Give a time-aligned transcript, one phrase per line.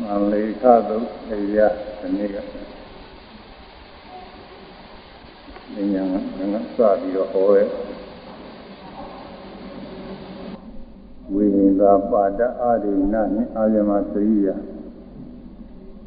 [0.00, 2.48] မန္လေခသုတ်တရားဒီနေ့ကဉာဏ်
[6.36, 7.64] ကငါစပြီးတော့ဟောရဲ
[11.32, 14.48] ဝိညာဉ်သာပါဒအာရိဏနဲ့အာယမစရိယ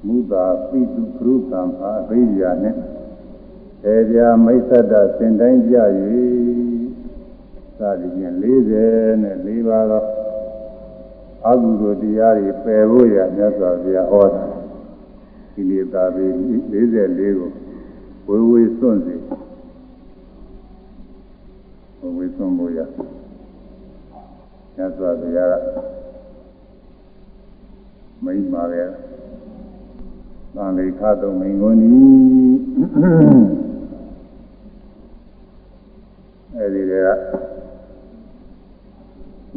[0.05, 5.75] မူတာပိတုခရုသံအာဘိရိယနဲ့ေပြာမိစ္ဆတစင်တိုင်းကြ၍
[7.80, 10.04] သာဒီရင်40နဲ့4ပါးသော
[11.47, 14.43] အကုသိုလ်တရားတွေပယ်ဖို့ရမြတ်စွာဘုရားဟောတာ
[15.54, 16.25] ဒီလေသာပေ
[16.71, 19.16] 44ကိုဝေဝေစွန့်စေ
[22.00, 22.79] ဝေဝေစွန့်ဖို့ရ
[24.75, 25.56] မြတ်စွာဘုရားက
[28.24, 28.89] မိန့်ပါရဲ့
[30.55, 31.91] သံလေခသုံးမိန်ကုန်ဤ
[36.55, 36.94] အဲဒီက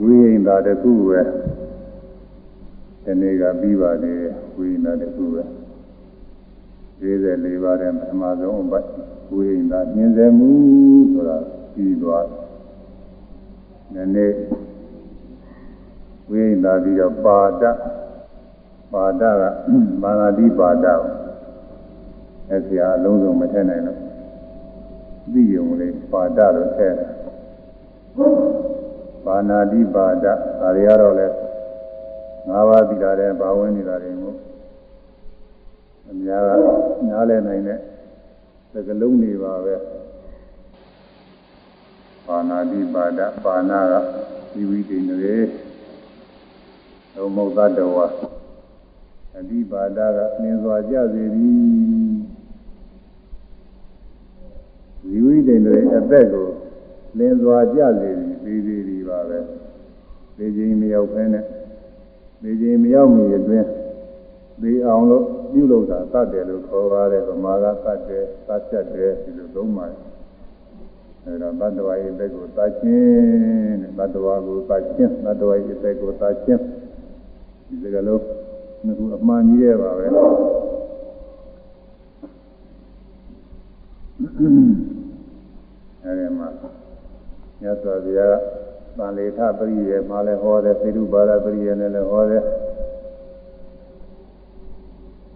[0.01, 1.21] ဝိဟိန္တာတခုပဲ
[3.07, 5.43] ဒီနေ့ကပြီးပါသေးတယ်ဝိညာဉ်တခုပဲ
[7.01, 8.87] 44ပါးတဲ့ပထမဆုံးအပတ်
[9.35, 10.51] ဝိညာဉ်ညင်စေမှု
[11.13, 11.39] ဆိုတာ
[11.75, 12.27] ပြီးသွား
[13.95, 14.37] တယ်နည်း
[16.31, 17.65] ဝိညာဉ်ပြီးတော့ပါဒ
[18.93, 19.43] ပါဒက
[20.03, 21.01] မာနာတိပါဒကို
[22.51, 24.01] အဲ့ဒီအလုံးစုံမထည့်နိုင်လို့
[25.33, 27.11] ပြီးရုံလေးပါဒလို့ထည့်တယ်
[29.27, 30.35] ပါဏာတိပါဒဒါ
[30.77, 31.29] တွေကတော့လဲ
[32.49, 34.37] ငါးပါးပြီးတာတဲ့ဘာဝင်နေတာတွေမို့
[36.09, 36.51] အများက
[37.09, 37.79] နားလည်နိုင်တဲ့
[38.73, 39.75] သကလုံးတွေပါပဲ
[42.27, 43.95] ပါဏာတိပါဒပါဏာက
[44.53, 45.17] ဒီဝိတိနေ
[47.15, 48.07] လုံးမုတ်သတ္တဝါ
[49.39, 51.55] အတိပါဒကနင်းစွာကြစေသည်
[55.03, 56.49] ဒီဝိတိနေအသက်ကို
[57.19, 59.39] လင်းစွာကြစေသည်ပြီးသေးသည်ပါပဲ
[60.37, 61.45] ဒီချိန်မရောက်ဖဲနဲ့
[62.43, 63.67] ဒီချိန်မရောက်မီအတွင်း
[64.63, 70.01] ဒီအောင်လို့ပြုလုပ်တာသတ်တယ်လို့ခေါ်ပါတယ်ဗမာကသတ်တယ်သတ်ချက်တယ်ဒီလိုသုံးပါတယ်
[71.25, 76.63] အဲဒါတတ္တဝါရဲ့အသက်ကိုသတ်ခြင်းတဲ့တတ္တဝါကိုသတ်ခြင်းတတ္တဝါရဲ့အသက်ကိုသတ်ခြင်း
[77.69, 78.23] ဒီစကားလုံး
[78.85, 80.07] ငါကအမှန်ကြီးရဲ့ပါပဲ
[86.05, 86.49] အဲဒီမှာ
[87.61, 88.56] မြတ်စွာဘုရားက
[88.99, 92.43] သံလေထပရိယေမှာလည်းဟောတယ်သေရုပါဒပရိယေနဲ့လည်းဟောတယ်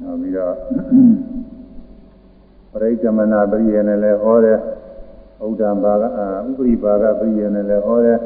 [0.00, 0.54] နောက်ပြီးတော့
[2.72, 4.58] ပရိက္ခမနာပရိယေနဲ့လည်းဟောတယ်
[5.44, 6.04] ဥဒ္ဒံဘာက
[6.48, 8.18] ဥပရိပါကပရိယေနဲ့လည်းဟောတယ်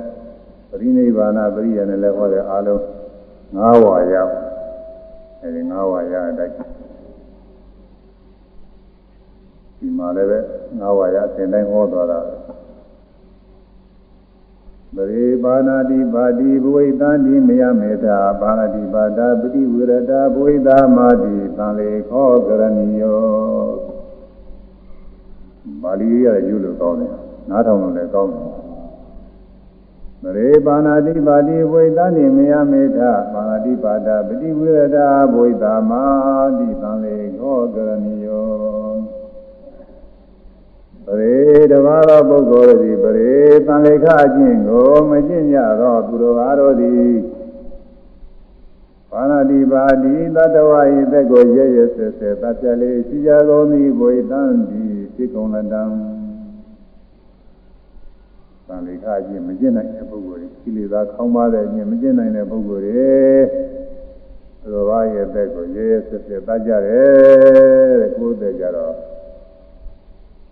[0.70, 2.80] ပရိနိဗ္ဗာန်ပရိယေနဲ့လည်းဟောတယ်အားလုံး
[3.56, 4.14] ၅ဝါရ
[5.42, 6.54] အဲဒီ၅ဝါရအတိုင်း
[9.78, 10.38] ဒီမှာလည်းပဲ
[10.80, 12.63] ၅ဝါရအစဉ်တိုင်းဟောသွားတာပ
[14.96, 23.20] ရိပါဏာတိပါတိဘဝိတံတိမယမေတာပါဏာတိပါဒပတိဝရတာဘဝိတာမာတိသံလေခောကရဏီယော
[25.82, 27.12] ပါဠိရယူလို့ကောင်းတယ်
[27.48, 28.48] နားထောင်လို့လည်းကောင်းတယ်
[30.22, 36.02] ပရိပါဏာတိပါတိဘဝိတံတိမယမေတာပါဏာတိပါဒပတိဝရတာဘဝိတာမာ
[36.58, 38.23] တိသံလေခောကရဏီယော
[41.06, 41.36] ပရိ
[41.72, 43.34] တဘာသောပုဂ္ဂိုလ်သည်ပရိ
[43.66, 47.12] သံလေခအကျင့်ကိုမကျင့်ကြသောသူတော်အားတို့သည်
[49.10, 55.82] ဘာနာတိပါတိတတဝဤသက်ကိုရဲရဲဆဲဆဲတတ်ပြလေးရှိကြကုန်သည်ဘွေတန်းသည်ဖြစ်ကုန်လတံ
[58.66, 63.14] သံလေခအကျင့်မကျင့်နိုင်တဲ့ပုဂ္ဂိုလ်တွေကိလေသာခေါင်းပါတဲ့အကျင့်မကျင့်နိုင်တဲ့ပုဂ္ဂိုလ်တွေ
[64.60, 68.94] သူတော်ဘာရဲ့သက်ကိုရဲရဲဆဲဆဲတတ်ကြတယ်တဲ့ကိုယ်သက်ကြတော့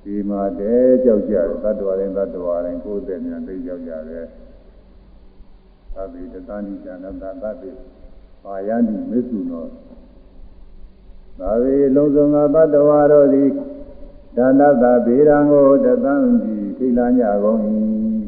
[0.05, 4.25] ဒီမှာတည်းကြောက်ကြတယ်သတ္တဝါတိုင်းသတ္တဝါတိုင်းကိုယ်တည်းများသိကြောက်ကြတယ်
[5.95, 7.71] သဗ္ဗေတသန္တိဇာနတသဗ္ဗေ
[8.45, 9.65] ပါယန္တိမေစုနော
[11.39, 13.49] သာဝေလုံးစုံသောသတ္တဝါတို့သည်
[14.37, 17.61] ဒါနတဗေရံကိုတသံတိထိလာညကုန်၏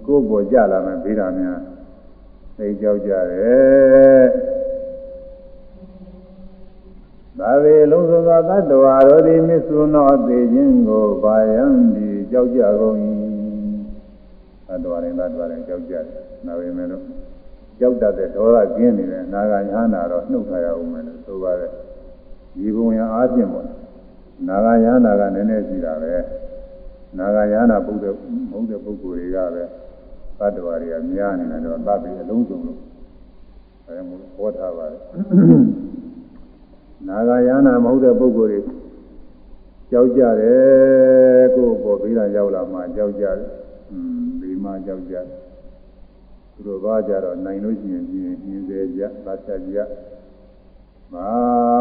[0.07, 1.61] ကိုယ်ပေါ်ကြလာမယ်ဗေရများ
[2.59, 4.54] သိကြောက်ကြတယ်
[7.39, 11.63] သာဝေလုံးစုံသောသတ္တဝါတို့သည်မစ္ဆုနောသေခြင်းကိုပါယံ
[11.95, 12.97] ဒီကြောက်ကြကုန်၏
[14.69, 16.05] သတ္တဝါတိုင်းသတ္တဝါတိုင်းကြောက်ကြတယ်။
[16.47, 17.03] ဒါပေမဲ့လို့
[17.79, 21.71] ကြောက်တတ်တဲ့ဒေါသကျင်းနေတယ်နာဂယဟနာတော့နှုတ်ထားရအောင်မယ်လို့ဆိုပါတယ်။
[22.55, 23.67] ဒီဘုံရအားဖြင့်ပေါ့။
[24.49, 26.15] နာဂယဟနာကနည်းနည်းရှိတာပဲ။
[27.19, 28.17] နာဂယဟနာပုဒ်တဲ့မ
[28.51, 29.65] ဟုတ်တဲ့ပုဂ္ဂိုလ်တွေကပဲ
[30.39, 32.79] သတ္တဝါတွေကများနေတယ်တော့သတ်ပြီးအလုံးစုံလို့
[33.87, 35.01] အဲဒါမျိုးဟောထားပါတယ်။
[37.09, 38.61] နာဂယာနာမဟုတ်တဲ့ပုဂ္ဂိုလ်တွေ
[39.91, 43.49] ကြောက်ကြတယ်ကိုယ်ပေါ်ပြီးတာရောက်လာမှကြောက်ကြတယ်
[43.93, 45.27] อืมဒီမှကြောက်ကြတယ်
[46.55, 49.79] သူတို့ဘာကြတော့နိုင်လို့ရှိရင်ပြင်းပြင်းစေကြသတ်ချက်ကြ
[51.13, 51.31] မဘာ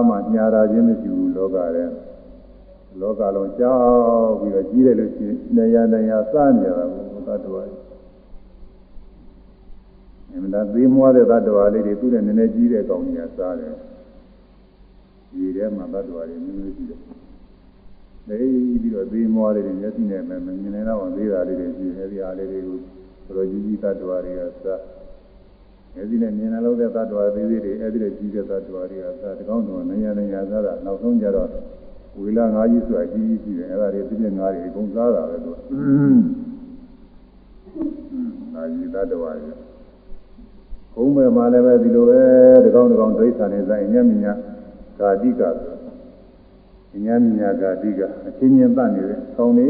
[0.10, 1.86] မှညာတာချင်းမရှိဘူးလောကထဲ
[3.00, 7.78] လောကလုံးကြောက်ပြီးတော့ကြီးတယ်လို့ရှိရင်နေရာနေရာစနေရတာကိုသတ္တဝါတွေ
[10.32, 13.74] အမှန်တရားသေးမွားတဲ့သတ္တဝါလေးတွေသူ့နဲ့နည်းနည်းကြီးတဲ့ကောင်ကြီးကစားတယ်
[15.34, 17.00] ဒီထဲမှာသတ္တဝါတွေမျိုးမျိုးရှိတယ်
[18.30, 18.38] နေ
[18.82, 22.78] ပြီးတော့သေးမွားလေးတွေမျက်စိနဲ့မမြင်နိုင်တော့သေးတာလေးတွေရှိတယ်အဲဒီအားလေးတွေကို
[23.38, 24.82] တော်ကြီးကြီးသတ္တဝါတွေကစား
[25.96, 31.50] မျက်စိနဲ့မြင်နိုင်လို့တဲ့သတ္တဝါသေးသေးတွေအဲဒီလိုကြီးတဲ့သတ္တဝါတွေကစားတကောင်းတော့နေရာနေရာစားတာနောက်ဆုံးကြတော့
[32.20, 35.82] ဝေလာငါးကြီးဆိုတာကြီးကြီးရှိတယ်အဲဒါတွေသူပြငါးတွေအကုန်စားတာပဲသူอื
[36.16, 36.20] ม
[38.54, 39.52] ငါကြီးသတ္တဝါတွေ
[40.96, 42.22] ဘုံပဲမှာလည်းပဲဒီလိုပဲ
[42.66, 44.34] တကောင်းတကောင်းဒိဋ္ဌာနေဆိုင်ညမြညာ
[45.04, 45.42] ဂာတိက
[46.92, 49.68] ဆိုညမြညာဂာတိကအချင်းချင်းတတ်နေတဲ့ကောင်းနေ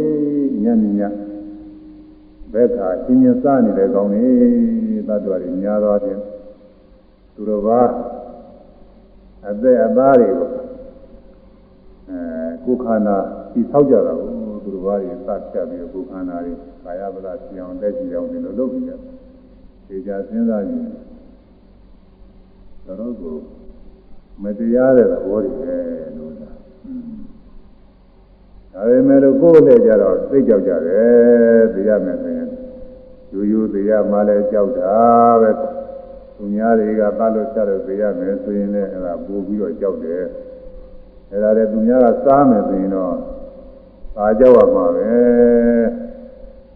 [0.64, 1.10] ညမြညာ
[2.54, 4.26] ဘက်ခါချင်းချင်းစနေတဲ့ကောင်းနေ
[5.08, 6.20] သတ္တဝါတွေများသောဖြင့်
[7.36, 7.82] သူတော်ဘာ
[9.50, 10.50] အသက်အသားတွေကို
[12.10, 12.22] အဲ
[12.66, 13.18] ကိုယ်ခန္ဓာ
[13.54, 14.30] ဒီဆောက်ကြတာကို
[14.64, 16.54] သူတော်ဘာတွေစဖြတ်ပြီးကိုယ်ခန္ဓာတွေ
[16.84, 19.00] ကာယဗလာပြောင်းတက်ကြည့်အောင်ဒီလိုလုပ်ပြီးတယ်
[19.88, 20.86] ဒီကြစဉ်းစားကြည့်
[22.86, 23.36] တော့ကို
[24.42, 25.78] မတရားတဲ့သဘောတွေပဲ
[26.18, 26.50] လို့သာ
[28.74, 32.50] ဒါပေမဲ့လို့ကိုယ်လည်းကြတော့သိကြောက်ကြတယ်သိရမယ်ဆိုရင်
[33.32, 34.98] ယူယူသိရမှလည်းကြောက်တာ
[35.42, 35.52] ပဲ
[36.36, 40.24] သူများတွေကသတ်လို့ချက်လို့သိရမယ်ဆိုရင်လည်းအဲ့ဒါပို့ပြီးတော့ကြောက်တယ်
[41.32, 43.16] အဲ့ဒါလည်းသူများကစားမယ်ဆိုရင်တော့
[44.16, 45.12] သာကြောက်ရမှာပဲ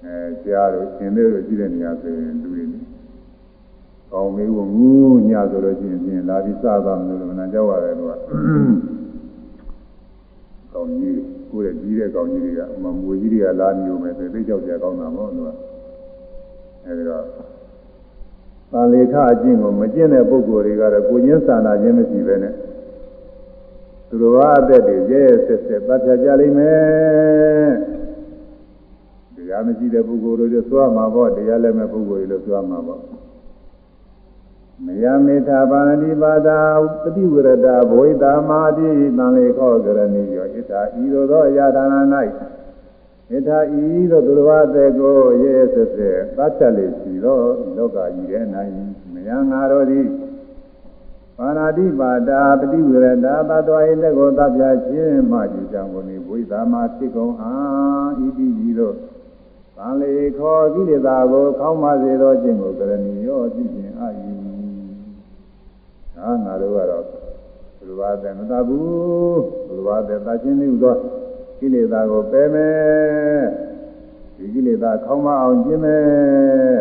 [0.04, 2.77] အဲကြားလို့ရှင်သေးလို့ရှိတဲ့နေရာဆိုရင်လူတွေ
[4.12, 8.14] ကောင်းမေးဖို့ငူးညဆိုလို့ရှိရင်ပြင်လာပြီးစသွားမလို့မနာကြောက်ရတယ်လို့က
[10.74, 11.20] ကောင်းကြီး
[11.52, 15.54] ကိုယ်ရဲ့ကြီးတဲ့ကောင်းကြီးတွေကမမွေကြီးတွေကလာမျိုးမယ်ဆိုသိကြောက်ကြကောင်းတာမဟုတ်လို့
[16.86, 17.24] အဲဒီတော့
[18.72, 22.54] သာလေခအကျင့်ကိုမကျင့်တဲ့ပုဂ္ဂိုလ်တွေကတော့ကိုချင်းစာနာခြင်းမရှိပဲနဲ့
[24.10, 27.72] သူတော်ဘာအသက်တွေရဲရဲဆက်ဆက်ပတ်ဖြတ်ကြလိမ့်မယ်
[29.36, 33.02] တရားမရှိတဲ့ပုဂ္ဂိုလ်တွေသွားမှာပေါ့တရားလည်းမဲ့ပုဂ္ဂိုလ်တွေလို့သွားမှာပေါ့
[34.86, 36.60] မယမေထာပါဏိပါဒာ
[37.02, 38.88] ပฏิဝရဒဘဝိတာမာတိ
[39.18, 41.96] တံလေခောကရဏီယောဣထာဤသို့သောအရာဌာန၌
[43.30, 47.40] ဣထာဤသို့သူတော်ဘာတဲ့ကိုရဲဆက်ဆက်သတ်ချက်လေးရှိသော
[47.76, 48.46] လောကကြီးရဲ့၌
[49.14, 50.08] မယငါတော်သည်
[51.38, 57.54] ပါဏာတိပါဒာပฏิဝရဒသတ္တဝါ၏လက်ကိုသတ်ပြခြင်းမှကြည်ကြောင့်ကိုနိဘဝိတာမာဖြစ်ကုန်အာ
[58.26, 58.96] ဤတိကြီးတို့
[59.78, 64.37] သံလေခောကိလေသာကိုခေါင်းမစေသောခြင်းကိုကရဏီယောပြုခြင်းအာယီဟာ
[66.46, 67.04] ငါတို့ကတော့
[67.88, 70.96] ဘုရားတဲ့မတတ်ဘူးဘုရားတဲ့တတ်ခြင်းလို့သော
[71.60, 73.44] ကိလေသာကိုပယ်မယ်
[74.38, 76.80] ဒီကိလေသာခေါင်းမအောင်ကျင့်မယ်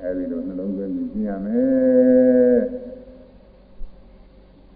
[0.00, 2.58] အဲဒီလိုနှလုံးသွင်းပြီးကျင့်ရမယ်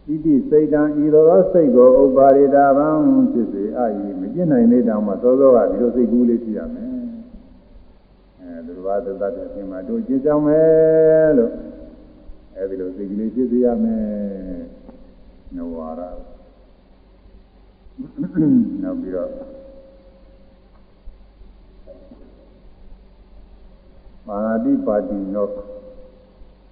[0.07, 2.89] ဣတိစိတ်တံဤသောစိတ်ကိုဥပါရိတာဗံ
[3.33, 6.91] ဖြစ်စေအာယီမကျင့်နိုင်သေးတောင်မှသောသောကဒီလိုစိတ်ကူးလေးရှိရမယ်
[8.41, 11.51] အဲသူတော်ဘာသတ္တအရှင်မှာတို့ကျင့်ကြမယ်လို့
[12.63, 14.05] အဲဒီလိုစိတ်ကလေးဖြစ်စေရမယ်
[15.57, 16.01] နဝါရ
[18.83, 19.31] နောက်ပြီးတော့
[24.27, 25.47] မာတိပါတိနော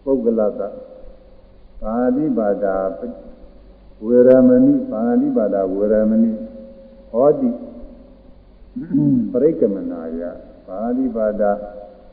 [0.05, 0.61] ပုဂ္ဂလတ
[1.83, 2.77] ပါတိပါဒာ
[4.05, 6.31] ဝေရမဏိပါတိပါဒာဝေရမဏိ
[7.11, 7.51] ဟောတိ
[9.33, 10.21] ပရိကမနာယ
[10.67, 11.51] ပါတိပါဒာ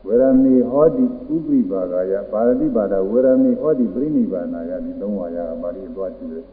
[0.06, 6.44] ဝေရမီဟောတိဥပိပါကယပါရတိပါဒဝေရမီဟောတိပြိနိဗ္ဗာနာယဒီသုံးပါးရပါဠိသွားကြည့်တယ်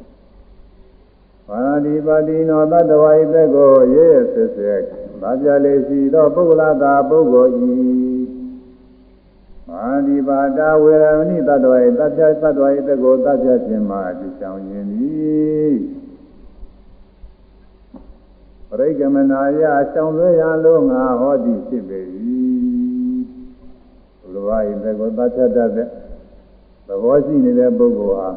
[1.48, 4.82] ပါရတိပါတိနောတတဝါဤသက်ကိုရဲရဲဆက်ဆက်
[5.22, 7.74] ဗာပြလေရှိသောပုဂ္ဂလတာပုဂ္ဂိုလ်ဤ
[9.70, 15.76] ပါတိပါဒဝေရမဏိတတဝါဤတပြတတဝါဤသက်ကိုတပြခြင်းမှာအကျဉ်းဆောင်ခြင်းသည်
[18.70, 22.02] ပရိကမနာယအဆောင်လွဲရလုံးငါဟောတိဖြစ်ပေ၏
[24.34, 25.88] လိုပါရင်သက်ကိုသတ်ချက်တတ်တဲ့
[26.88, 28.30] သဘောရှိနေတဲ့ပုဂ္ဂိုလ်ဟာ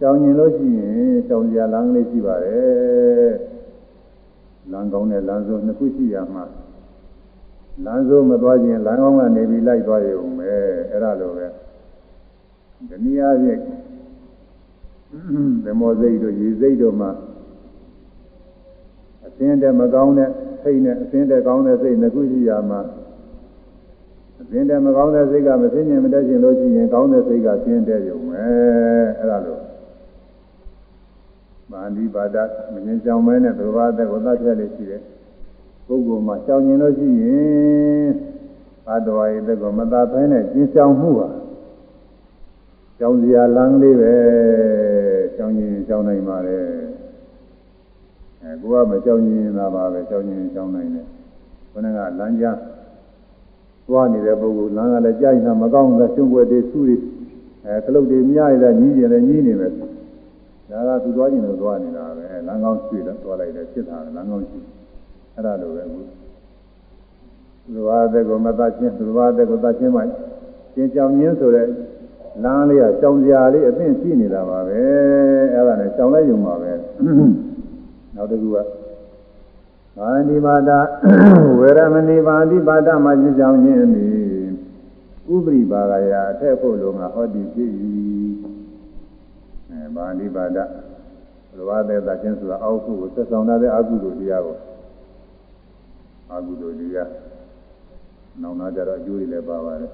[0.00, 3.32] ကြောင်ကျင်လို့ရှိရင်ကြောင်စရာလမ်းလေးရှိပါတယ်
[4.70, 6.44] လမ်းကောင်းတဲ့လမ်းစုံနှစ်ခုရှိရမှာ
[7.84, 10.52] လမ်းစုံမသွားခြင်းလမ်းကောင်းကနေပြီးလိုက်သွားရုံပဲ
[10.90, 11.46] အဲ့ဒါလိုပဲ
[12.88, 13.60] ဒီနည်းအားဖြင့်
[15.64, 17.10] သမောစိတ်တို့ရေစိတ်တို့မှာ
[19.26, 20.30] အသင်းတဲ့မကောင်းတဲ့
[20.62, 22.80] စိတ်နဲ့အသင်းတဲ့ကောင်းတဲ့စိတ်နှစ်ခုရှိရမှာ
[24.38, 28.44] အင်းတဲ့မကောင်းတဲ့စိတ်ကမသိဉင်မတတ်ခြင်းလို့ရှိရင်ကောင်းတဲ့စိတ်ကဆင်းတဲ့ရုံပဲ
[29.18, 29.62] အဲ့ဒါလို့
[31.70, 32.36] မာနိပါဒ
[32.72, 35.02] မငြင်းကြောင်မဲနဲ့သဘာဝသက်ကိုသတ်ချက်လေးရှိတယ်
[35.86, 38.08] ပုဂ္ဂိုလ်မှာကြောင်ကျင်လို့ရှိရင်
[38.86, 41.28] ဘာတော်ရဲ့သက်ကိုမသာဖဲနဲ့ကျင်းဆောင်မှုဟာ
[42.98, 44.14] ကြောင်စရာလမ်းလေးပဲ
[45.36, 46.58] ကြောင်းရင်ကြောင်းနိုင်ပါလေ
[48.42, 51.06] အဲကိုကမကြောင်းရင်သာပါပဲကြောင်းရင်ကြောင်းနိုင်တယ်
[51.72, 52.56] ခொနကလမ်းကြား
[53.88, 56.96] သွားနေတဲ့ပုဂ္ဂိုလ်လမ်းကလည်းကြားရင်မကောင်းဘူးရှင်ွယ်တွေဆူတွေ
[57.66, 59.72] အဲခလုတ်တွေမြရရညီးရင်လည်းညီးနေမယ်
[60.70, 64.60] ဒါကသူသွားကျင်လို့သွားနေတာပဲလမ်းကောင်းရွှေ့တော့သွားလိုက်တယ်ဖြစ်တာလမ်းကောင်းရှိ
[65.34, 66.00] အဲ့ဒါလိုပဲအခု
[67.72, 70.02] လူဝါတဲ့ကိုမတတ်ချင်းလူဝါတဲ့ကိုတတ်ချင်းမှ
[70.74, 71.68] ကျင်းကြောင်ရင်းဆိုတဲ့
[72.44, 74.78] လမ်းလေးကကြောင်စရာလေးအသင့်ရှိနေတာပါပဲ
[75.54, 76.72] အဲ့ဒါနဲ့ကြောင်လိုက်ရုံပါပဲ
[78.16, 78.58] နောက်တစ်ခုက
[79.98, 80.70] ဘာဏိပါဒ
[81.58, 84.48] ဝေရမဏိပါဠိပါဒမှာကျင်းကြောင်ရင်းသည်
[85.34, 87.70] ဥပရိပါကရာအထက်ဖို့လုံးကဟောဒီဖြစ်၏
[89.70, 90.58] အဲဘာဏိပါဒ
[91.56, 94.56] လူဝါတဲ့တတ်ချင်းဆိုတာအောက်ခုကိုသက်ဆောင်တဲ့အကုသိုလ်တရားကို
[96.32, 97.10] အကုသိုလ်တရား
[98.42, 99.92] နောင်နာကြတော့အကျိုးတွေလည်းပါပါတယ်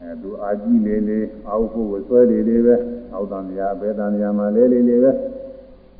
[0.00, 2.74] အဲသူအာကြည့်လေးလေးအောက်ဖို့ဆွဲလေးလေးပဲ
[3.14, 5.12] အောက်တန်တရားဘယ်တန်တရားမှာလေးလေးလေးပဲ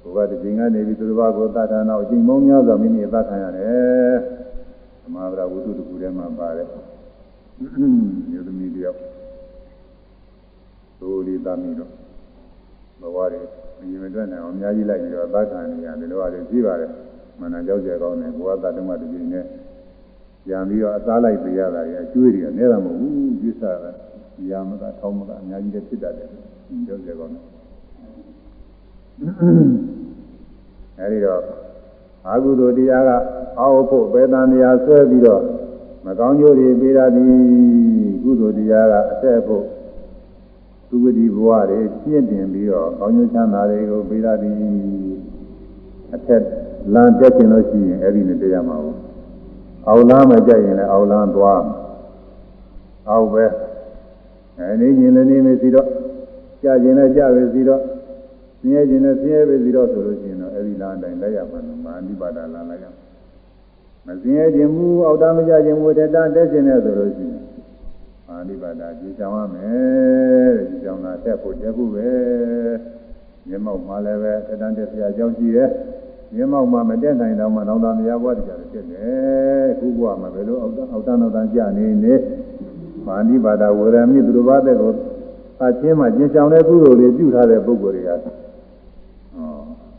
[0.05, 4.17] ဘုရားတခြင်းကနေပြီးသူတစ်ပါးကိုသတ်ထာနာအကျင့်မောင်းများစွာမိမိသတ်ခံရတယ်
[5.03, 6.69] သမာဓိဝုဒ္ဓတကူထဲမှာပါတယ်
[8.31, 8.99] မြို့သမီးတယောက်
[11.01, 11.91] သိုးလေးသားမိတော့
[13.01, 13.41] ဘဝတွေ
[13.91, 16.91] မြင်မတွေ့နိုင်အောင်အများကြီးလိုက်ပြီးတော့သတ်ခံနေရတယ်လို့ရတယ်ကြည့်ပါတယ်
[17.41, 19.45] မနကြောက်ကြကောင်းတယ်ဘဝသတ္တမတခြင်းနဲ့
[20.47, 23.91] ပြန်ပြီးတော့အသားလိုက်ပေးရတာကြီးအကျွေးတွေကနဲတာမဟုတ်ဘူးကျွေးစားတာ
[24.51, 26.29] ရာမကထောင်းမကအများကြီးလည်းဖြစ်တတ်တယ်
[26.87, 27.54] ကြောက်ကြကောင်းတယ်
[30.99, 31.43] အဲဒီတော့
[32.27, 33.11] အာဟုသောတရားက
[33.61, 35.43] အောက်ဖို့ပေတန်တရားဆွဲပြီးတော့
[36.05, 37.35] မကောင်းကျိုးတွေပေးရသည်
[38.23, 39.65] ကုသိုလ်တရားကအဆက်ဖို့
[40.89, 44.57] သူဝတိဘဝတွေပြည့်တင်ပြီးတော့ကောင်းကျိုးချမ်းသာတွေကိုပေးရသည်
[46.15, 46.43] အထက်
[46.95, 48.99] လမ်းတက်ခြင်းလို့ရှိရင်အဲ့ဒီနဲ့တရားမှာဘူး
[49.89, 51.63] အောက်လမ်းမကြိုက်ရင်လည်းအောက်လမ်းသွား
[53.11, 53.45] အောက်ပဲ
[54.59, 55.89] အဲဒီညင်လည်းနေမယ်စီတော့
[56.63, 57.94] ကြာခြင်းလည်းကြာပဲစီတော့ဆ
[58.67, 62.87] င်းရဲခြင်းလည်းဆင်းရဲပဲစီတော့ဆိုလို့ရှိရင်တော့အဲဒီလမ်းအတိုင်းလိုက်ရမှာမာနိပါဒလမ်းလိုက်ရ
[64.07, 67.43] မဆင်းရဲခြင်းမူအောက်တမကြခြင်းမူတတတက်ခြင်းနဲ့ဆိုလို့ရှိရင်
[68.29, 72.11] မာနိပါဒကြည်ဆောင်ရမယ်တဲ့ကြည်ဆောင်တာတက်ဖို့တက်ဖို့ပဲ
[73.49, 75.71] မျက်မှောက်မှာလည်းပဲတတန်တက်စရာအကြောင်းရှိတယ်
[76.35, 82.15] မျက်မှောက်မှာမတက်နိုင်တော့မှနောင်တမယာဘွားတရားတွေဖြစ်တယ်ခုဘွားမှာဘယ်လိုအောက်အောက်တန်းတော့တန်းကြနေနေ
[83.07, 84.93] မာနိပါဒဝေရမိသူတို့ဘာတဲ့ကို
[85.63, 88.34] အချင်းမှကျင်ဆောင်တဲ့ကုသိုလ်တွေပြုထားတဲ့ပုဂ္ဂိုလ်တွေကဩ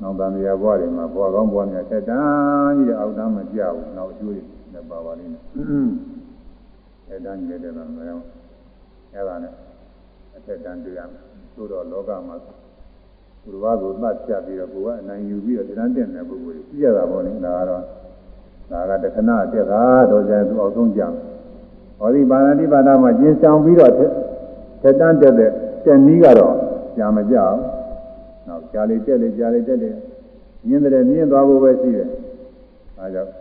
[0.02, 5.44] နောင်တမယာဘွားတွေမှာဘွားကောင်းဘွားများတက်တန်းကြီးတဲ့အောက်တန်းမကြဘူးနောက်အကျိုးတွေလည်းပါပါလိမ့်မယ်
[7.10, 8.20] အဲတန်းကြီးတဲ့တော့မရော
[9.14, 9.54] အဲဒါနဲ့
[10.36, 11.10] အထက်တန်းတရား
[11.56, 17.84] သို့တော့လောကမှာဘုရားကိုသတ်ဖြတ်ပြီးတော့ကိုယ်ကအနိုင်ယူပြီးတော့တရားတက်တဲ့ပုဂ္ဂိုလ်ကြီးကြတာပေါ့လေဒါကတော့
[18.72, 21.08] ဒါကတခဏတက်တာတော့ကျသူအောင်ဆုံးကြံ
[22.00, 23.94] ဟောဒီပါဏာတိပါဒမှာကျင်းဆောင်ပြီးတော့
[24.82, 25.52] ထက်တန်းတက်တဲ့
[25.86, 26.56] တက်နည်းကတော့
[26.98, 27.85] ကြာမကြဘူးနော
[28.76, 29.90] က်ကြာလေတက်လေကြာလေတက်လေ
[30.68, 32.08] မြင်တယ်မြင်သွားဖို့ပဲရှိတယ်
[33.00, 33.32] အဲကြောင့်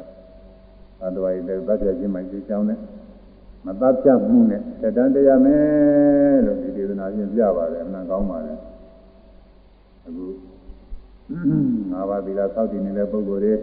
[0.98, 2.78] သာတော်ရည်တဲ့သတ်ပြခြင်းမှကျင်းဆောင်တဲ့
[3.66, 8.58] မသတ်ပြမှုနဲ့ထက်တန်းတရားမယ်လို့ဒီဒေသနာချင်းပြပါတယ်အမှန်ကောင်းပါတယ်
[10.06, 10.26] အခု
[11.92, 13.54] ငါးပါးသီလစောင့်တည်နေတဲ့ပုဂ္ဂိုလ်တွေ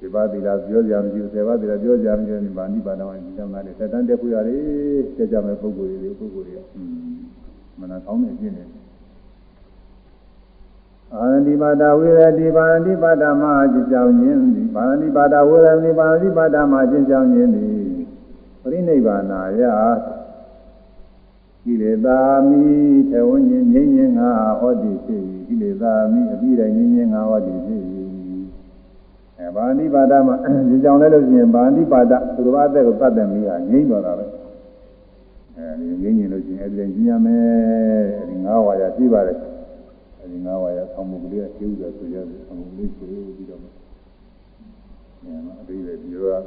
[0.00, 6.56] ဒီပါးသီလပြောကြမရှိဘူးဆယ်ပါးသီလပြောကြမရှိဘူးဗာဏိပါဒဝိဒီကံသားတွေသက်တမ်းတက်ဖို့ရတယ်တက်ကြမဲ့ပုဂ္ဂိုလ်တွေပုဂ္ဂိုလ်တွေ
[7.80, 8.64] မနာကောင်းနေခြင်းနေ
[11.14, 17.78] အာရဏိပါဒဝေရတိပါဏိပါဒမှာအကျဉ်းကြောင်းခြင်းသည်ပါဏိပါဒဝေရတိပါဏိပါဒမှာအကျဉ်းကြောင်းခြင်းသည်
[18.62, 19.62] ပရိနိဗ္ဗာနာယ
[21.64, 22.62] ကိလေသာမိ
[23.10, 27.80] ထဝဉ္ဉ္ငြိမ်းငြိမ်းငါဟောတိဖြစ်၏ကိလေသာမိအပြီးတိုင်းငြိမ်းငြိမ်းငါဟောတိဖြစ်၏
[29.38, 30.34] အဲဗာဏိပါဒမှာ
[30.68, 34.24] ဒီကြောင့်လဲလို့ရှိရင်ဗာဏိပါဒသူတော်ဘာအသက်ကိုတတ်တယ်မိဟာငြိမ်းတော်တာပဲ
[35.56, 39.38] အဲဒီငြိမ်းငြိမ်းလို့ရှိရင်အဲဒီကျင်းရမယ်အဲဒီငါးဝါရပြပါတယ်
[40.28, 46.42] အဲဒီငါးဝါရဆောင်းမှုကလေးကကျူးတယ်ဆိုရတယ်ဆောင်းမှုလေးဆိုပြီးတော့အဲအပြီးပဲဒီလိုက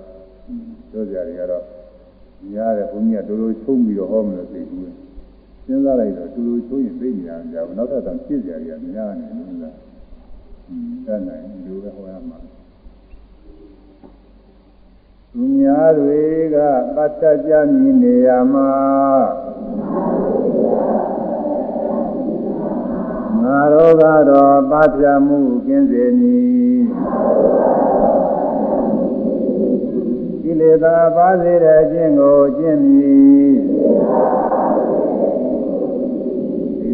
[0.92, 1.64] ပြောကြရတယ်ကတော့
[2.54, 4.84] ညားတယ်ဘုန်းကြီးကတို့လိုချုံပြီးတော့ဟောမလို့သိဘူး
[5.66, 9.76] စဉ်းစားလိုက်တော့တူတူချိုးရင်သိနေရကြဘူးနောက်ထပ်တော့ဖြစ်ကြရများနေလို့လား
[10.68, 12.38] อืมတတ်နိုင်ဒီလိုပဲဟောရမှာ
[15.34, 16.22] သူများတွေ
[16.56, 16.58] က
[16.96, 18.70] တတ်တတ်ကြမြင်နေရမှာ
[23.44, 26.82] ငါတို့ကတော့ပါပြမှုကင်းစေမည်
[30.44, 33.52] ကိလေသာပါစေတဲ့အခြင်းကိုကျင့်မည်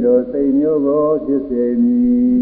[0.04, 2.42] လိုစိတ်မျိုးကိုဖြစ်စေမည်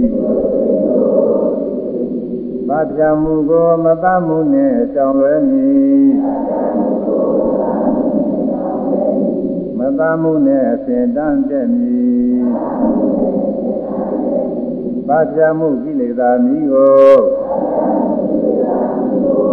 [2.68, 6.08] ။ဘာပြမှုကိုမတတ်မှုနဲ့ကြောင်လွယ်မည်။
[9.78, 12.44] မတတ်မှုနဲ့အစဉ်တန်းတက်မည်။
[15.08, 17.06] ပါပြမှုကိလေသာမိကို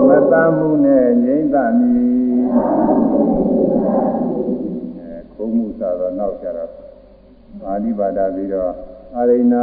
[0.08, 2.44] မတမှုနဲ့ငြိမ့်သမည်
[4.98, 6.70] အဲခုံးမှုသာတော့နောက်ကြတော့
[7.60, 8.72] ပါဠိပါဒပြီးတော့
[9.16, 9.54] အာရိဏ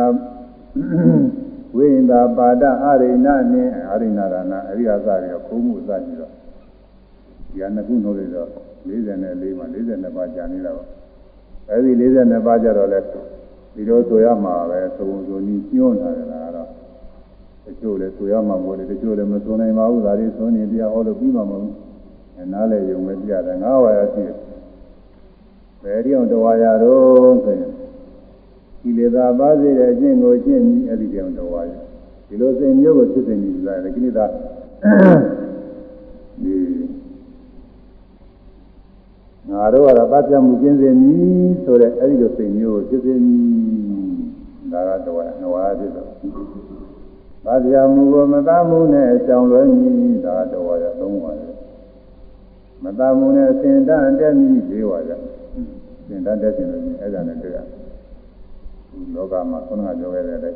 [1.75, 6.31] ဝိန္ဒပါဒအာရိဏနဲ့အာရိဏရဏအရိယာစပြီးတော့ခုံးမှုစကြည့်တော့
[7.50, 8.50] ဒီကနှစ်ခုနှုတ်လို့တော့
[8.88, 10.84] 44မှာ42ပါးကြာနေတာပါ
[11.69, 13.00] အဲဒီ42ပါးကြတော့လဲ
[13.79, 16.69] ဒီလိုဆိုရမှာပဲသုံးဆိုနီးညွှန်းလာတယ်လားတော့
[17.65, 24.36] တချို့လည်းဆိုရမှာမဟုတ်လေတချို့လည်းမဆိုနိုင်ပါဘူးဒါတွေဆိုနေတရားဟောလို့ပြီးမှာမဟုတ်ဘူးနားလည်းယုံပဲပြရတယ်ငါးဝါရရှိတယ်
[25.83, 27.71] ဘယ်ဒီအောင်တော်ရတော့ဆိုရင်
[28.81, 31.71] ကိလေသာပါစေတဲ့အကျင့်ကိုကျင့်ပြီးအဲ့ဒီတောင်တော်ရ
[32.27, 34.25] ဒီလိုစိတ်မျိုးကိုဖြစ်နေပြီလားကိလေသာ
[36.43, 36.55] ဒီ
[39.51, 43.43] ငါတို့ကတော့ပတ်ပြမှုကျင့်စေမည်ဆိုတဲ့အဲ့ဒီလိုစိတ်မျိုးကိုဖြစ်စေမည်
[44.71, 46.09] ဒါကတော့နဝါဖြစ်တော့
[47.45, 51.41] ပတ်ပြမှုကိုမတမှုနဲ့ကြောင်လွဲမည်ဒါတော့ရသုံးပါရ
[52.83, 55.11] မတမှုနဲ့စင်တန်တက်မည်၄ဝါရ
[56.07, 57.57] စင်တန်တက်ခြင်းလို့အဲ့ဒါနဲ့တွေ့ရ
[59.15, 60.51] လောကမှာခုနကပြောခဲ့တဲ့လေ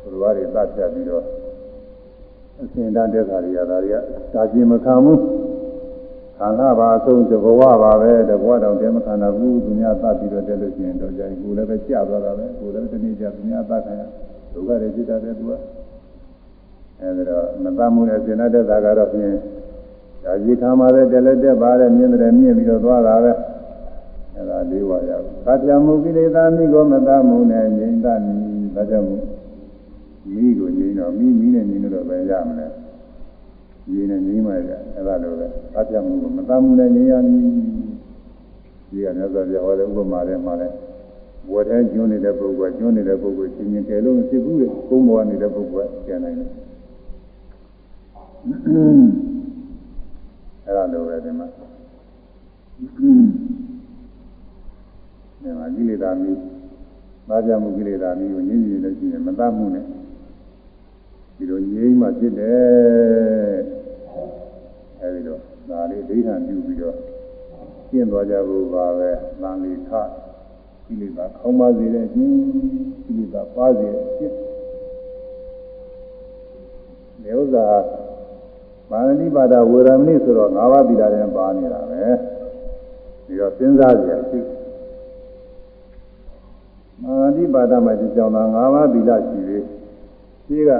[0.00, 1.24] ဘုရားတွေသတ်ဖြတ်ပြီးတော့
[2.60, 3.96] အစင်တန်တက်တာတွေကဒါတွေက
[4.34, 5.43] ဒါကျင်မခံဘူး
[6.44, 14.02] ခန္ဓာပါအဆုံးတဘဝပါပဲတဘဝတောင်တဲမခန္ဓာဘူးသူများသတ်ပြီးတော့တက်လို့ရှိရင်တော့ကြာကိုယ်လည်းပဲကြာသွားတာပဲကိုယ်လည်းတနေ့ကြာသူများသတ်ခံရ
[14.52, 15.52] ဒုက္ခတွေဖြစ်တတ်တယ်သူက
[17.00, 19.32] အဲဒီတော့မတတ်မှုနဲ့ရှင်တဲ့သာကတော့ဖြင့်
[20.24, 23.32] ဒါကြီးခံပါပဲတက်လက်တက်ပါတဲ့မြင်တယ်မြင်ပြီးတော့သွားတာပဲ
[24.36, 28.40] အဲဒါလေးပါရဘူး။သတ္တမှုကိလေသာမိကိုမတတ်မှုနဲ့ငြိမ့်တတ်မည်
[28.74, 29.16] သတ္တမှု
[30.34, 32.68] မိကိုငြိမ့်တော့မိမိနဲ့ငြိမ့်လို့ပဲရမလဲ။
[33.92, 37.40] ရင်းနဲ့ငြိမ်းပါကြအဲ့ဒါလိုပဲအပြတ်မှုကိုမတမ်းမှုနဲ့ငြိမ်းရမည်
[38.88, 40.74] ဒီကမြတ်စွာဘုရားဟောတဲ့ဥပမာထဲမှာလည်း
[41.48, 46.50] ဘဝထဲကျွန်းနေတဲ့ပုဂ္ဂိုလ်ကျွန်းနေတဲ့ပုဂ္ဂိုလ်ရှင်ရှင်ကဲလို့ဖြစ်ဘူးလေကုန်းပေါ်နေတဲ့ပုဂ္ဂိုလ်ကျန်နိုင်တယ်
[50.66, 51.46] အဲ့ဒါလိုပဲဒီမှာ
[55.42, 56.40] ဒီမှာကိလေသာမျိုး
[57.28, 59.84] သာကြမှုကိလေသာမျိုးကိုညှင်းညင်းလို့ရှိရင်မတတ်မှုနဲ့
[61.36, 63.58] ဒီလိုငြိမ်းမှဖြစ်တယ်
[65.00, 66.96] အဲဒီတော့ဒါလေးဒိဋ္ဌံပြုပြီးတော့
[67.90, 69.10] ကျင့်သွားကြဖို့ပါပဲ
[69.42, 69.90] သံဃိခ
[70.86, 72.36] ကိလေသာခေါင်းပါစေတဲ့အချင်း
[73.04, 74.34] ကိလေသာပါစေတဲ့အချင်း
[77.22, 77.66] ဒီဥစ္စာ
[78.90, 82.04] မာနတိပါဒဝေရမဏိဆိုတော့၅ပါးသီလတဲ့ပါနေတာပဲ
[83.26, 84.40] ပြီးတော့စဉ်းစားကြရရှိ
[87.02, 89.64] မာနတိပါဒမှာကြောင်းတာ၅ပါးသီလရှိသေး
[90.46, 90.70] ရှိက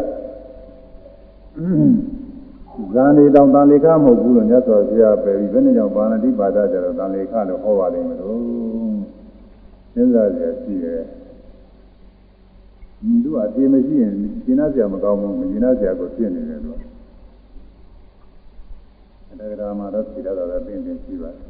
[1.54, 8.38] ဇာနေတောင်တန်လေခမဟုတ်ဘူးလို့မြတ်စွာဘုရားပဲပြီးဘယ်နဲ့ကြောင့်ဘာဏတိပါဒကြတော့တန်လေခလို့ဟောပါလိမ့်မလို့
[9.92, 11.02] စဉ်းစားကြရှိတယ်
[13.22, 14.12] သူအပြေမရှိရင်
[14.44, 16.78] ကျင်နာစရာမကောင်းဘူးမကျင်နာစရာကိုဖြစ်နေတယ်လို့
[19.40, 21.46] တရားဓမ္မတော့သိရတာလည်းပြင်ပြင်ရှိပါတယ်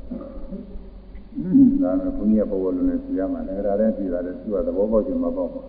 [1.83, 5.67] ဒါနဲ့ဘုန်းကြီးကပေါ်ပေါ်လုံးနဲ့သိရမှာတရားလည်းသိတာလည်းသူကသဘောပေါက်ခြင်းမပေါက်ဘူး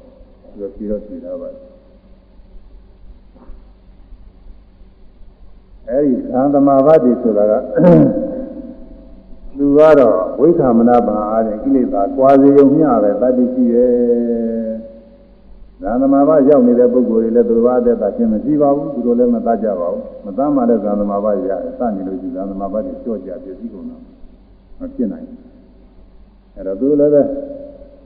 [0.57, 1.49] သူကပြီးတော့သိတာပါ
[5.89, 7.53] အဲဒီသံသမာဘတိဆိုတာက
[9.57, 13.93] သူကတော့ဝိသမနာပါအားတဲ့ကိလေသာကွာစေုံမျှပဲတတ္တိရှိရဲ့
[15.81, 24.01] သံသမာဘရောက်နေတဲ့ပုဂ္ဂိုလ်တွေလည်းသူတော်တဲ့တာချင်းမရှိပါဘူးသူတို့လည်းမတတ်ကြပါဘူးမတတ်မှလည်းသံသမာဘရစနေလို့ရှိသံသမာဘတွေကြော့ကြပြည့်စည်ကုန်တော့
[24.79, 25.39] မဖြစ်နိုင်ဘူး
[26.55, 27.23] အဲတော့သူတို့လည်းပဲ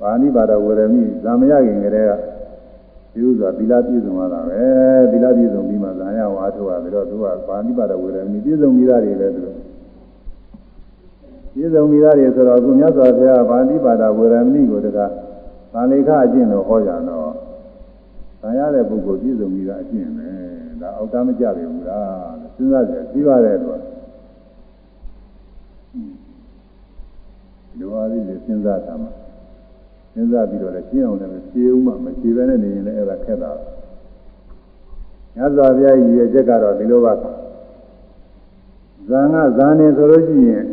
[0.02, 2.12] ပါဏိပါဒဝရမိဇာမရခင်ကတည်းက
[3.14, 4.62] ဒီဥစွာသီလပြည့်စုံလာတာပဲ
[5.12, 9.42] သီလပြည့်စုံပြီးမှဇာယဝါထုရတယ်တော့သူကပါဏိပါဒဝေရမီပြည့်စုံပြီးသားတွေလည်းသူ
[11.54, 15.00] ပြည့်စုံပြီးသားတွေဆိုတော့အခုမြတ်စွာဘုရားပါဏိပါဒဝေရမီကိုတက
[15.74, 17.32] သံလေခအကျင့်လို့ဟောကြတော့
[18.42, 20.30] ဇာရတဲ့ပုဂ္ဂိုလ်ပြည့်စုံပြီးသားအကျင့်ပဲ
[20.82, 23.78] ဒါအောက်တမ်းမကြပြီဘူးလားစဉ်းစားကြည့်ပြီးပါတယ်ကွာ
[27.80, 29.12] လူဟာလေးစဉ်းစားတာမှာ
[30.14, 33.52] စဉ်းစားပြီးတော့လည်းရှင်းအောင်လည်းဖြေဦးမှမဖြေဘဲနဲ့နေရင်လည်းအဲ့ဒါခက်တာ
[35.36, 40.64] ညဇောဘုရားကြီးရဲ့ချက်ကတော့ဒီလိုပါဇာန်ကဇာန်နေဆိုလို့ရှိရင်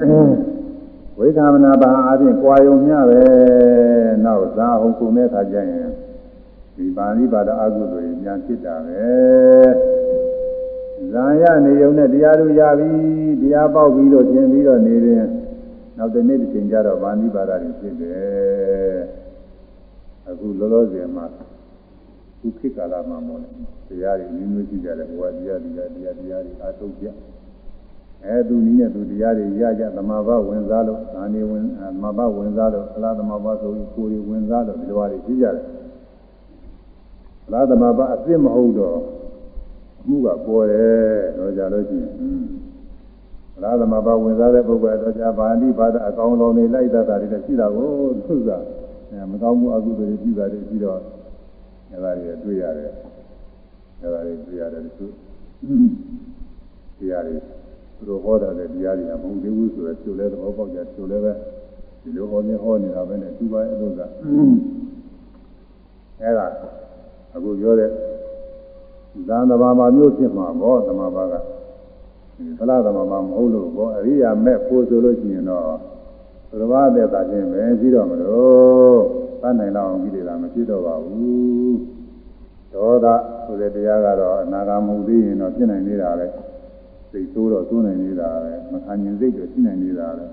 [1.19, 3.23] ဝိသမနာပါအပြင်ကြွာယုံမျှပဲ
[4.25, 5.89] နောက်ဇာဟုတ်ကုန်တဲ့အခါကျရင်
[6.77, 9.05] ဒီပါဠိပါဒအကုသိုလ်ကြီးပြန်ဖြစ်တာပဲ
[11.13, 12.91] ဇာရနေုံနဲ့တရားလူရပြီ
[13.41, 15.27] တရားပေါက်ပြီးတော့ကျင်ပြီးတော့နေရင်
[15.99, 19.26] နောက်တစ်နေ့တစ်ချိန်ကျတော့ဗာဏိပါဒတွေဖြစ်တယ်
[20.29, 21.25] အခုလောလောဆယ်မှာ
[22.41, 23.51] ခုခေတ်ကာလမှာမို့လဲ
[23.89, 27.07] တရားတွေမျိုးမျိုးရှိကြတယ်ဘဝတရားတရားတရားတရားတွေအားထုတ်ကြ
[28.25, 35.65] အဲသူနည်းနဲ့သူတရားတွေရကြသမာဘဝင်စားလို့ဇာနေဝင်သမာဘဝင်စားလို့အလားသမာဘဆိုပြီးကိုယ်တွေဝင်စားလို့ဒီလိုဟာတွေရှိကြတယ်
[37.47, 38.99] ဗလားသမဘာအစ်စ်မဟုတ်တော့
[40.01, 42.13] အမှုကပေါ်တယ်တော့ကြလို့ရှိရင်
[43.55, 47.89] ဗလားသမဘာဝင်စားတဲ့ပုဂ္ဂိုလ်တော့ကြဘာတိဘာသာအကောင်းဆုံးနေလိုက်တတ်တာတွေရှိတာကို
[48.27, 48.51] သူက
[49.33, 51.01] မကောင်းမှုအကုသိုလ်တွေပြုတာတွေပြီးတော့
[51.93, 52.91] အဲဒါတွေတွေ့ရတယ်
[54.01, 55.07] အဲဒါတွေတွေ့ရတယ်သူ
[56.99, 57.37] တရားတွေ
[57.97, 61.33] သူတို့ဟောတာလည်းတရားတွေကမဟုတ်သေးဘူးဆိုတော့သူလည်းသဘောပေါက်ကြသူလည်းပဲ
[62.03, 64.01] ဒီလိုဟောနေဟောနေတာပဲနဲ့သူပါအဲ့လိုက
[66.21, 66.47] အဲ့ဒါ
[67.35, 67.91] အခုပြောတဲ့
[69.29, 71.35] ဇာန်တဘာမှာမျိုးဖြစ်မှာပေါ့သမဘာက
[72.59, 75.63] ဖလားသမဘာမဟုတ်လို့ပေါ့အရိယာမဲ့ပို့ဆိုလို့ရှိရင်တော့
[76.51, 79.01] သဘာဝတဲ့သာချင်းပဲရှိတော့မလို့
[79.43, 81.77] သတ်နိုင်တော့ကိလေသာမဖြစ်တော့ပါဘူး
[82.73, 83.07] ဒေါသ
[83.45, 86.27] ဆိုတဲ့တရားကတော့အနာဂါမဟုတ်သေးရင်တော့ဖြစ်နိုင်နေတာပဲ
[87.11, 90.25] စိတ်ဆိုးတော့သိုးနိုင်နေတာပဲမခံကျင်စိတ်တော့ရှိနိုင်နေတာပဲ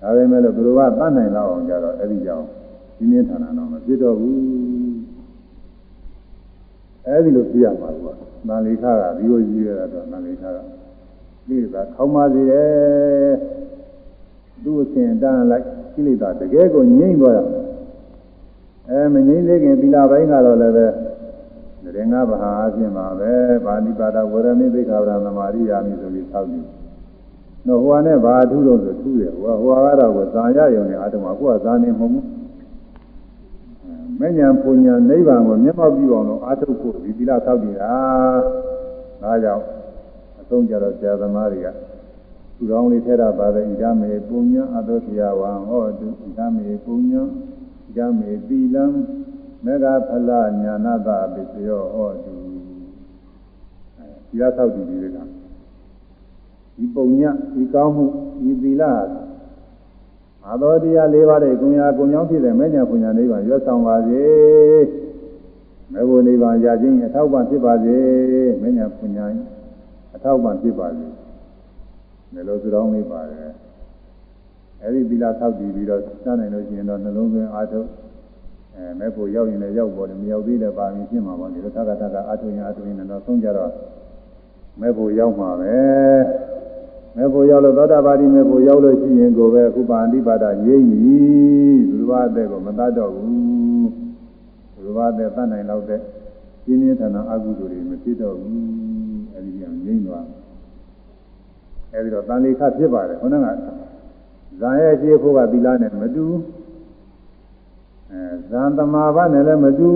[0.00, 2.46] ဒါပေမဲ့လို့ဘုရားသတ်နိုင်တော့အောင်ကြတော့အဲ့ဒီကြောင့်
[2.98, 4.38] ဒီနေ့ဌာနတော့မဖြစ်တော့ဘူး
[7.06, 8.12] အဲ့ဒီလိုပြရမှာကွာ။
[8.48, 10.58] နာလီခါကဒီလိုကြီးရတော့နာလီခါက
[11.46, 13.32] ကိလေသာခေါင်းပါစေတယ်။
[14.64, 17.44] သူ့အစဉ်တန်းလိုက်ကိလေသာတကယ်ကိုငြိမ့်သွားတာ။
[18.88, 20.86] အဲမငြိမ့်သေးခင်သီလပိုင်းကတော့လည်းပဲ
[21.96, 23.32] ရေငါဘာအပြင်ပါပဲ။
[23.64, 26.66] ဗာဏိပါဒဝရမိသိခာဗရသမာရိယာမိဆိုပြီးသောက်ကြည့်။
[27.66, 32.24] တော့ဟိုကနဲ့ဘာထူးလို့ဆိုထူးတယ်။ဟိုကဟိုကတော့ဇာရယုံနဲ့အာတမကိုကဇာနေမဟုတ်ဘူး။
[34.20, 37.94] မဉ္ဇဉ်ပူညာနိဗ္ဗာန်ကိုမျက်မှောက်ပြုအောင်လို့အာထုတ်ဖို့ဒီသီလဆောက်တည်တာ
[39.22, 39.64] ဒါကြောင့်
[40.40, 41.68] အဆုံးကြတော့ဆရာသမားတွေက
[42.60, 48.84] သူတော်လေးထဲတာပါပဲဣဒမေပူညာအတောတိယဝံဟောတုဣဒမေပူညာဣဒမေသီလံ
[49.64, 50.30] မေဃဖလ
[50.62, 52.32] ညာနာတပစ္စယောဟောတု
[54.28, 55.04] ဒီရဆောက်တည်ဒီက
[56.76, 58.04] ဒီပုံညာဒီကောင်းမှု
[58.42, 58.82] ဒီသီလ
[60.46, 64.24] အာသောတရား၄ပါးတဲ့ကုညာကုညောင်းဖြစ်တဲ့မညာကုညာနိဗ္ဗာန်ရွတ်ဆောင်ပါစေ
[65.92, 67.96] မေဘုနိဗ္ဗာန်ရခြင်းအထောက်ပံ့ဖြစ်ပါစေ
[68.62, 69.24] မညာကုညာ
[70.14, 71.06] အထောက်ပံ့ဖြစ်ပါစေ
[72.32, 73.50] မေလိုစုတော်လေးပါတယ်
[74.82, 77.88] အဲဒီသီလဆောက်တည်ပြီးတော့စနိုင်လို့ရှိရင်တော့နှလုံးသွင်းအားထုတ်
[78.74, 83.72] အဲမေဖို့ရောက်ရင်လည်းရောက်ပေါ်တယ်မရောက်သေးတဲ့ပါမီဖြစ်မှာပေါ့ဒီလိုသက္ကသက္ကအားထုတ်ရင်အားထုတ်ရင်တော့ဆုံးကြတော့
[84.80, 85.74] မေဖို့ရောက်မှာပဲ
[87.16, 91.16] မေဖို့ရောက်လို့သောတာပတိမေဖို့ရောက်လို့ရှိရင်ကိုပဲဥပါဏိပါဒငြိမ့်ပြီ
[91.90, 93.88] ဘုရားအသက်ကိုမတတ်တော့ဘူး
[94.74, 96.00] ဘုရားအသက်တတ်နိုင်တော့တဲ့
[96.64, 98.58] ပြင်းပြထန်ထန်အကုသိုလ်တွေမဖြစ်တော့ဘူး
[99.34, 100.26] အဲဒီကြောင့်ငြိမ့်သွား
[101.94, 103.48] အဲဒီတော့တန်လေခဖြစ်ပါတယ်ခေါင်းက
[104.60, 106.26] ဇာရဲ့ရှိဖို့ကသီလနဲ့မတူ
[108.12, 109.90] အဲဇံသမာဘနဲ့လည်းမတူ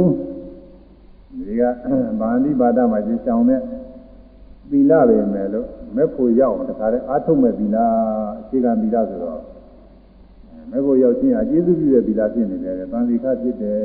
[1.47, 1.63] ဒီက
[2.21, 3.61] ဗာဏိပါဒမှာရှင်းဆောင်တဲ့
[4.71, 7.77] သီလပဲမယ်လို့မဲ့ဖို့ရောက်တခါတည်းအာထုတ်မဲ့သီလ
[8.41, 9.41] အခြေခံသီလဆိုတော့
[10.71, 13.79] မဲ့ဖို့ရောက်ချင်းအကျေးဇူးပြုတဲ့သီလဖြစ်နေတယ်တန်လိခဖြစ်တယ်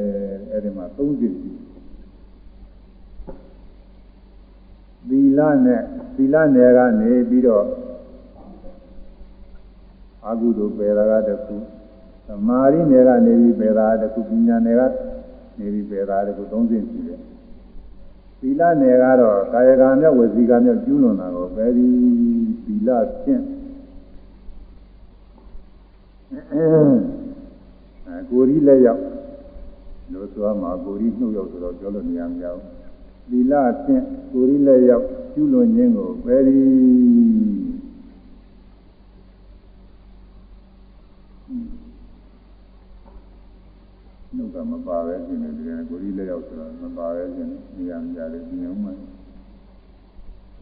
[0.52, 1.30] အဲဒီမှာ၃စိရှိ
[5.10, 5.82] သီလနဲ့
[6.15, 7.65] သီလနယ်ကနေပြီးတော့
[10.30, 11.56] အာဟုတို့ပယ်တာကတခု
[12.28, 14.82] သမာဓိနယ်ကနေပြီးပယ်တာတခုပညာနယ်က
[15.60, 17.20] နေပြီးပယ်တာတခု၃စိရှိတယ်
[18.42, 21.88] သီလနယ်ကတော့ကာယကံမြောက်ဝစီကံမြောက်ကျူးလွန်တာကိုပဲဒီ
[22.65, 22.89] သီလ
[23.24, 23.44] ဖြင့်
[26.52, 29.04] အဲကိုရီလက်ရောက်
[30.13, 32.65] လို့ဆိုမှာကိုရီနှုတ်ရောက်ဆိုတော့ပြောလို့မရမရဘူး
[33.30, 36.58] သီလဖြင့်ကိုရီလက်ရောက်ကျူးလွန်ခြင်းကိုပဲဒီ
[44.39, 48.89] နှုတ်ကမပါပဲရှင်နေတယ်ကိုကြီးလက်ရောက်ဆိုတော့မပါပဲရှင်နေရမကြလေဒီအောင်မှ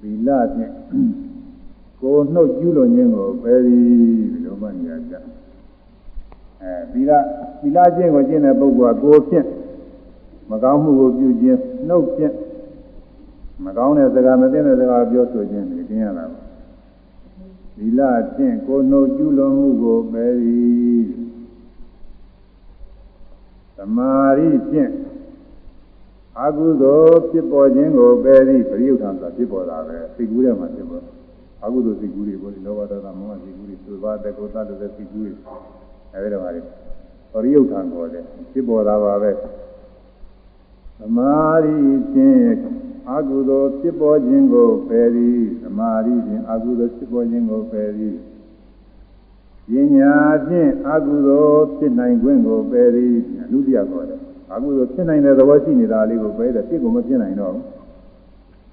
[0.01, 0.73] သီလဖြင့်
[2.01, 3.77] ကိုနှုတ်ကျူးလွန်ခြင်းကိုပဲဒီ
[4.31, 5.13] ဒီလိုမှညာကြ
[6.61, 7.11] အဲသီလ
[7.59, 9.45] သီလခြင်းကိုကျင့်တဲ့ပုဂ္ဂိုလ်ကကိုဖြင့်
[10.51, 12.33] မကောင်းမှုကိုပြုခြင်းနှုတ်ဖြင့်
[13.65, 16.39] မကောင်းတဲ့စကားမသိတဲ့စကားပြောဆိုခြင်းဒီကျင့်ရတာပါ
[17.77, 18.01] သီလ
[18.35, 20.57] ဖြင့်ကိုနှုတ်ကျူးလွန်မှုကိုပဲဒီ
[21.26, 21.26] သ
[23.97, 24.91] မာဓိဖြင့်
[26.41, 31.03] အကုသိုလ်ဖြစ်ပေါ်ခြင်းကိုပယ်ပြီးပရိယုထံဆိုတာဖြစ်ပေါ်တာပဲစိတ်ကူးထဲမှာဖြစ်ပေါ်
[31.63, 35.33] အကုသိုလ်စိတ်ကူးတွေကိုလောဘဒေါသမောဟစိတ်ကူးတွေသုဘာတကောသတ္တတဲ့စိတ်ကူးတွေ
[36.13, 36.49] အဲဒီတော့ဟာ
[37.33, 39.31] ပရိယုထံခေါ်တယ်ဖြစ်ပေါ်တာပါပဲ
[40.99, 41.75] သမာဓိ
[42.11, 42.49] ဖြင့်
[43.11, 48.15] အကုသိုလ်ဖြစ်ပေါ်ခြင်းကိုပယ်ပြီးသမာဓိဖြင့်အကုသိုလ်ဖြစ်ပေါ်ခြင်းကိုပယ်ပြီး
[49.67, 50.13] ပညာ
[50.47, 54.19] ဖြင့်အကုသိုလ်ဖြစ်နိုင်ခွင့်ကိုပယ်ပြီးအနုတ္တိယခေါ်တယ်
[54.53, 57.63] အကုသိုလ်ဖြစ်နိုင်တဲ့သဘောရှိနေတာလေးကိုပယ်တယ်ဖြစ်ကိုမဖြစ်နိုင်တော့ဘူး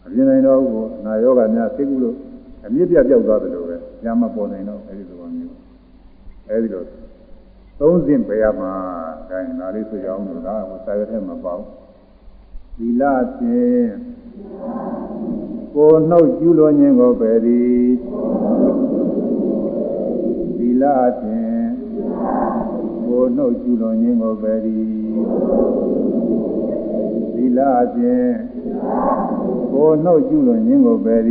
[0.02, 2.16] မဖြစ်နိုင်တော့ဘူးနာယောဂများသိကုလို့
[2.64, 5.54] အမြင့်ပြပြောက်သွားတယ်လို့ပဲညာမပေါ်နိုင်တော့အဲဒီသဘောမျိုး
[6.48, 6.84] အဲဒီလို
[7.80, 8.72] သုံးစဉ်ပယ်ရမှာ
[9.28, 11.60] ဒါရင်ဒါလေးဆိုရအောင်လို့ဒါကစာရွက်ထဲမှာပေါ့
[12.76, 13.02] သီလ
[13.36, 13.88] ဖြင့်
[15.74, 18.83] ကိုနှုတ်ကျူးလွန်ခြင်းကိုပယ်သည်
[20.84, 21.66] သီလဖြင့်
[23.06, 24.84] ကိုနှုတ်ကျူးလွန်ခြင်းကိုပယ်သည်
[27.34, 27.60] သီလ
[27.94, 28.32] ဖြင့်
[29.72, 31.22] ကိုနှုတ်ကျူးလွန်ခြင်းကိုပယ်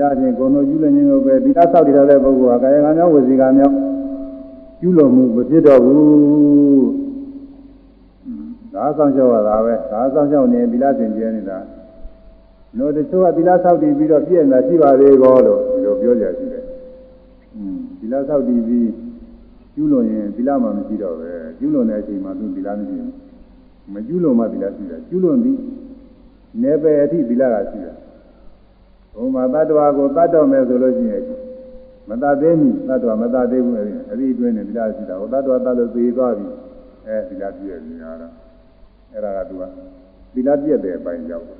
[0.00, 3.74] လဖြင့်ကိုယ်တို့ကျူးလွန်ခြင်းကိုပဲသီလဆောက်တည်တဲ့ပုဂ္ဂိုလ်ဟာကာယကံမြောက်ဝစီကံမြောက်
[4.80, 6.86] ကျူးလွန်မှုမဖြစ်တော့ဘူး
[8.74, 11.58] ဒါဆောင်လျှောက်ရတာပဲဒါဆောင်လျှောက်နေသီလသင်ကျဲနေတာ
[12.78, 16.64] လို့တချို့ကသီလဆောက်တည်ပြီးတော့ပြည့်နေတာရှိပါသေးကောလို့ဒီလိုပြောကြရှိတယ်
[17.56, 18.88] อืมသီလဆောက်တည်ပြီး
[19.74, 23.12] ကျူးလွန်ရင်သီလမှမရှိတော့ပဲကျူးလွန်တဲ့အချိန်မှာသူသီလမရှိဘူး
[23.94, 25.58] မကျူးလွန်မှသီလရှိတာကျူးလွန်ပြီး
[26.62, 27.96] နေပယ်အထိသီလကရှိတယ်
[29.16, 31.24] ဘုံမှာတ attva ကိုတတ်တော့မယ်ဆိုလို့ရှိရင်
[32.08, 33.86] မတတ်သေးဘူးတ attva မတတ်သေးဘူးအဲ့
[34.20, 36.46] ဒီအတွင်းနဲ့ဒီလားရှိတာဟိုတ attva တတ်လို့သေသွားပြီ
[37.06, 38.32] အဲဒီလားပြည့်ပြီဟာတော့
[39.12, 39.64] အဲ့ဒါကသူက
[40.34, 41.58] ဒီလားပြည့်တဲ့အပိုင်းရောက်တယ်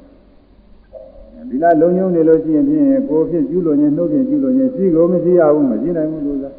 [1.51, 6.51] ဒီလားလုံုံနေလို့ရှိရင်ဖြင့်ကိုဖြစ်ကျူးလွန်ခြင်းနှုတ်ဖြင့်ကျူးလွန်ခြင်းရှိကိုမရှိရဘူးမရှိနိုင်ဘူးလို့သာ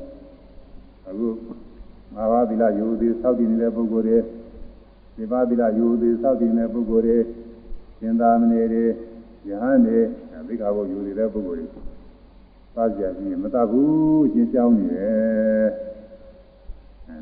[1.07, 1.27] အခု
[2.15, 4.17] ငါးပါးဒီလားယူသေးစောက်တည်နေတဲ့ပုဂ္ဂိုလ်တွေ
[5.15, 7.17] ဒီပါးဒီလားယူသေးစောက်တည်နေတဲ့ပုဂ္ဂိုလ်တွေ
[7.99, 8.85] သင်္သာမဏေတွေ
[9.49, 9.99] ယဟန်တွေ
[10.47, 11.67] သိက္ခာပုဒ်ယူနေတဲ့ပုဂ္ဂိုလ်တွေ
[12.75, 15.67] သားကြပြီးမတတ်ဘူးရှင်းကြောင်းနေတယ်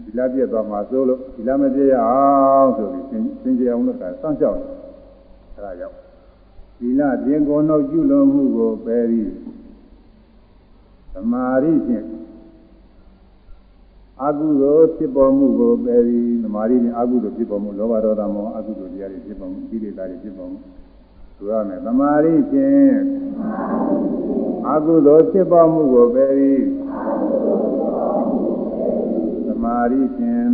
[0.04, 4.70] ဒီလားပြည့်သွားမှာစိုးလို့ဒီလားမပြည့်ရအောင်ဆိုပြီးရှင်းရှင်းကြအောင်လို့ကစောင့်ကြောက်တယ်
[5.56, 5.96] အဲဒါကြောင့်
[6.80, 9.32] ဒီလားပြင်ကိုယ်နှုတ်ကျุလွန်မှုကိုပယ်ပြီး
[11.14, 12.06] သမာဓိဖြင့်
[14.24, 20.60] အကုသိုလ်ဖြစ်ပေါ်မှုကိုပယ်ပြီးသမာဓိဖြင့်အကုသိုလ်ဖြစ်ပေါ်မှုလောဘဒေါသမောဟအကုသိုလ်တရားတွေဖြစ်ပေါ်မှုကိလေသာတွေဖြစ်ပေါ်မှု
[21.38, 22.96] ဆိုရမယ်သမာဓိဖြင့်
[24.70, 26.66] အကုသိုလ်ဖြစ်ပေါ်မှုကိုပယ်ပြီး
[29.48, 30.50] သမာဓိဖြင့်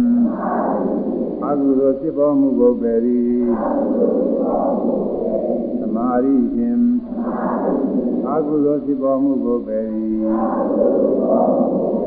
[1.45, 3.51] အကုသိုလ်ဖြစ်ပေါ်မှုကိုပယ်ပြီး
[5.79, 6.79] သမာဓိဖြင့်
[8.29, 12.00] အကုသိုလ်ဖြစ်ပေါ်မှုကိုပယ်ပြီး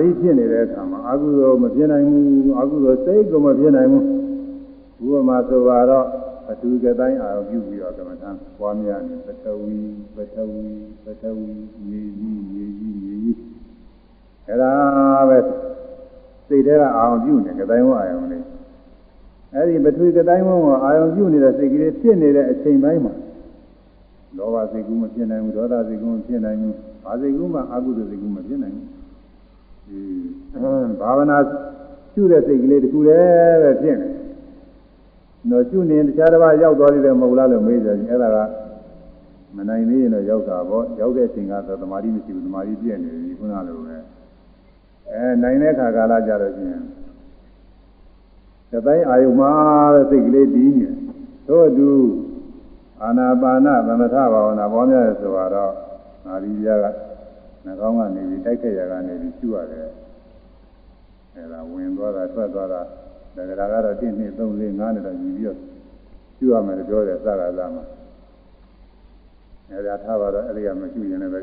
[0.00, 4.04] ရီဖြစ်နေတဲ့အခါမှာအကုသိုလ်မဖြစ်နိုင်ဘူးအကုသိုလ်စိတ်ကမဖြစ်နိုင်ဘူး
[5.04, 6.06] ဥပမာဆိုတော့
[6.50, 9.78] အတူကတိုင်းအာရုံပြုပြီးတော့ကမ္မထံပွားများနေပထဝီ
[10.16, 10.66] ပထဝီ
[11.04, 11.48] ပထဝီ
[11.88, 13.38] မြေကြီးမြေကြီးမြေကြီး
[14.46, 14.72] အဲ့ဒါ
[15.28, 15.38] ပဲ
[16.48, 18.44] စိတ်ထဲကအာရုံပြုနေကတိုင်းဝအာရုံလေး
[19.54, 23.14] အဲ့ဒီပထဝီကတိုင်းဝကအာရုံပြုနေတဲ့စိတ်ကလေးဖြစ်နေတဲ့အချိန်ပိုင်းမှာ
[24.36, 28.93] လောဘစိတ်ကူးမဖြစ်နိုင်ဘူးဒေါသစိတ်ကူးမဖြစ်နိုင်ဘူးဘာစိတ်ကူးမှအကုသိုလ်စိတ်ကူးမဖြစ်နိုင်ဘူး
[31.00, 31.38] ဘာဝနာ
[32.14, 34.08] ကျุတဲ့စိတ်ကလေးတခုတည်းပဲဖြစ်နေ
[35.50, 38.38] တော့ကျุနေတခြားတစ်ပါးရောက်သွားသေးတယ်မဟုတ်လားလို့မေးကြတယ်အဲ့ဒါက
[39.56, 43.96] မနိုင်သေးရင်တော့ရောက်တာပေါ့ရောက်တဲ့အချိန်ကတော့သမာဓိမရှိဘူးသမာဓိပြည့်နေပြီခုနလိုပဲ
[45.10, 46.82] အဲနိုင်တဲ့ခါကာလကြတော့ချင်း
[48.70, 49.50] တပိုင်းအာယုမှာ
[49.94, 50.86] တဲ့စိတ်ကလေးတည်နေ
[51.48, 51.90] တို့အတူ
[53.02, 55.72] အာနာပါနသမထဘာဝနာပေါ်များဆိုတော့
[56.26, 56.86] နာရီပြားက
[57.64, 59.88] နှာခေါင်းကနေပြီးတိုက်ခက်ရကနေပြီးရှုရတယ်
[61.34, 62.80] အဲဒါဝင်သွားတာထွက်သွားတာ
[63.36, 65.58] ဒါကြတာကတော့1 2 3 4 5နဲ့တော့ယူပြီးတော့
[66.36, 67.84] ရှုရမယ်လို့ပြောတယ်စကားသားမှာ
[69.70, 71.40] အဲဒါထားပါတော့အဲ့ဒီကမရှုရင်လည်းပဲ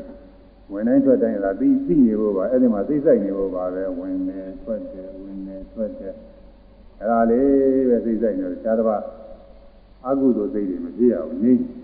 [0.72, 6.14] ဝင်တိုင်းထွက်တိုင်းလာပြီးပြီးနေဖို့ပါအဲ့ဒီမှာသိစိတ်နေဖို့ပါပဲဝင်နေထွက်တယ်ဝင်နေထွက်တယ်
[6.98, 9.02] အဲ့ဒါလေးပဲသိစိတ်နေတယ်ခြားတစ်ပါး
[10.06, 11.81] အကုသိုလ်စိတ်တွေမဖြစ်ရဘူးငြိမ့်တ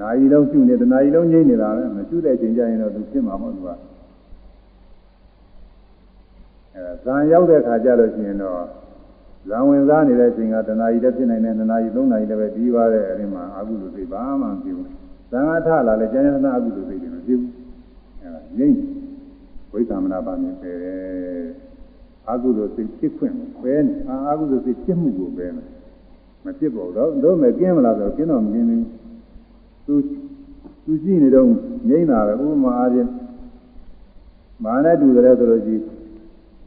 [0.00, 3.68] ဏှာကြီးလုံးရှုနေတဏှာကြီးလုံးငြိမ့်နေတာပဲမရှုတဲ့အချိန်ကျရင်တော့သူဖြစ်မှာမဟုတ်ဘူးက
[6.74, 8.60] အဲဇံရောက်တဲ့ခါကျလို့ရှိရင်တော့
[9.48, 14.86] ဇံဝင်စားနေတဲ့အချိန်ကတဏှာကြီးလည်းဖြစ်နိုင်တယ်တဏှာကြီးသုံးနာရီလည်းပဲပြီးပါတဲ့အဲဒီမှာအကုသိုလ်စိတ်ဘာမှမဖြစ်ဘူး
[15.30, 17.52] ဇံကထလာလဲကျန်ကျန်အကုသိုလ်စိတ်တွေမဖြစ်ဘူး
[18.20, 18.78] အဲဒါငြိမ့်
[19.72, 20.72] ဝိသမနာပါမြင်ပဲ
[22.30, 23.74] အကုသိုလ်စိတ်ဖြစ်ခွင့်ပဲ
[24.08, 25.46] အာအကုသိုလ်စိတ်ဖြစ်မှုကိုပဲ
[26.44, 28.84] မဖြစ်ပေါ်တော့တို့မဲ့ကျင်းမလားဆိုကျင်းတော့မကျင်းဘူး
[29.88, 29.96] သူ
[30.84, 31.46] သူရှိနေတော့
[31.88, 33.08] ငိမ့်တာပဲဥပမာအားဖြင့်
[34.64, 35.76] မာနဲ့တူတယ်ဆိုလို့ရှိ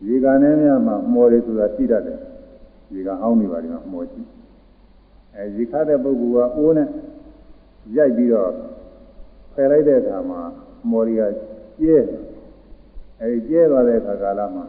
[0.08, 2.20] ရေကန်ထဲများမှာမော်တွေဆိုတာရှိတတ်တယ်
[2.94, 4.22] ရေကန်အောင်းနေပါဒီမှာမော်ရှိ
[5.36, 6.88] အဲရေခတ်တဲ့ပုဂ္ဂိုလ်ကအိုးနဲ့
[7.96, 8.52] ရိုက်ပြီးတော့
[9.54, 10.40] ဖယ်လိုက်တဲ့အခါမှာ
[10.92, 11.24] မော်တွေက
[11.80, 11.98] ကျဲ
[13.22, 14.66] အဲဒီကျဲသွားတဲ့အခါကာလမှာ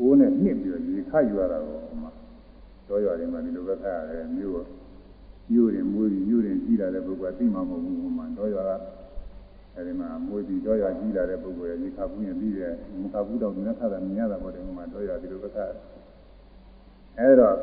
[0.00, 2.10] အိုးနဲ့နှစ်ပြီးတော့ရေခတ်ယူရတာကိုဟိုမှာ
[2.88, 4.81] တော့ရတယ်မှာဒီလိုပဲခတ်ရတယ်မြို့
[5.50, 8.76] မြို့ရင်မွေးပြီးမြို့ရင်ကြီးလာတဲ့ပုဂ္ဂိုလ်ကသိမှမဟုတ်ဘူးဟိုမှာတော့ရတာ
[9.76, 15.70] အဲဒီမှာမွေးပြီးတော့ရကြီးလာတဲ့ပုဂ္ဂိုလ်ရဲ့ရေခတ်ဘူးရင်ပြီးတယ်မခတ်ဘူးတော့ဒီနဲ့ခတ်တာမြင်ရတာပေါ့တယ်ဟိုမှာတော့ရဒီလိုပဲခတ်
[17.18, 17.56] အဲတော့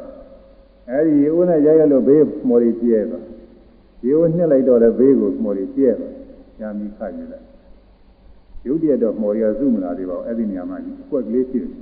[0.89, 3.23] အဲဒီရေအိုးနဲ့ရိုက်ရလို့ဘေးမော်ရီပြဲသွား
[4.05, 6.13] ရေအိုးနှစ်လိုက်တော့လည်းဘေးကိုမော်ရီပြဲသွား
[6.59, 7.45] ညာမီခတ်ယူလိုက်
[8.67, 11.73] ရုပ်တရက်တော့မော်ရီကစုမလာသေးပါဘူးအဲ့ဒီနေရာမှာအကွက်ကလေးရှိတယ်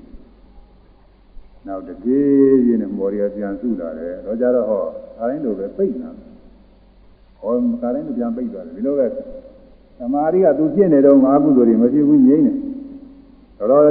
[1.65, 4.83] နောက်တပြေးပြေးနဲ့မော်ရီကပြန်စုလာတယ်တော့ကြတော့ဟော
[5.19, 6.11] အားတိုင်းလိုပဲပိတ်နေတာ
[7.41, 9.07] ဟောကာတိုင်းလိုပြန်ပိတ်သွားတယ်ဒီလိုပဲ
[9.99, 12.53] သမာဓိကသူဖြစ်နေတော့ငါကုသိုလ်တွေမဖြစ်ဘူးငြိမ့်နေ
[13.71, 13.83] တော့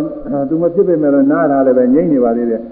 [0.48, 2.62] သူမဖြစ်ပေမဲ့တော့နားထားလည်းပဲငြိမ့်နေပါသေးတယ်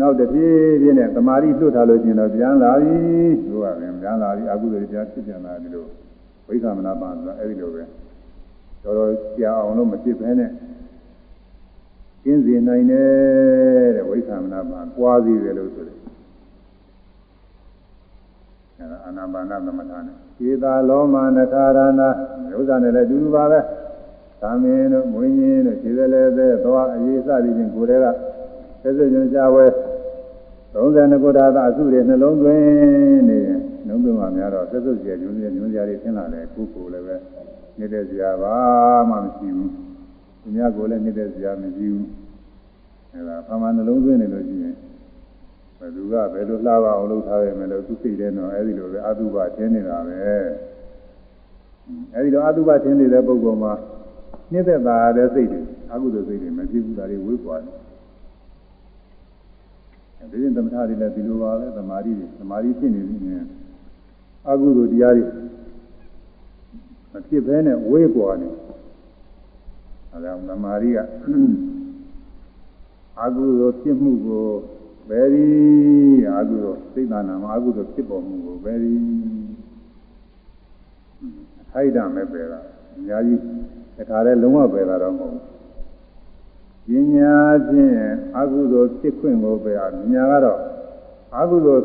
[0.00, 2.96] နောက်တပြေးပြေးနဲ့သမာဓိလွတ်ထားလို့ရှိရင်တော့ပြန်လာပြီ
[3.50, 5.84] လို့ကပြန်ပြန်လာပြီအကုသိုလ်တွေပြန်ဖြစ်ပြန်လာဒီလို
[6.46, 7.82] ဝိသမနာပါဆိုတာအဲ့ဒီလိုပဲ
[8.82, 10.50] တော်တော်ကြာအောင်လို့မဖြစ်ဘဲနဲ့
[12.28, 15.96] ကျင်းစီနိုင်တယ်တဲ့ဝိသမနာပါကွာသေးတယ်လို့ဆိုတယ်
[18.78, 22.02] အဲဒါအာနာပါနသမထနဲ့ခြေသာလောမနခါရဏ
[22.58, 23.60] ဥစ္စာနဲ့လည်းအတူတူပါပဲ
[24.42, 28.06] သမင်းတို့မွေးညင်းတို့ခြေလည်းလည်းပဲသွားအရေးစသည်ဖြင့်ကိုယ်တည်းက
[28.82, 29.66] သက်သက်ညွှန်ရှားဝဲ
[30.74, 37.16] 32ခုဓာတ်အစုတွေနှလုံးသွင်းနေတယ်နှလုံးသွင်းမှများတော့သက်သက်ကျေညွှန်ကျေညွှန်ကြရည်သင်လာတယ်ကိုယ်ကိုယ်လည်းပဲ
[37.78, 38.56] နေတဲ့ဇာဘာ
[39.10, 39.72] မှမရှိဘူး
[40.42, 42.17] သူများကိုလည်းနေတဲ့ဇာမရှိဘူး
[43.12, 44.74] အဲဒါဖာမနှလုံးသွင်းနေလို့ရှိရင်
[45.78, 50.14] ဘယ်သူကဘယ်လိုလှပအောင်လုပ်ထားရမယ်လို့သူစိတ်ထဲတော့အဲဒီလိုပဲအတုပထင်းနေတာပဲ
[52.14, 53.72] အဲဒီတော့အတုပထင်းနေတဲ့ပုဂ္ဂိုလ်မှာ
[54.52, 55.60] နှိမ့်သက်သာတဲ့စိတ်တွေ
[55.92, 57.74] အကုသိုလ်စိတ်တွေမဖြစ်ဘူးဒါတွေဝေးကွာတယ်
[60.30, 63.44] ဒီရင်သမထတွေလည်းဒီလိုပါပဲသမာဓိတွေသမာဓိဖြစ်နေပြီနဲ့
[64.48, 65.24] အကုသိုလ်တရားတွေ
[67.12, 68.48] မဖြစ်ဘဲနဲ့ဝေးကွာနေ
[70.12, 70.98] အဲဒါသမာဓိက
[73.22, 74.48] အကုသိုလ်ဖြစ်မှုကို
[75.08, 75.46] ဘယ်ဒီ
[76.38, 78.94] အကုသိုလ်စိတ်နာမှာအကုသိုလ်ဖြစ်ပေါ်မှုကိုဘယ်ဒီ
[81.70, 82.64] ထိုက်တာမဲ့ပဲလား
[82.96, 83.40] အများကြီး
[83.96, 85.58] တခါလဲလုံးဝပဲတာတော့မဟုတ်ဘူး
[86.88, 87.34] ပညာ
[87.68, 87.98] ဖြင့်
[88.38, 90.60] အကုသိုလ်ဖြစ်ခွင့်ကိုပဲအညာကတော့
[91.36, 91.84] အကုသိုလ်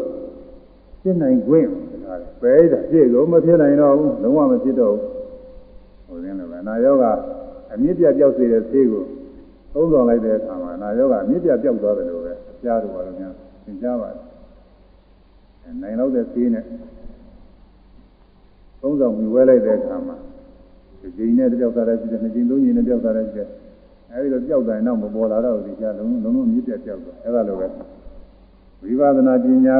[1.01, 5.09] ဖြစ်နိုင်ခွင့်တခါလဲပဲတာဖြစ်လို့မဖြစ်နိုင်တော့ဘူးလုံးဝမဖြစ်တော့ဘူး
[6.07, 7.05] ဟိုရင်းလည်းပဲနာယောဂ
[7.73, 9.05] အမြင့်ပြပြောက်စေတဲ့သေးကို
[9.73, 12.33] သုံးဆောင်လိုက်တဲ့အခါမှာနာယောဂအမြင့်ပြပြောက်သွားတယ်လို့ပဲ
[12.63, 13.33] ကြားတော့ဘာလို့များ
[13.65, 16.63] သင်ကြားပါတယ်နိုင်တော့တဲ့သေးနဲ့
[18.81, 20.15] သုံးဆောင်ပြီးဝဲလိုက်တဲ့အခါမှာ
[21.01, 23.49] ဒီကြိမ်နဲ့ပြောက်သွားတယ်ပြီးတယ်နှစ်ကြိမ်သုံးကြိမ်နဲ့ပြောက်သွားတယ်ပြီးတယ်
[24.11, 27.67] အဲဒီလိုပြောက်တိုင်းတော့မပေါ်လာတော့ဒီကြားလုံးလုံးလုံးမြစ်ပြပြောက်သွားအဲဒါလိုပဲ
[28.81, 29.77] ဝိပဿနာပညာ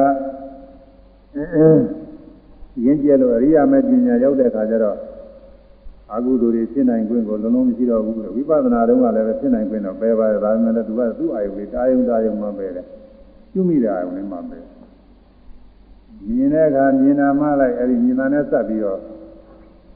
[2.84, 4.96] ရင်းကျဲလို့အရိယာမေပညာရောက်တဲ့အခါကျတော့
[6.12, 12.86] အကုသိုလ်တွေဖြစ်နိုင်ခွင့်ကိုလုံးလုံးမရှိတော့ဘူးဝိပဿနာတုန်းကလည်းဖြစ်နိုင်ခွင့်တော့ပယ်ပါတယ်ဒါပေမဲ့လည်းသူကသူ့အာယုလေးတာယုံတာယုံမှပဲတယ်
[13.52, 14.58] ကျွမိတဲ့အာယုလေးမှပဲ
[16.28, 19.00] မြင်တဲ့အခါမြင်တာမှလိုက်အဲဒီမြင်တာနဲ့စပ်ပြီးတော့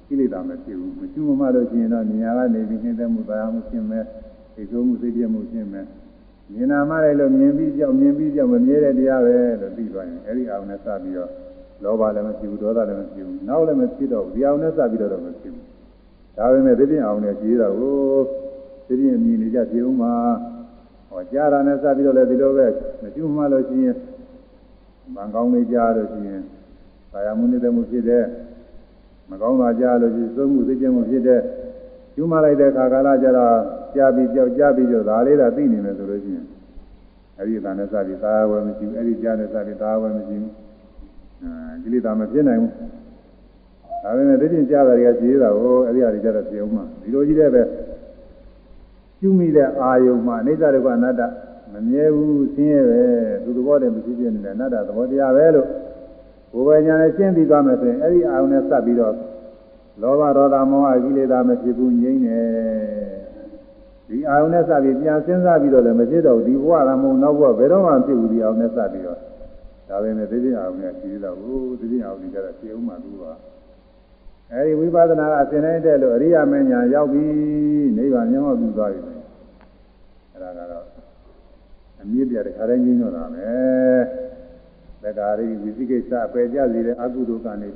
[0.07, 4.05] ကိလေသာမဖြစ်ဘူးမကျွမမှလို့ရှိရင်တော့မြင်ရကနေပြီးနှိမ့်သက်မှုတရားမှုရှင်းမဲ့
[4.55, 5.87] သိဆိုးမှုသိပြမှုရှင်းမဲ့
[6.53, 11.31] မြင်နာမှလိုက်လို့မြင်ပြီးကြောက်မြင်ပြီးကြောက်မမြဲတဲ့တရားပဲလို့သိသွားရင်အဲဒီအာယုနဲ့စပ်ပြီးတော့
[11.85, 15.67] လောဘလည်းမဖြစ်ဘူးဒေါသလည်းမဖြစ်ဘူးနောက်လည်းမဖြစ်တော့ဘူးဒီအာယုနဲ့စပ်ပြီးတော့မဖြစ်ဘူး
[16.38, 17.96] ဒါပေမဲ့သိပြအောင်နဲ့ကြည်တာကို
[18.87, 20.14] သိပြမြင်နေကြပြေဦးမှာ
[21.11, 22.66] ဟောကြားတာနဲ့စပြီးတော့လည်းဒီလိုပဲ
[23.03, 23.96] မကျွမှလို့ရှိရင်
[25.14, 26.42] မန်ကောင်းလေးကြားလို့ရှိရင်
[27.12, 28.24] ကာယမှုနေတဲ့မှုဖြစ်တဲ့
[29.31, 31.40] မကောင်းတာကြားလို့ရှိရင်သုံးမှုသိကျမှုဖြစ်တဲ့
[32.14, 33.57] ကျွမှလိုက်တဲ့ခါကာလကျတော့
[33.94, 36.46] ကြားပြီးကြောက်ကြားပြီးတော့ဒါလေးသာသိနေမယ်ဆိုလို့ရှိရင်
[37.38, 40.53] အဲဒီအတန်နဲ့စပြီးသာဝယ်မရှိဘူးအဲဒီကြားနဲ့စပြီးသာဝယ်မရှိဘူး
[41.42, 41.51] အာ
[41.83, 42.72] ကိလေသာမဖြစ်နိုင်ဘူး
[44.02, 47.62] ဒါပေမဲ့သိချင်းကြားတာတွေကကြည်တာကိုအဲ့ဒီအရာတွေကြတော့ပြုံးမှာဒီလိုကြီးတဲ့ပဲ
[49.20, 51.22] ကျွမိတဲ့အာယုံမှာအနိစ္စဒုက္ခအနတ္တ
[51.72, 53.03] မမြဲဘူးဆင်းရဲပဲ
[53.44, 55.68] သူသဘောတည်းမရှိပြနေတယ်အနတ္တသဘောတရားပဲလို့
[56.53, 59.14] ဘုရားညာနဲ့ရှင်းပြီးသွားမယ်ဆိုရင်အဲ့ဒီအာယုံနဲ့စပ်ပြီးတော့
[60.03, 62.40] လောဘဒေါသမောဟကိလေသာမဖြစ်ဘူးငြိမ့်နေ
[64.09, 69.18] ဒီအာယုံနဲ့စပ်ပြီးပြန်စဉ်းစားပြီးတော့လည်းမဖြစ်တော့ဘူးဒီဘဝကမဟုတ်နောက်ဘဝဘယ်တော့မှဖြစ်ဘူးဒီအာယုံနဲ့စပ်ပြီးတော့
[69.88, 73.24] ဒါပဲနဲ့သိချင်းအာယုံနဲ့ရှိသေးတော့ဘူးသိချင်းအာယုံကြီးကြတော့ရှင်းအောင်မှသူက
[74.53, 77.24] အဲဒီဝိပဿနာကအစဉ်တိုင်းတဲ့လို့အရိယာမဉ္ဇဉ်ရောက်ပြီ
[77.96, 79.01] နိဗ္ဗာန်မျက်မှောက်ပြုသွားပြီ
[80.32, 80.84] အဲဒါကတော့
[82.01, 83.51] အမြင့်ပြတဲ့ခါတိုင်းကြီးတော့တာပဲ
[85.03, 87.70] သက္ကာရိဝိသိကိစ္စအပေကြစီတဲ့အကုသိုလ်ကံနေ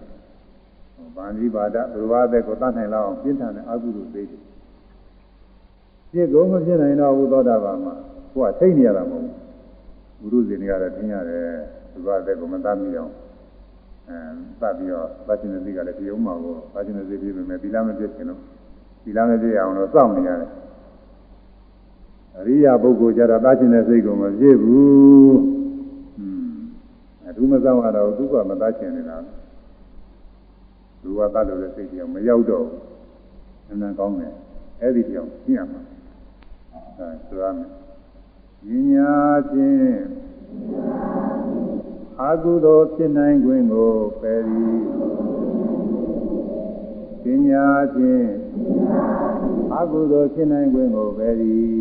[1.16, 4.42] ဗန္ဒီဘာဒဘုရားသက်ကိုတတ်နိုင်လောက်အောင်ပြင်းထန်တဲ့အကုသိုလ်သေးတယ်
[6.12, 7.94] ပြည့်ကုန်မဖြစ်နိုင်တော့ဘူးသောတာပန်မှာ
[8.32, 9.26] ကိုကထိတ်နေရတာမဟုတ်
[10.18, 11.46] ဘူးဘုရုဇင်တွေကတော့သိရတယ်
[11.92, 13.12] ဘုရားသက်ကိုမတတ်မိအောင်
[14.09, 14.18] အဲ
[14.61, 18.40] သတ်ပြီးတော့ပါရှင်တဲ့စိတ်ကလည်းပြုံးမှာကိုပါရှင်တဲ့စိတ်ပြည့်ပေမဲ့သီလမပြည့်ခင်တော့
[19.05, 20.50] သီလမပြည့်အောင်လို့စောင့်နေရတယ်
[22.38, 25.38] အရိယာပုဂ္ဂိုလ်ကြတော့သားချင်းတဲ့စိတ်ကိုမပြည့်ဘူး
[26.18, 26.55] อืม
[27.28, 29.16] အထူးမဆောင်ရတော့သူကမသားချင်းနေတာ
[31.03, 32.82] လူကတတ်လို့တဲ့စိတ်ကြီးမရောက်တော့ဘူး
[33.68, 34.32] နည်းနည်းကောင်းတယ်
[34.80, 35.80] အဲ့ဒီကြောင့်ရှင်းရမှာ
[36.98, 37.68] အဲဆိုရမယ်
[38.66, 41.51] ဉာဏ်ချင်း
[42.22, 44.78] အာဟုသောဖြစ်နိုင်ခွင့်ကိုပယ်သည်
[47.22, 48.28] ပညာဖြင့်
[49.74, 51.76] အာဟုသောဖြစ်နိုင်ခွင့်ကိုပယ်သည်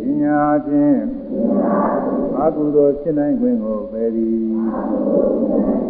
[0.00, 0.98] ပညာဖြင့်
[2.38, 5.85] အာဟုသောဖြစ်နိုင်ခွင့်ကိုပယ်သည်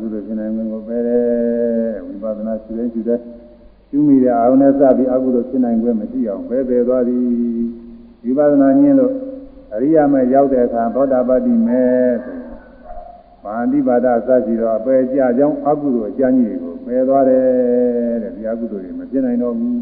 [0.00, 3.20] ရှိတဲ့ရှိတဲ့
[3.90, 7.22] ကျူးမိတဲ့အာရုံနဲ့စပြီးအကုသိုလ်ဖြစ်နိုင်ခွင့်မရှိအောင်ပဲပဲသွားသည်
[8.24, 9.12] ဝိပဿနာညင်းလို့
[9.74, 12.36] အရိယာမဲ့ရောက်တဲ့အခါသောတာပတ္တိမဲ့ဆို
[13.44, 17.44] မာဏိပါဒအစရှိတော့အပယ်ကြကြောင်းအကုသိုလ်အကျဉ်းကြီးကိုပယ်သွားတယ်
[18.22, 19.76] တဲ့ဒီအကုသိုလ်တွေမဖြစ်နိုင်တော့ဘူး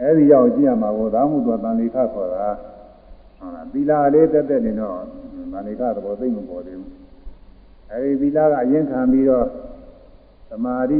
[0.00, 4.98] အဲဒီရောက်ကြည့်ရမှာကိုသာမှုတော်တန်လေခခေါ်တာဟုတ်လားသီလလေးတက်တက်နေတော့
[5.52, 7.01] တန်လေခသဘောသိမ့်မပေါ်သေးဘူး
[7.92, 9.46] အဲဒီသီလကအရင်ခံပြီးတော့
[10.50, 10.98] သမာဓိ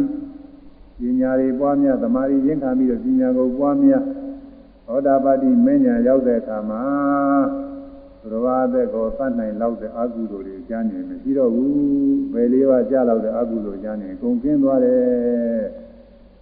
[0.99, 4.05] ပညာတွေပွားများသမာဓိရင်းခံပြီးတော့ပညာကိုပွားများ
[4.87, 6.83] သောတာပတိမဉ္ဇဉ်ရောက်တဲ့အခါမှာ
[8.31, 11.73] ဘုရားအသက်ကိုသတ်နိုင်လောက်တဲ့အကုသိုလ်တွေကျမ်းနေမရှိတော့ဘူး
[12.33, 15.63] ဘယ်လေးပါးကြားလောက်တဲ့အကုသိုလ်ကျမ်းနေကုန်ကျင်းသွားတယ်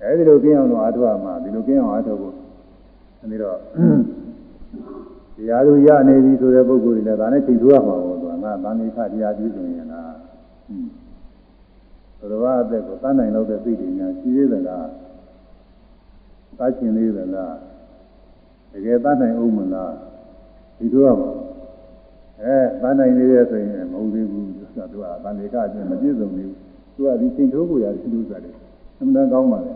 [0.03, 2.35] အဲဒီလိုကျင်းအောင်လို့အားထုတ်ရမှာဒီလိုကျင်းအောင်အားထုတ်ဖို့
[3.21, 3.59] အဲဒီတော့
[5.37, 10.13] တရားတို့ရနေပြီဆိုတဲ့ပုဂ္ဂိုလ်တွေလည်းဒါနဲ့ချိန်ထိုးရမှာပေါ့သူကငါသံဃာတရားပြုဆိုရင်လား
[12.19, 14.89] ဘုရားအသက်ကိုတန်းနိုင်လို့တဲ့သိတယ်ညာရှိသေးသလား
[16.59, 17.55] တတ်ချင်သေးသလား
[18.73, 19.93] တကယ်တတ်နိုင်အောင်မလား
[20.79, 21.17] ဒီတော့
[22.43, 26.57] အဲတတ်နိုင်သေးတယ်ဆိုရင်မဟုတ်သေးဘူးဆိုတော့သူကတန်လေကချင်းမပြည့်စုံသေးဘူး
[26.95, 28.55] သူကဒီသင်ထိုးကိုရတယ်သူစားတယ်
[28.99, 29.73] အမှန်တန်ကောင်းပါလေ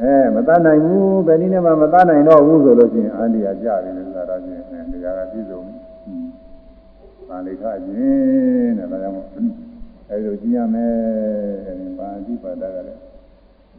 [0.00, 5.49] အဲမတတ်နိုင်ဘူးဘယ်နည်းနဲ့မှမတတ်နိုင်တော့ဘူးဆိုလို့ရှိရင်အန္တရာယ်ကြပြီလို့ဆိုတာတော့ချင်းတရားကပြည့်စုံ
[7.30, 9.18] တန်လေကချင်းတဲ့ဒါကြောင့်
[10.10, 13.02] အဲဒီလိုကြည့်ရမယ်ပါဠိပါဒကလည်း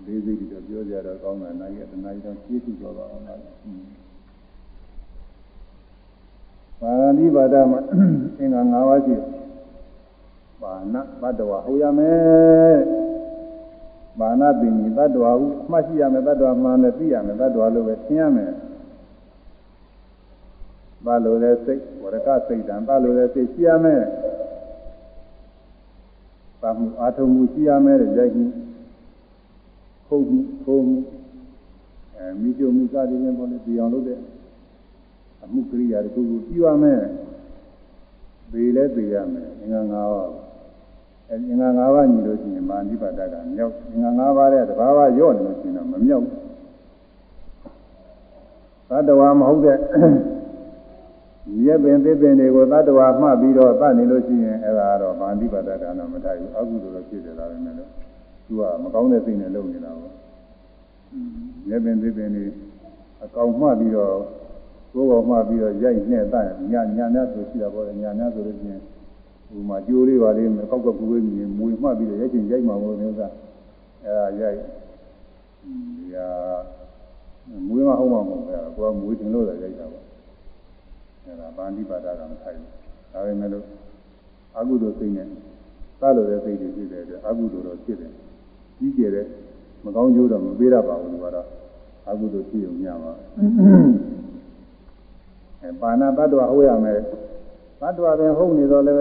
[0.06, 3.36] လေးစိတ်တော့ပြောကြတော့ကောင်းတယ်နိုင်ရတနားကြီးတော့ဖြည့်စုတော့အောင်ပါ
[6.82, 7.80] ပါဠိပါဒမှာ
[8.39, 9.16] အင်္ဂါ၅ပါးရှိ
[10.62, 12.78] ပါဏဘတ်တော်ဟောရမယ်
[14.20, 18.52] ပါဏပင်ကြီးတတ္တဝါဟုမှတ်ရှိရမယ်တတ္တဝါမှန်တယ်သိရမယ်တတ္တဝါလို့ပဲသင်ရမယ်
[21.06, 24.02] ဘာလို့လဲစိတ်ဝရကစိတ်တံဘာလို့လဲစိတ်ရှိရမယ်
[26.62, 28.45] သာမှုအာထုံမှုရှိရမယ်တဲ့ရိုက်မှု
[30.08, 30.99] ခုတ်မှုထုံးမှု
[32.18, 34.20] အဲမိကျုံမှုစသည်ဖြင့်ပေါ်လေဒီအောင်လုပ်တဲ့
[35.43, 37.02] အမှုကရိယာတခုခုပြုရမယ်
[38.52, 40.30] ပေလဲပေရမယ်အင်္ဂါ၅ပါး
[41.30, 46.38] အဲအင်္ဂါ၅ပါးညီလို့ရှိရင်မာနိပါဒကမြောက်အင်္ဂါ၅ပါးတဲ့တဘာဝရော့နေလို့ရှိရင်တော့မမြောက်ဘူး
[48.89, 49.78] သတ္တဝါမဟုတ်တဲ့
[51.66, 57.89] ရက်ပင်သစ်ပင်တွေကိုသတ္တဝါမှတ်ပြီးတော့သတ်နေလို့ရှိရင်အဲ့ဒါကတော့ဗာဏိပါဒကံတော့မထိုက်ဘူးအကုသိုလ်လို့ဖြစ်တယ်လားပဲလို့
[58.45, 60.14] သူကမကောင်းတဲ့စိတ်နဲ့လုပ်နေတာပေါ့
[61.70, 62.45] ရက်ပင်သစ်ပင်တွေ
[63.24, 64.16] အကောင်မှတ်ပြီးတော့
[64.93, 68.82] ကိုယ်ကောင်မှတ်ပြီးတော့ရိုက်နှဲ့တတ်ညညာများဆိုရှိတာပေါ့လေညာများဆိုလို့ရှိရင်
[69.49, 73.30] ဟိုမှာကြိုးလေးပါလေးကောက်ကကူဝေးမြင်မွေမှတ်ပြီးတော့ရိုက်ချင်ရိုက်မှာမို့လို့ကအဲ့
[74.18, 74.58] ဒါရိုက်
[75.62, 76.28] ဒီဟာ
[77.68, 80.04] မွေးမဟုတ်မှာမဟုတ်ဘူးကွာမွေးတင်လို့လည်းရိုက်တာပေါ့
[81.32, 82.70] အဲဒါပါဠိပါဒကမထိုက်ဘူး
[83.14, 83.66] ဒါပေမဲ့လို့
[84.58, 85.28] အကုသိုလ်စိတ်နဲ့
[86.02, 88.12] သလိုတဲ့စိတ်တွေဖြစ်တဲ့အတွက်အကုသိုလ်တော့ဖြစ်တယ်
[88.78, 89.26] ကြီးကျယ်တဲ့
[89.84, 91.48] မကောင်းကျိုးတော့မပေးရပါဘူးကွာတော့
[92.10, 93.12] အကုသိုလ်ဖြစ်ုံညပါ
[95.62, 97.00] အဲပါဏတတ္တဝဟောရမယ်
[97.82, 98.98] တတ္တဝပင်ဟုတ်နေတော့လည်း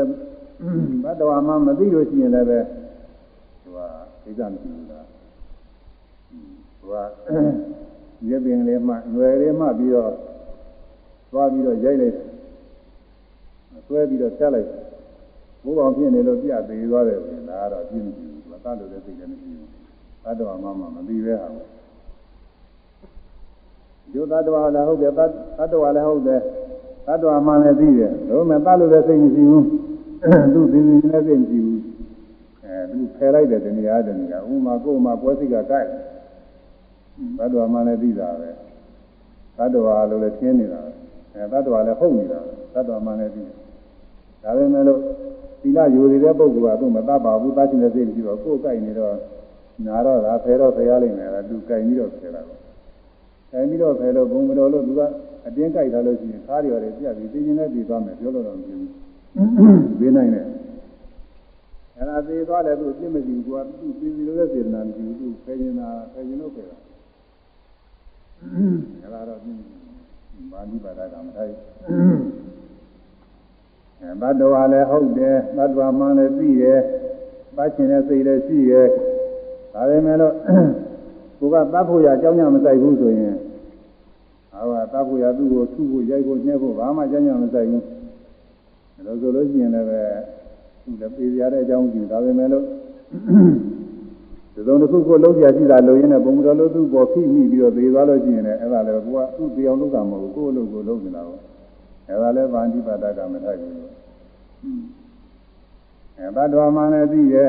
[1.04, 2.58] တတ္တဝမှမသိလို့ရှိရင်လည်းပဲ
[3.62, 3.78] သူက
[4.22, 5.06] သိကြမရှိဘူးလား
[6.80, 6.94] သူက
[8.28, 10.12] ရေပင်လေးမှຫນွယ်လေးမှပြီးတော့
[11.30, 12.16] သွားပြီးတော့ရိုက်လိုက်
[13.86, 14.68] ဆွဲပြီးတော့ဖြတ်လိုက်
[15.62, 19.68] ဘိုးကောင်ဖြစ်နေလို့ပြသေးသွားတယ်ဆိုရင်ဒါကတော့ပြင်းမရှိဘူးသူကတတ်လို့လည်းသိတယ်မရှိဘူး
[20.24, 21.48] တတ်တော်မှမှမသိပဲဟာ
[24.12, 26.40] ဒုတတ်တော်လည်းဟုတ်တယ်တတ်တော်လည်းဟုတ်တယ်
[27.06, 29.66] တတ်တော်မှလည်းသိတယ်ဒါပေမဲ့တတ်လို့လည်းသိမရှိဘူး
[30.52, 31.80] သူသိသိလည်းသိမရှိဘူး
[32.64, 35.88] အဲသူဖယ်လိုက်တဲ့တရားတည်းကဥမာကိုယ်မှာပွဲစိတ်ကကြိုက်
[37.38, 38.50] တတ်တော်မှလည်းသိတာပဲ
[39.56, 40.90] တတ်တော်လို့လည်းသင်နေတာပဲ
[41.34, 42.40] အဲတတ္တဝါလည်းဟုတ်နေတာ
[42.74, 43.46] တတ္တဝါမှလည်းပြီး
[44.42, 45.00] ဒါပေမဲ့လို့
[45.62, 49.14] သီလယူနေတဲ့ပုဂ္ဂိုလ်ကသူ့မတတ်ပါဘူးတတ်ချင်တဲ့စိတ်ရှိတော့ကိုယ်ကြိုက်နေတော့
[49.86, 52.60] နာတော့ဒါဖယ်တော့ဖယ်ရလိမ့်မယ်သူကြိုင်ပြီးတော့ဖယ်တာပေါ့
[53.50, 55.00] ကြိုင်ပြီးတော့ဖယ်လို့ဘုံမတော်လို့သူက
[55.46, 58.90] အတင်းကြိုက်ထားလို့ရှိရင်ခါးရတယ်ပြတ်ပြီးသိချင်းနဲ့ပြီးသွားမယ်ပြောလို့တော့မဖြစ်ဘူး
[59.98, 60.46] ပြီးနိုင်တယ်
[61.96, 66.76] အဲ့ဒါသေးသွားတယ်သူအပြစ်မရှိဘူးကွာသူပြည်စီလို့တဲ့စေတနာမရှိဘူးသူဖယ်နေတာဖယ်ရင်တော့ဖယ်တာ
[69.02, 69.40] အဲ့ဒါတော့
[70.52, 71.54] မာနိပါဒကမထိုက်
[74.00, 76.80] အဲဘတ်တော်လည်းဟုတ်တယ်ဘတ်တော်မှလည်းပြီးတယ်
[77.56, 78.86] ပတ်ချင်တဲ့စိတ်လည်းရှိရဲ့
[79.74, 80.34] ဒါပေမဲ့လို့
[81.38, 83.34] ကိုကတတ်ဖို့ရအကြောင်းညမဆိုင်ဘူးဆိုရင်
[84.52, 90.02] ဟာကတတ်ဖို့ရသူ့ကိုထုဖို့ရိုက်ဖို့ညှက်ဖို့ဘာမှအကြောင်းညမဆိုင်ဘူးဒါလို့ဆိုလို့ရှိရင်လည်းပဲ
[90.82, 92.64] သူလည်းပြေရတဲ့အကြောင်းရှိဒါပေမဲ့လို့
[94.60, 101.40] ဒီလိုတစ်ခုကိုလုံးပြရှိတာလုံရင်းနဲ့ဘုံတော်လို့သူ့ပေါ်ဖိမိပြီးတော့သေသွားလို့ရှိရင်လည်းအဲ့ဒါလည်းကိုကသူ့တရားလုံးကမဟုတ်ဘူးကိုယ့်အလုပ်ကိုလုပ်နေတာပေါ့
[102.08, 103.74] အဲ့ဒါလည်းဗန္တိပါဒကမထိုက်ဘူး
[106.18, 107.48] အဲဘတ်တော်မှလည်းသိတယ်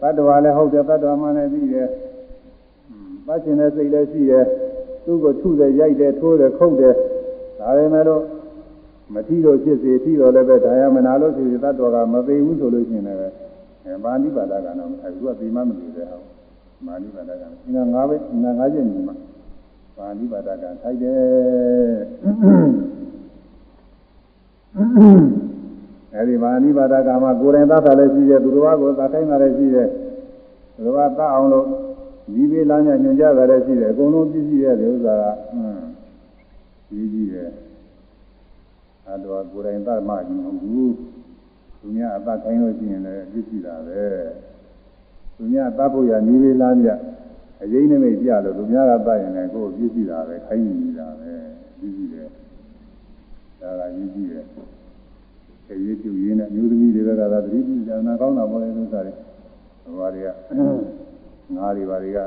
[0.00, 1.88] ဘတ်တော်လည်းဟုတ်တယ်ဘတ်တော်မှလည်းသိတယ်
[3.26, 4.44] ပတ်ချင်တဲ့စိတ်လည်းရှိတယ်
[5.04, 6.94] သူ့ကိုထုတယ်ရိုက်တယ်ထိုးတယ်ခုတ်တယ်
[7.58, 8.22] ဒါပေမဲ့လို့
[9.14, 13.34] မထီလို့ဖြစ်စေထီတော့လည်းပဲဒါယမနာလို့ဖြစ်စေတတ်တော်ကမသေးဘူးဆိုလို့ရှိရင်လည်း
[13.84, 16.35] အဲမာနိပါဒကတော့မထိုက်ဘူးကဒီမှမလို့တဲ့ဟုတ်
[16.84, 19.14] မာနိပါဒကဒီကငါးပဲငါးငါးချက်ညီမှာ
[19.96, 21.16] မာနိပါဒကထိုက်တယ်
[26.14, 29.88] အဲဒီမာနိပါဒကာမှာကိုယ်တိုင်သတ်တာလည်းရှိတယ်သူတော်ဘာကိုသတ်တိုင်းတာလည်းရှိတယ်
[30.74, 31.66] သူတော်ဘာသတ်အောင်လို့
[32.34, 35.84] ဒီပေးလမ်းညညွှန်ကြတာလည်းရှိတယ်အကုန်လုံးပြည့်စည်တဲ့ဥစ္စာကဟွန်း
[36.88, 37.50] ကြီးကြီးတယ်
[39.06, 40.92] အဲတော့ကိုယ်တိုင်သတ်မှကြီးမဟုတ်ဘူး
[41.80, 44.04] သူများအသက်ခိုင်းလို့ရှိရင်လည်းပြည့်စည်တာပဲ
[45.36, 46.86] သူများသတ်ဖို့ရဒီပေးလမ်းည
[47.62, 51.32] အရင်နိမိတ်ပြလို့သူများကသတ်ရင်လည်းကိုယ်ပြည့်စည်တာပဲခိုင်းနေတာပဲ
[51.78, 52.28] ပြည့်စည်တယ်
[53.60, 54.44] ဒါကကြီးကြီးတယ်
[55.66, 59.16] ခရီးကျူရင်းနဲ့မျိုးသမီးတွေကသာသတိပြုကြနာကောင်းတာပေါ်လေလို့စားတယ်။
[59.98, 60.28] ဘာတွေက
[61.56, 62.18] ငါးတွေဘာတွေက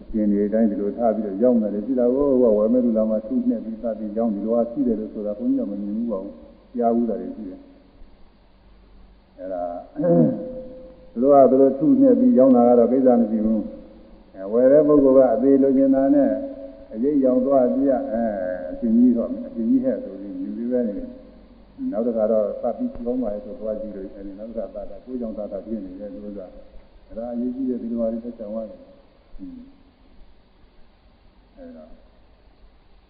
[0.00, 6.34] အရှင်တွေတိုင်းဒီလိုထားပြီးတော့ရောက်နေတယ်ရှိတာကိုဟိုဝယ်မဲ့လူလာမှသူ့နဲ့ပြီးသတိကြောင်းဒီလိုအားရှိတယ်လို့ဆိုတာဘုန်းကြီးကမမြင်ဘူးပါဘူး။
[6.76, 7.60] ကြားဘူးတာတွေရှိတယ်။
[9.38, 9.62] အဲဒါ
[11.12, 13.60] သူတို့ကသူတို့သူ့နဲ့ပြီးရောက်လာတော့ကိစ္စမရှိဘူး။
[14.36, 16.30] အဲဝယ်တဲ့ပုဂ္ဂိုလ်ကအသေးလိုချင်တာနဲ့
[16.92, 17.80] အရေးရောင်သွားပြ
[18.12, 18.22] အဲ
[18.70, 21.08] အရှင်ကြီးတော့အရှင်ကြီးဟဲ့ဆိုပြီးယူပြီးပဲနေတယ်
[21.92, 26.46] နောက်တစ်ခါတော့သတ်ပြီးကျောင်းပါလေဆိုသွားကြည့်လို့အဲဒီနောက်တစ်ခါသာတာကိုကြောင့်သာတာပြင်းနေတဲ့လို့ဆိုတာ
[27.08, 28.80] အဲဒါအရေးကြီးတဲ့ဒီလိုပါလေးသက်ဆောင်ရတယ်
[31.56, 31.84] အဲဒါ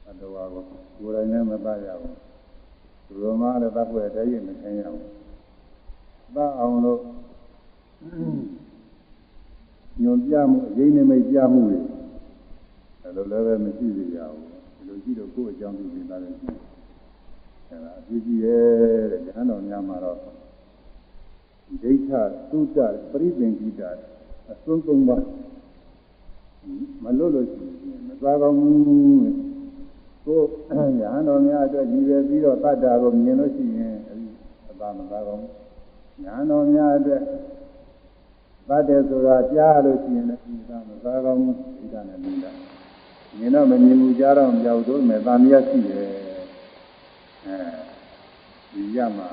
[0.09, 0.63] အတော်ကို
[0.99, 2.17] ကိုယ်တိုင်နဲ့မသားရဘူး
[3.07, 5.07] သူတော်မှလည်းသတ်ဖို့တည်းရင်မသိရဘူး
[6.35, 7.01] သတ်အောင်လို့
[10.01, 11.79] ညွန်ပြမှုအရေးနိမိတ်ပြမှုတွေ
[13.03, 14.47] အဲလိုလည်းပဲမရှိစေရဘူး
[14.77, 16.61] ဒီလိုကြည့်တော့ကိုယ့်အကြောင်းပြုနေတာလည်းရှိတယ်
[17.69, 20.19] အဲဒါအပြည့်ကြီးရဲ့တဲ့ဉာဏ်တော်များမှာတော့
[21.83, 22.11] ဒိဋ္ဌ
[22.51, 22.79] သုတ္တ
[23.11, 23.83] ပရိသင်္ကိတ
[24.51, 25.17] အစွန်းသုံးပါ
[27.03, 28.81] မလွတ်လို့ရှိရင်မသွားကောင်းဘူး
[30.27, 30.41] ကို
[30.71, 34.29] ဉာဏ်တော်များအတွက်ညီပဲပြီးတော့တတ္တာကိုမြင်လို့ရှိရင်အဲဒီ
[34.71, 35.45] အသာမသွားကောင်း
[36.25, 37.23] ဉာဏ်တော်များအတွက်
[38.69, 42.51] တတ်တယ်ဆိုတာကြားလို့ရှိရင်လည်းဒီကမသွားကောင်းဘူးဒီကနဲ့မြင်တာ
[43.39, 46.07] မြင်တော့မမြင်ဘူးကြားတော့မကြောက်တော့မယ်တာမယရှိတယ်
[47.47, 47.57] အဲ
[48.73, 49.29] ဒီရမှာ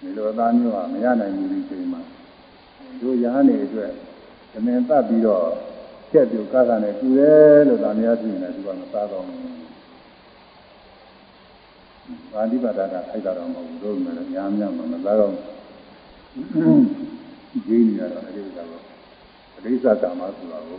[0.00, 2.00] ဒီလိုအသားမျိုးကမရနိုင်ဘူးဒီချိန်မှာ
[3.00, 3.90] တို့ရဟန်းတွေအတွက်
[4.52, 5.46] သမင်တတ်ပြီးတော့
[6.12, 9.40] ချက်ပြုကားကနဲ့တူတယ်လို့သာများသိနေတယ်သူကမသားတော့ဘူး
[12.32, 15.32] ဗာတိပါဒကထိုက်တာတော့မဟုတ်ဘူးတို့မှလည်းညာများမှမသားတော့
[17.66, 18.82] ဂျင်းနေရတော့အဲဒီကတော့
[19.56, 20.78] အရိစ္ဆကာမဆိုတာကို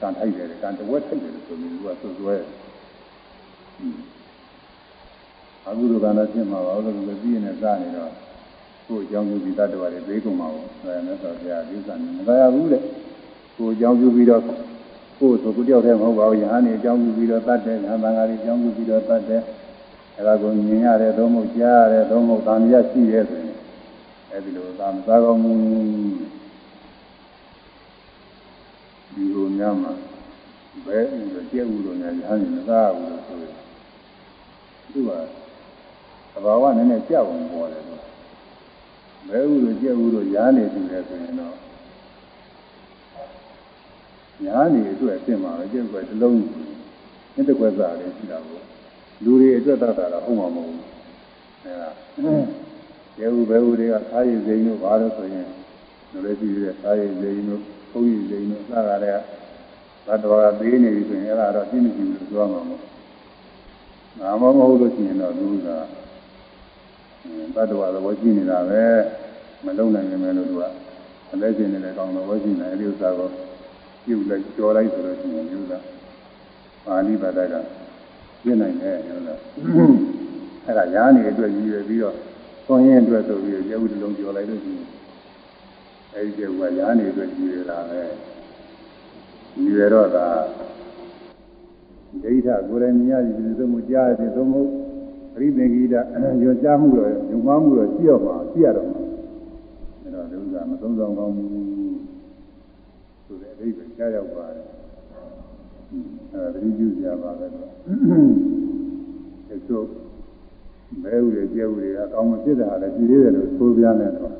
[0.00, 2.36] ကံထိုက်တယ်ကံတဝက်ထိုက်တယ်ဆိုပြီးသူကဆွဆွဲ
[5.66, 8.12] အကုသိုလ်ကံတော့ဖြစ်မှာပါလို့ဒီလိုပြီးနေစားနေတော့
[8.86, 12.78] ကိုယ်အကြောင်းပြုပြီးတတ်တော်တွေဘေးကုန်မှာပေါ့ဆိုရင်လည်းဆိုပြဒီဥစ္စာမသာရဘူးလေ
[13.56, 14.42] ကိုယ်အကြောင်းပြုပြီးတော့
[15.20, 19.42] ကိုယ်ဆိုကိုတယောက်တည်းမဟုတ်ပါဘူးယဟန်နေအကြောင်းပြုပြီးတော့တတ်တယ်ယဟန်သံဃာတွေအကြောင်းပြုပြီးတော့တတ်တယ်
[20.16, 23.45] အဲဒါကိုမြင်ရတယ်သုံးဖို့ကြားရတယ်သုံးဖို့သံမြတ်ရှိရဲဆိုရင်
[24.36, 25.58] အဲဒီလိုသာမစားကောင်းဘူး
[29.14, 29.92] ဒီလိုများမှာ
[30.86, 33.54] ဘယ်ဥလို့ကျဲဥလို့များယဟန်နေမစားဘူးလို့ဆိုရင်
[34.92, 35.10] သူက
[36.32, 38.02] သဘာဝနည်းနည်းကြောက်ဝင်ပေါ်တယ်လို့
[39.28, 41.56] ဘဲဥလို့ကြက်ဥလို့ရားနေပြီလေဆိုရင်တော့
[44.46, 46.38] ရားနေအတွက်အစ်မှာပဲကြက်ွယ်တစ်လုံး
[47.34, 48.60] နှစ်တစ်ခွက်စားလေးရှိတာကို
[49.24, 50.82] လူတွေအတွက်တတ်တာတော့ဟုတ်မှာမဟုတ်ဘူး
[51.64, 51.90] အဲဒါ
[53.16, 55.48] ကြက်ဥဘဲဥတွေကစားရည်စိမ်းတို့ဘာလို့ဆိုရင်
[56.12, 59.18] လူတွေကြည့်ရတဲ့စားရည်စိမ်းတို့ဖုံးရည်စိမ်းတို့စားရတဲ့
[60.06, 62.82] ဘတ်တော်ကပေးနေပြီဆိုရင်အဲ့ဒါတော့သိနေပြီလို့ပြောမှာမဟုတ်
[64.20, 65.68] ငါမမဟုတ်လို့ရှိရင်တော့လူက
[67.54, 68.82] တတ္တဝါသဘောရှိနေတာပဲ
[69.64, 70.62] မလုံနိုင်နေမယ်လို့သူက
[71.32, 73.28] အလဲကျင်နေတဲ့ကောင်းသဘောရှိနေအဲဒီဥစ္စာကို
[74.04, 75.78] ပြုတ်လိုက်ကြော်လိုက်ဆိုလို့ရှိရင်ယူတာ
[76.84, 77.54] ပါဠိဘာသာက
[78.42, 79.34] ပြနိုင်တယ်ယူတာ
[80.64, 82.16] အဲ့ဒါရားနေအတွက်ရည်ရွယ်ပြီးတော့
[82.66, 84.88] သွန်ရင်အတွက်ဆိုပြီးရုပ်တစ်လုံးကြော်လိုက်လို့ရှိရင်
[86.14, 90.18] အဲ့ဒီကျုပ်ကရားနေအတွက်ရည်ရွယ်တာပဲရည်ရွယ်တော့က
[92.22, 94.70] ဒိဋ္ဌကိုယ်တိုင်မြင်ရည်သို့မဟုတ်ကြားရည်သို့မဟုတ်
[95.32, 95.94] ပရိသင်္ကိတ
[96.40, 99.00] ညွှန်ကြားမှုတော့ညွှန်မှားမှုတော့ရှိရမှာရှိရတော့မှာ
[100.02, 101.50] အဲ့တော့ဒီဥစ္စာမသုံးဆောင်ကောင်းဘူး
[103.26, 104.66] ဆိုတဲ့အဓိပ္ပာယ်ကြားရောက်ပါတယ်
[106.32, 107.68] အဲ့ဒါသတိပြုကြပါပဲတော့
[109.48, 109.80] အဲဆို
[111.02, 114.32] မဲဥတွေကျဲဥတွေအကောင်မဖြစ်တာလည်းကြည်သေးတယ်လို့ဆိုပြနေတော့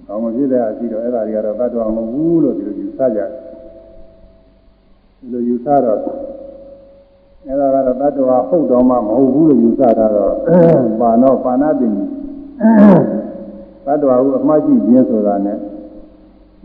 [0.00, 3.30] အကောင်မဖြစ်တဲ့အရှိတော့အဲ့ဒါတွေကတော့တတ်တော်မဟုတ်ဘူးလို့ဒီလိုယူဆကြတယ်
[5.18, 5.98] ဒီလိုယူဆတော့
[7.46, 10.34] အဲ့ဒါကတော့တတ္တဝါဟုတ်တော်မှမဟုတ်ဘူးလို့ယူဆတာတော့
[11.00, 11.88] ပါနောပါဏတိ
[13.86, 15.58] တတ္တဝါဟုအမှားရှိခြင်းဆိုတာနဲ့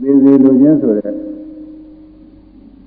[0.02, 1.14] သေသေးလိုခြင်းဆိုတဲ့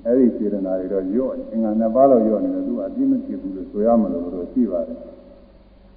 [0.05, 4.97] အဲ့ဒီစေတနာတွေတော့ရော့အင်္ဂါနှစ်ပါးတော့ရော့နေတယ်သူကအပြည့်မဖြစ်ဘူးလို့ဆိုရမလို့တော့ရှိပါတယ်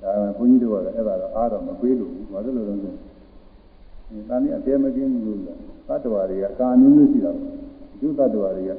[0.04, 2.96] ဒါပေမဲ့ဘုန်းကြီးတို့ကလည်းအဲ့ဒါတော့အားတော့မပေးလို့ဘူးဘာလို့လဲဆိုတော့
[4.08, 5.38] ဒီတန်ကြီးအပြည့်မကင်းဘူးလို့
[5.88, 7.32] တတ္တဝါတွေကကာမျိုးမျိုးရှိတာ
[8.00, 8.72] ဒုတတ္တဝါတွေက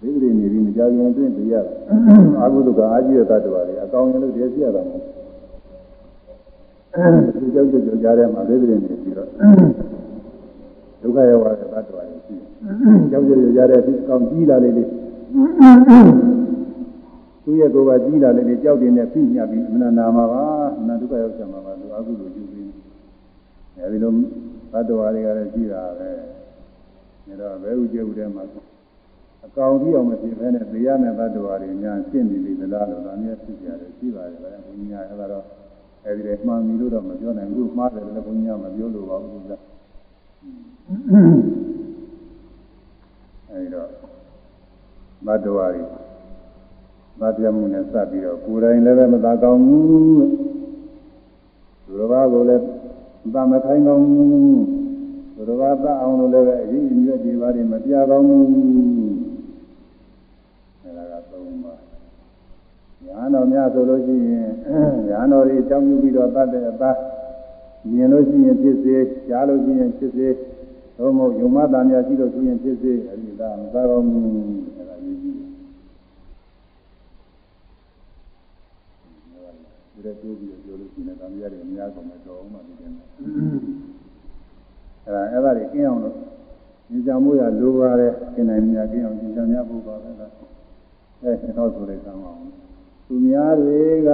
[0.00, 1.72] ဒိဋ္ဌိနေပြီးမကြခင်အတွင်းပြရတာ
[2.38, 5.04] အာဟုတုကအာကြီးတဲ့တ attva တွေအကောင်ရင်လို့တည်းပြရတာမဟုတ်
[7.34, 9.28] ဘူးကြောက်ကြောက်ကြောက်ကြားထဲမှာဒိဋ္ဌိနေပြီးတော့
[11.02, 12.36] ဒုက္ခရောက်တဲ့တ attva တွေရှိ
[13.10, 14.88] ကြောက်ကြောက်ကြားတဲ့ဒီအကောင်ကြီးလာလေးလေး
[17.44, 20.42] သူရဲ့ကိုယ်ကကြီးလာလေးလေးကြောက်တင်နဲ့ပြညပ်ပြီးမနာနာမှာပါ
[20.88, 22.70] နာဒုက္ခရောက်ချင်မှာပါသူအာဟုတုယူပြီး
[23.78, 26.10] အဲဒီလိုတ attva တွေကလည်းရှိတာပဲ
[27.26, 28.44] ဒါတော့ဘယ်ဥကျုပ်ထဲမှာ
[29.44, 35.44] အကောင်ကြီးအောင်မဖြစ်ဘဲနဲ့တရားနဲ့တ attva တွေညာရှင်းနေပြီလားလို့ဒါမျိုးဖြစ်ကြတယ်ရှိပါတယ်ဗျာဘုရားအဲ့ဒါတော့
[36.06, 39.58] အဲဒီလေမှန်ပြီလို့တော့မပြောနိုင်ဘူးမှားတယ်လည်းဘုရားမပြောလို့ပါဘူးကွာ
[43.50, 43.90] အဲဒီတော့တ
[45.32, 45.66] attva တွေ
[47.20, 49.84] မပြမှုနဲ့စပ်ပြီးတော့ကိုယ်တိုင်လည်းပဲမသာကောင်းဘူး
[51.84, 52.64] သူတော်ဘာကိုလည်း
[53.24, 54.28] မသာမထိုင်ကောင်းဘူး
[55.34, 58.42] သူတော်ဘာသအောင်လို့လည်းပဲအရင်ကြီးဒီပါးတွေမပြကောင်းဘူး
[63.12, 64.48] ညာတော်များဆိုလို့ရှိရင်
[65.08, 66.96] ညာတော်တွေအကြောင်းပြုပြီးတော့တတ်တဲ့အသား
[67.90, 68.96] မြင်လို့ရှိရင်ဖြစ်စေ
[69.28, 70.28] ကြားလို့ရှိရင်ဖြစ်စေ
[70.96, 74.26] သို့မဟုတ်ယုံမသားများရှိလို့ရှိရင်ဖြစ်စေအဲဒီဒါမသာကောင်းဘူး
[74.76, 75.40] အဲဒါရေးကြည့်
[80.04, 82.90] တယ်ဒီလိုပြောပြီးပြောလို့ရှိရင်တန်မြတ်တွေအများဆုံးမတော်အောင်မှဒီတဲ့
[85.04, 86.16] အဲဒါအဲ့ဒါတွေကင်းအောင်လို့
[87.06, 90.32] ဉာဏ်မှုရလိုပါတယ်ကျင်နိုင်မြတ်ကင်းအောင်ဉာဏ်များဖို့ပါပဲလား
[91.22, 92.38] အဲတော့ဆိုလိုက်သမ်းအောင်
[93.06, 94.10] သူများတွေက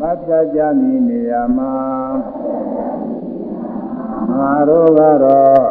[0.00, 1.72] မပြကြမီနေရာမှာ
[4.38, 5.64] ငါတို့ကတော့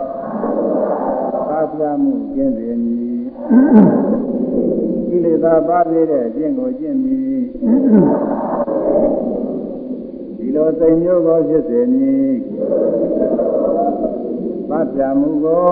[1.50, 4.25] သပြမှုကျင့်စေမည်
[5.16, 7.42] ကိလေသာပါသေးတဲ့အကျင့်ကိုကျင့်မည်
[10.38, 12.32] ဒီလိုစိတ်မျိုးကိုဖြစ်စေမည်
[14.70, 15.68] သပြမှုကို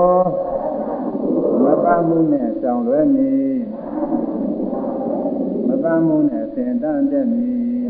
[1.64, 3.54] မပမှုနဲ့ဆောင်ရွယ်မည်
[5.84, 7.86] သမ်းမှုနဲ့သင်တန်းတဲ့မည်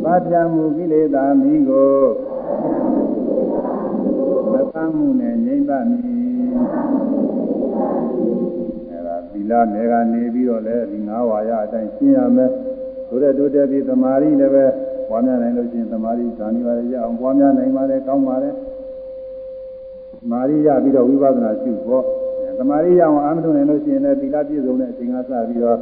[0.02, 1.98] ။ဘာပြမှုကိလေသာမိကို
[4.52, 6.06] မသမ်းမှုနဲ့ငြိမ့်ပါမည်။
[8.58, 8.77] အဲ
[9.50, 12.50] ဒါသီလနယ်ကနေပြီးတော့လည်းဒီငါးဝါရအတိုင်းရှင်းရမယ်။
[13.08, 14.64] ဆိုတဲ့တိုးတက်ပြီးသမာဓိလည်းပဲ
[15.08, 18.50] ပွားများနိုင်လို့ရှိရင်သမာဓိဇာနိပါရရအောင်ပွားများနိုင်ပါလေကောင်းပါလေ။
[20.30, 22.04] မာရိရပြီးတော့ဝိပဿနာရှုဖို့
[22.58, 25.78] သမာဓိရအောင်အာမထုံနိုင်လို့ရှိရင်လည်းသီလပြည့်စုံတဲ့အချိန်ကစပြီးတော့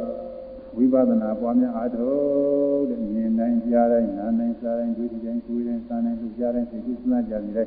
[0.77, 7.63] ဝိပဿနာပွားများအားထုတ်တဲ့မြင်တိုင်းကြားတိုင်းနားတိုင်းစားတိုင်းတွေ့တိုင်းကိုယ်တိုင်းစားတိုင်းလူကြားတိုင်းသိကုသနာကြပြီလေ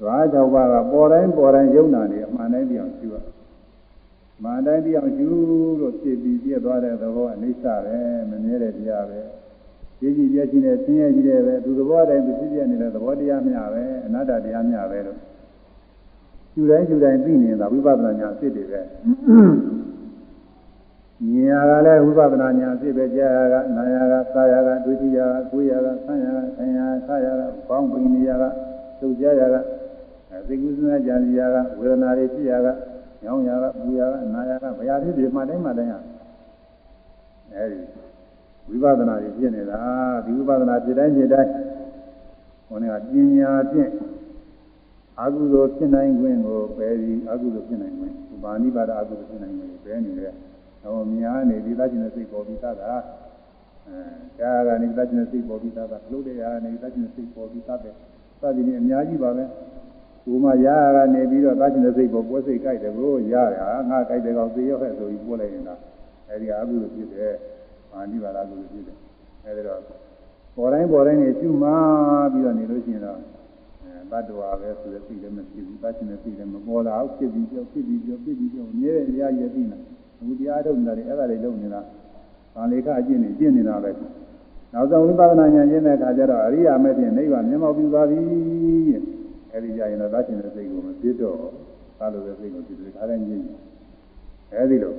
[0.00, 3.20] သွားကြောက်ပါကပေါ်တိုင်းပေါ်တိုင်းယုံနာနေအမှန်တိုင်းပြောင်းရှိပါ
[4.42, 7.98] မှန်တိုင်းပြောင်းရှိလို့ဖြစ်ပြီးပြည့်သွားတဲ့သဘောအိဋ္ဌပဲ
[8.30, 9.20] မမြဲတဲ့တရားပဲ
[10.00, 15.18] ကြည်ကြည်ပြည့်ချင်းနဲ့ဆင်းရဲကြီးတဲ့ပဲသူသဘောတိုင်းသူဖြစ်ပြနေတဲ့သဘောတရားများပဲအနတ္တတရားများပဲလို့
[16.56, 18.80] ယူတိုင်းယူတိုင်းသိနေတာဝိပဿနာဉာဏ်အစ်တွေပဲ
[21.26, 28.44] မြင်ရတာလည်းဝိပဿနာဉာဏ်အစ်ပဲကြားရကနာရကစားရကဒုတိယကကိုယ်ရကဆန်းရကဆန်းရကဆာရကပေါင်းပင်နေရက
[29.00, 29.56] သုတ်ကြရက
[30.48, 32.68] သိကုသနာကြံစီရကဝေဒနာတွေဖြစ်ရက
[33.24, 35.94] ညောင်းရကပူရကနာရကဘယ်အဖြစ်ဒီမှတိုင်းမှတိုင်းရ
[37.54, 39.80] အဲဒီဝိပဿနာတွေဖြစ်နေတာ
[40.24, 41.50] ဒီဝိပဿနာဖြစ်တိုင်းဖြစ်တိုင်း
[42.66, 43.90] ဟိုနေ့ကပညာဖြင့်
[45.20, 48.14] အကုသိုလ်ဖြစ်နိုင်ခွင့်ကိုပယ်ပြီးအကုသိုလ်ဖြစ်နိုင်ခွင့်
[48.44, 50.32] ဗာဏိပါဒအကုသိုလ်ဖြစ်နိုင်ခွင့်ပယ်နေတယ်။
[50.82, 52.92] တော့မြားနေဒီသချင်းစိတ်ပေါ်ပြီးသားတာ
[53.86, 53.98] အဲ
[54.40, 57.94] ကာကနေသချင်းစိတ်ပေါ်ပြီးသားတာလို့တရားနေသချင်းစိတ်ပေါ်ပြီးသားတယ်။
[58.40, 59.44] သသည်နဲ့အများကြီးပါပဲ
[60.26, 63.58] ဘုမရရကနေပြီးတော့သာချင်တဲ့စိတ်ပေါ်ပွဲစိတ်ကြိုက်တယ်ကိုရရ
[63.90, 65.78] ငါကြိုက်တယ်ကောင်သေရောက်ဟဲ့ဆိုပြီးပို့လိုက်ရင်လား
[66.28, 67.34] အဲဒီအကုသိုလ်ဖြစ်တယ်
[67.92, 68.96] အာနိဗ္ဗာန်အကုသိုလ်ဖြစ်တယ်
[69.44, 69.80] အဲဒီတော့
[70.56, 71.70] ပေါ်တိုင်းပေါ်တိုင်းနေကျွမှ
[72.32, 73.18] ပြီးတော့နေလို့ရှိရင်တော့
[73.82, 79.78] အဲတတ္တဝါပဲဆိုတဲ့စိတ်လည်းမဖြစ်ဘူးသာချင်တဲ့စိတ်လည်းမပေါ်လာဘူးဖြစ်ပြီးပြောဖြစ်ပြီးပြောဖြစ်ပြီးပြောမြဲတဲ့တရားရည်သိနေ
[80.18, 81.80] အခုတရားထုတ်နေတာတွေအဲ့ဒါတွေလုပ်နေတာ
[82.54, 83.90] ဗာလေခအကျင့်နေကျင့်နေတာပဲ
[84.72, 88.18] နောက်ဆုံးဝိပဿနာဉာဏ်ကျင့်တဲ့အခါကျတော့အရိယာမဲ့ဖြင့်နိဗ္ဗာန်မျက်မှောက်ပြုသွားပြီ
[89.54, 91.36] အဲဒီကြရင်တော့သာချင်တဲ့စိတ်ကိုမပြစ်တော့
[91.98, 93.44] သာလို့တဲ့စိတ်ကိုပြစ်တယ်ခါတိုင်းကျင့်
[94.52, 94.94] အဲဒီလို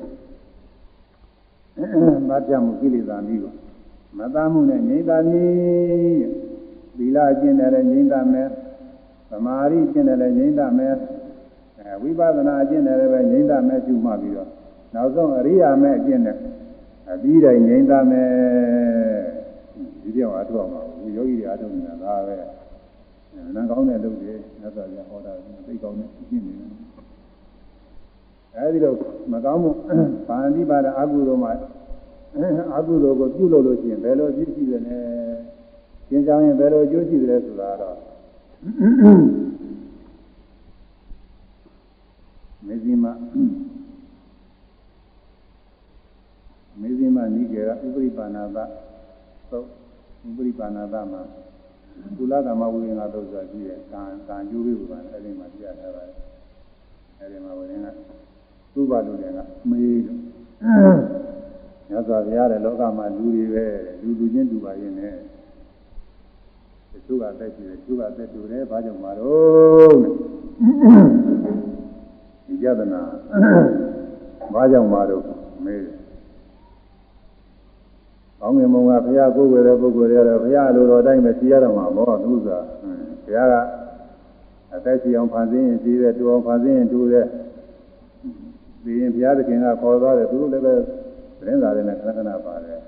[2.30, 3.56] မတ်ပြမှုကိလေသာမျိုး
[4.18, 6.24] မသားမှုနဲ့ငြိမ့်သာမည်
[6.97, 8.49] သီလကျင့်တယ်လည်းငြိမ့်သာမယ်
[9.30, 10.95] သမာဓိကျင့်တယ်လည်းငြိမ့်သာမယ်
[11.80, 14.49] အဲဝိပဿနာကျင့်တယ်လည်းပဲငြိမ့်သာမယ်ကျူမှပြီးတော့
[14.93, 16.38] နောက်ဆုံးအရိယာမဲ့အကျင့်နဲ့
[17.12, 18.30] အပြီးတိုင်းငြိမ့်သာမယ်
[20.01, 22.38] ဒီပြောင်းအားထုတ်အောင်ဘူးယောဂီတွေအားထုတ်နေတာဒါပဲ
[23.55, 25.33] နန်းကောင်းတဲ့လုပ်တွေမြတ်စွာဘုရားဟောတာ
[25.65, 26.69] သိကောင်းတဲ့ကျင့်နေတယ်
[28.55, 28.93] အဲဒီလို
[29.31, 29.69] မကောင်းမှု
[30.27, 31.51] ဗာဏိပါဒအကုသိုလ်မှာ
[32.75, 34.97] အကုသိုလ်ကိုပြုလုပ်လို့ရှိရင်ဘယ်လိုအကျိုးရှိတယ်လဲ
[36.09, 37.97] ကျင့်ကြောင်းရင်ဘယ်လိုအကျိုးရှိတယ်ဆိုတာတော့
[42.67, 43.05] မေဇိမ
[46.79, 48.57] မေဇိမနိကေကဥပရိပါဏာသ
[49.49, 49.67] သုတ်
[50.27, 51.21] ဥပရိပါဏာသမှာ
[52.17, 56.17] ကုလကမဝိငါတို့ဆိုတာရှိတယ်ကံကံကျိုးပြီးပါအဲဒီမှာပြရထားပါတယ်
[57.19, 57.91] အဲဒီမှာဝိငါ
[58.73, 59.39] သုဘလူတွေက
[59.69, 60.19] မေးလို့
[61.89, 63.65] မြတ်စွာဘုရားတဲ့လောကမှာလူတွေပဲ
[64.01, 65.19] လူလူချင်းတူပါရင်လည်း
[66.91, 69.97] တချို့ကတက်ရှိတယ်တချို့ကတက်တူတယ်ဘာကြောင့်မလို့
[72.45, 73.01] ဒီကြဒနာ
[74.53, 75.23] ဘာကြောင့်မလို့
[75.65, 75.95] မေးတယ်
[78.45, 82.49] ကောင်းငင်မုံကဘုရားကိုယ်ွယ်တဲ့ပုဂ္ဂိုလ်တွေကတော့ဘုရားလိုတော်တိုင်းပဲသိရတော့မှာပေါ့သူက
[83.25, 83.55] ဘုရားက
[84.75, 87.27] အသက်ရှင်အောင်ဖန်ဆင်းရင်ရှိတယ်တူအောင်ဖန်ဆင်းရင်တူတယ်
[88.83, 90.73] ပြီးရင်ဘုရားသခင်ကခေါ်သွားတယ်သူတို့လည်းပဲ
[91.39, 92.79] သတင်းစာတွေနဲ့ခဏခဏပါတယ်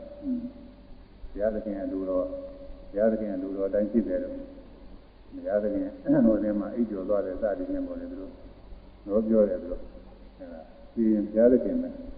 [1.31, 2.25] ဘုရားသခင်ကလူတော်
[2.91, 4.35] ဘုရားသခင်ကလူတော်အတိုင်းရှိတယ်လို့
[5.33, 5.87] ဘုရားသခင်
[6.25, 8.31] ဟိုထဲမှာအိပ်ကျော်သွားတယ်စသည်ဖြင့်ပေါ်တယ်သူတို့
[9.07, 9.81] တော့ပြောတယ်သူတို့
[10.37, 10.61] အဲဒါ
[10.93, 12.16] ပြီးရင်ဘုရားသခင်ပဲအ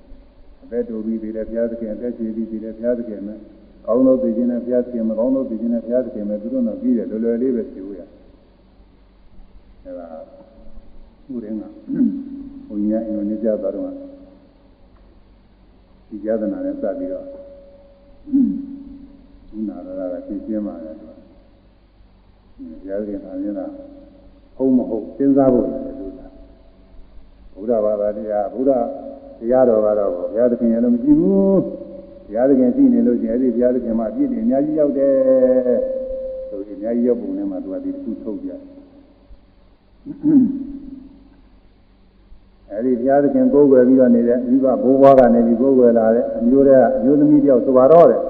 [0.71, 3.33] သက်တူပြီးပြီးတယ်ဘုရားသခင်အသက်ရှင်ပြီးပြီးတယ်ဘုရားသခင်ပဲ
[3.85, 8.01] ကောင်းလို့သိခြင်းနဲ့ဘုရားသခင်မကောင်းလို့သိခြင်းနဲ့ဘုရားသခင်ပဲသူတို့တော့ပြီးတယ်လွယ်လွယ်လေးပဲပြောရ
[9.83, 10.07] အဲဒါ
[11.31, 11.63] ဥရင်းက
[12.67, 13.91] ဘုရားအင်္ဂလိပ်ကြသွားတော့
[16.09, 17.25] ဒီကြဒနာနဲ့စပြီးတော့
[19.49, 21.11] ဘုနာရတာကသိချင်းပါလေသူက
[22.57, 23.71] ဘုရားရှင်အမြင်လား
[24.55, 26.28] ဟုတ်မဟုတ်စဉ်းစားဖို့လည်းလို့လား
[27.59, 28.85] ဘုရားဘာသာတရားဘုရား
[29.39, 31.61] တရားတော်ကတော့ဘုရားသခင်ရဲ့လို့မရှိဘူး
[32.25, 35.13] ဘုရားသခင်ရှိနေလို့ကျင်အဲ့ဒီဘုရားသခင်မှာအပြည့်တွေအများကြီးရောက်တယ်
[36.49, 38.49] ဆိုပြီးအများကြီးရောက်ပုံနဲ့မှသူကဒီတစ်ခုထုတ်ပြ
[42.71, 48.21] အဲဒီဘုရားသခင်ကိုးကွယ်ပြီးတော့နေတဲ့မိဘဘိုးဘွားကနေပြီးကိုးကွယ်လာတဲ့အမျိုးတွေကအမျိုးသမီးတယောက်ဆိုပါတော့တဲ့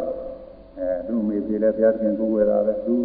[0.79, 2.95] အဲသူ့မိဖေလည်းဘုရားသခင်ကိုးကွယ်လာတယ်သူ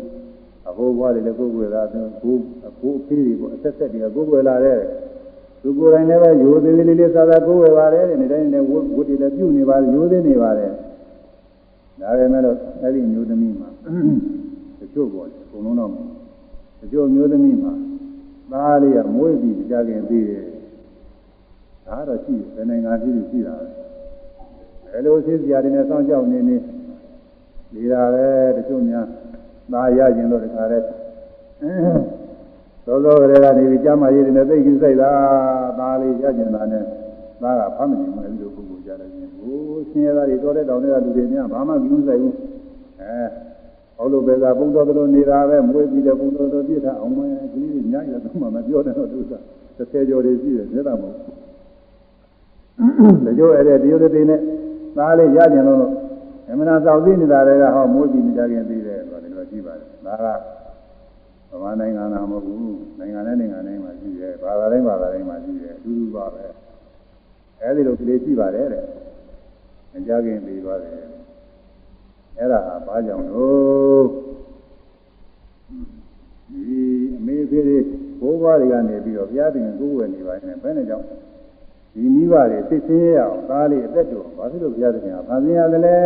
[0.68, 2.36] အဘိုးဘွားတွေလည်းကိုးကွယ်လာတယ်ကို
[2.68, 4.78] အကိုအဖေးတွေပေါ့အဆက်ဆက်တွေကကိုးကွယ်လာတဲ့
[5.64, 10.70] သူကိုယ်တိုင်လည်းပဲရိုသေးသေးလေးလေးသာသာကိုးကွယ်ပါတယ်တဲ့နေတိုင်းနဲ့ဝတ်ဝတ်တွေလည်းပြုနေပါတယ်ရိုသေးနေပါတယ်
[12.00, 13.68] ဒါပေမဲ့လို့အဲ့ဒီမျိုးသမီးမှာ
[14.78, 15.90] တချို့ပေါ့အကုန်လုံးတော့
[16.80, 17.72] တချို့မျိုးသမီးမှာ
[18.52, 20.44] သားလေးကမွေးပြီးကြာခင်သေးတယ်
[21.86, 23.66] ဒါတော့ရှိတယ်ဘယ်နိုင်ငံဖြစ်ဖြစ်ရှိတာပဲ
[24.92, 26.56] ဘယ်လိုသိစရာတွေနဲ့စောင့်ကြောက်နေနေ
[27.74, 29.06] နေတာပဲတချို့များ
[29.72, 30.86] သားရခြင်းလို့တခါတည်း
[32.86, 35.10] သောသောကလေးကနေပြီးကြားမရည်တွေနဲ့သိကိစိုက်တာ
[35.78, 36.82] သားလေးရခြင်းတာနဲ့
[37.42, 39.56] သားကဖမ်းမနေမှအဲဒီလိုပုဂ္ဂိုလ်ကြတယ်ချင်းဟို
[39.90, 42.34] ဆင်းရဲသားတွေတော်တဲ့တောင်တွေကလူတွေများဘာမှကြည့်မဆိုင်ဘူး
[43.00, 43.18] အဲ
[43.96, 49.32] ဟောလို့ပဲသာပုံတော်တော်နေတာပဲမွေးပြီးတဲ့ပုံတော်တော်ပြစ်ထားအောင်မယ်ဒီနေ့ညရတော့မှမပြောတဲ့တော့သူက
[49.76, 51.16] 30ကျော်တွေရှိတယ်မျက်တာမဟုတ်
[53.26, 54.40] တချို့အဲ့တဲ့တရုတ်တွေနဲ့
[54.96, 55.78] သားလေးရကြင်လို့
[56.50, 60.63] အမှန်တရားသောက်သိနေတာတွေကဟောမိုးကြည့်နေကြခင်သိတယ်ဆိုတော့ဒီလိုကြည့်ပါတယ်ဒါကဗ
[61.62, 66.44] မာနိုင်ငံသားမဟုတ်ဘူးနိုင်ငံနဲ့နိုင်ငံတိုင်းမှာရှိတယ်ဘာသာတိုင်းဘာသာတိုင်းမှာရှိတယ်အတူတူပါပဲ
[67.60, 68.84] အဲ့ဒီလိုကလေးရှိပါတယ်တဲ့
[69.92, 70.94] မကြခင်ပြီးသွားတယ်
[72.38, 74.04] အဲ့ဒါဟာဘာကြောင့်လို့
[76.50, 76.78] ဒီ
[77.18, 77.84] အမေဖေးလေး
[78.20, 81.06] ဘိုးဘွားတွေကနေပြီးတော့ဘုရားတင်ကိုယ်ဝယ်နေပါနေဘယ်နဲ့ကြောင့်
[81.94, 85.98] ဒီမိဘတွေသိသိရအောင်သားလေးအသက်တော်ဘာဖြစ်လို့ဘုရားသခင်ကဖန်ဆင်းရတယ်လဲ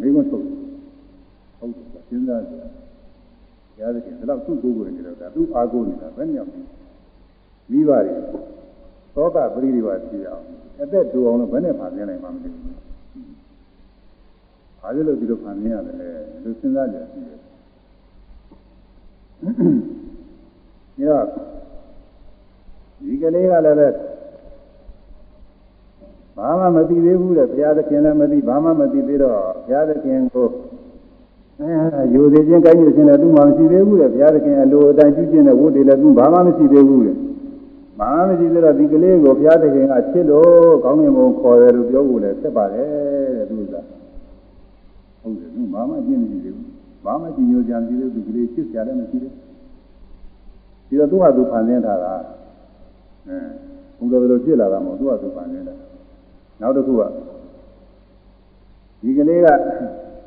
[0.00, 0.44] မိကုန်းထုတ်
[1.58, 2.85] ဟုတ်တယ်စဉ်းစားကြည့်
[3.76, 6.50] ဘုရားသခင်ဒီလောက်သူ့ကိုယ်ကိုယ်နေတော့ဒါသူ့အားကိုးနေတာဘယ်ညောင်
[7.70, 8.14] မိဘတွေ
[9.14, 10.44] သောကပရိဒီဝါရှိအောင်
[10.82, 12.74] အသက်တူအောင်လို့ဘယ်နဲ့ဖန်ဆင်းနိုင်မှာမသိဘူး
[14.80, 16.10] ဘာဖြစ်လို့ဒီလိုဖန်ဆင်းရတယ်လဲ
[16.42, 17.38] လူစဉ်းစားကြည့်ရှိတယ်
[21.00, 21.20] ညော
[23.00, 23.88] ဒီကလေးကလည်းပဲ
[26.36, 30.46] ဘာမှမသိသေးဘူးတဲ့ဘုရားသခင်လည်းမသိဘာမှမသိသေးတော့ဘုရားသခင်ကို
[31.60, 37.16] အဲယူသေးခြင်းကိုင်းယူခြင်းလည်းသူမှမရှိသေးဘူးတဲ့ဘုရားသခင်အလိုအတိုင်းပြုခြင်းနဲ့ဝတ်တယ်လည်းသူဘာမှမရှိသေးဘူးတဲ့
[37.98, 42.88] ဘာမှမရှိသေးတော့ဒီကလေးကိုဘုရားသခင်ကချစ်လို့ကောင်းကင်ဘုံခေါ်တယ်လို့ပြောဖို့လည်းဖြစ်ပါတယ်
[43.36, 43.74] တဲ့သူက
[45.20, 46.68] ဟုတ်တယ်သူဘာမှအကျင့်မရှိသေးဘူး
[47.04, 49.46] ဘာမှကြည်ညိုကြံမရှိသေးဘူးဒီကလေးချစ်ကြလည်းမရှိသေးဘူး
[50.88, 52.14] ဒီတော့သူ့ဟာသူဖန်ဆင်းထားတာ
[53.28, 53.36] အဲ
[53.98, 55.74] ဘုရားလိုဖြစ်လာတာမဟုတ်သူ့ဟာသူဖန်ဆင်းတာ
[56.60, 57.02] နောက်တစ်ခုက
[59.02, 59.48] ဒီကလေးက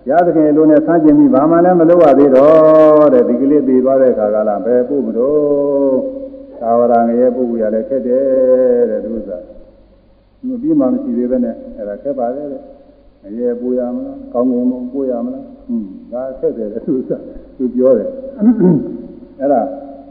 [0.08, 5.98] ရသခင်လိုနဲ့ဆန်းကျင်ပြီးဘာမှလည်းမလုပ်ရသေးတော့တဲ့ဒီကလေးပြေသွားတဲ့ခါကလာပဲပို့မလို့
[6.62, 9.30] သာဝရငရဲပို့ရလည်းခက်တယ်တဲ့သူက
[10.42, 12.62] သူပြီးမှမရှိသေးပဲနဲ့အဲ့ဒါခက်ပါလေတဲ့
[13.24, 17.12] ငရဲပို့ရမလားကောင်းကင်ဘုံပို့ရမလားဟွန်းဒါခက်တယ်တဲ့သူက
[17.58, 18.10] သူပြောတယ်
[19.40, 19.62] အဲ့ဒါ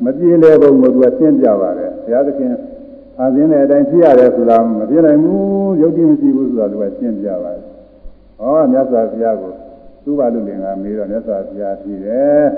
[0.05, 2.53] မပြေလေဘုံကသူကရှင်းပြပါတယ်ဘုရားသခင်
[3.18, 7.64] အာသင်းတဲ့အတိုင်းဖြစ်ရတယ်ဆိုတာမပြနိုင်ဘူးယုတ်တိမရှိဘူးဆိုတာသူကရှင်းပြပါတယ်။
[8.39, 9.53] ဟောမြတ်စွာဘုရားကို
[10.09, 12.44] သူ့ဘာလူလင်ကမေးတော့မြတ်စွာဘုရားဖြေတယ်။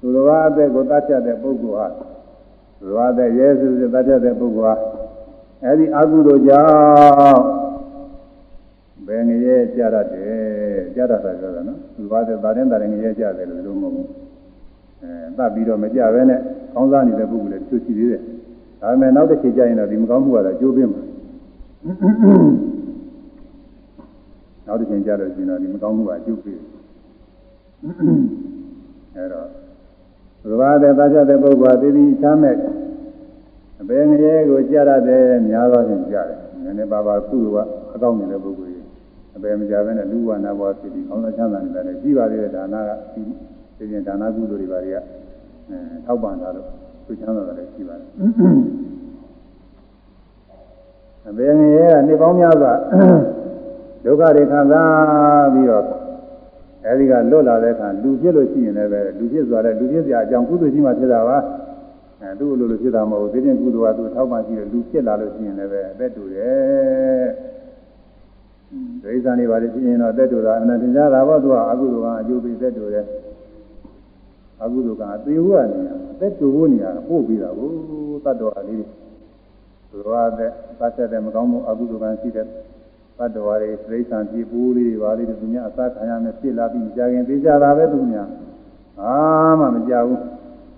[0.00, 1.86] သူတော်ဘာအသက်ကိုတတ်ချက်တဲ့ပုဂ္ဂိုလ်ဟာ
[2.80, 4.74] သူတော်ဘာအသက်ရဲစုစုတတ်ချက်တဲ့ပုဂ္ဂိုလ်ဟာ
[5.64, 7.42] အဲဒီအကုသိုလ်ကြောင့်
[9.06, 10.04] ဘယ်ငရဲကြရတဲ့
[10.94, 14.06] ကြရတာပြောတာနော်။သူတော်ဘာအသက်ဒါရင်ဒါရင်ငရဲကြတယ်လို့လို့မဟုတ်ဘူး။
[15.02, 16.40] အဲတတ်ပြီးတော့မကြပဲနဲ့
[16.74, 18.20] ကောင်းစားနေတဲ့ပုဂ္ဂိုလ်လည်းသူရှိသေးတယ်
[18.80, 21.02] ဒါပေမဲ့နောက်တစ်ချိန်ကျရင်တော့ဒီမကောင်းမှုကတော့ကျိုးပင်းမှာ
[24.70, 26.62] နောက်တစ်ချိန်ကျတော့ရှင်တော့ဒီမကောင်းမှုကကျိုးပင်း
[29.14, 29.46] အဲတော့
[30.48, 32.56] ဘုရားတဲ့သားကြတဲ့ပုဂ္ဂိုလ်ကတည်တည်ချမ်းမဲ့
[33.80, 38.86] အပေငရဲကိုကြရတဲ့များသောဖြင့်ကြတယ်နည်းနည်းပါးပါးကုသိုလ်ကအကောင်းနေတဲ့ပုဂ္ဂိုလ်ကြီး
[39.36, 43.22] အပေမကြဘဲနဲ့လူဝနာဘဝဖြစ်ပြီးကောင်းသောချမ်းသာနေတာလည်းရှိပါသေးတယ်ဒါနကဒီ
[43.78, 46.68] ဒီရင်ဒါနကုသိုလ်တွေပါတွေကအဲထောက်ပံ့တာလို့
[47.06, 48.08] သူချမ်းသာတယ်ရှိပါတယ်
[51.28, 52.72] အပေငရဲကနေပေါင်းများစွာ
[54.04, 55.84] ဒုက္ခတွေခံစားပြီးတော့
[56.86, 61.38] အဲဒီကလွတ်လာတဲ့အခါလူဖြစ်လို့ရှိရင်လည်းပဲလူဖြစ်သွားတယ်လူဖြစ်စရာအကြောင်းကုသိုလ်ရှိမှဖြစ်တာပါ
[62.22, 67.26] အဲသူ့လိုလိုဖြစ်တာမဟုတ်ဘူးသိချင်းကုသိုလ်ကသူထောက်ပံ့ရှိတယ်လူဖြစ်လာလို့ရှိရင်လည်းပဲအသက်တူတယ်
[69.02, 73.06] ဒိဋ္ဌာန်တွေပါလေဖြစ်ရင်တော့အသက်တူတာအနန္တင်ကြတာပေါ့သူကအကုသိုလ်ကအကျိုးပေးသက်တူတယ်
[74.62, 75.80] အကုသိုလ်ကအသေးဘူးကနေ
[76.12, 77.70] အသက်တူဖို့နေရပို့ပြီးတာကို
[78.24, 78.84] တတ်တော်အလေး
[79.90, 80.52] သူတော်အသက်
[80.96, 82.46] သတ်တဲ့မကောင်းမှုအကုသိုလ်ကရှိတဲ့
[83.20, 88.28] တတ်တော်တွေသိစ္ဆာပြပူးလေးပါလေးသူများအစားခံရမယ်ဖြစ်လာပြီးကြာခင်သိကြတာပဲသူများ
[89.02, 89.14] အာ
[89.60, 90.20] မှမကြဘူး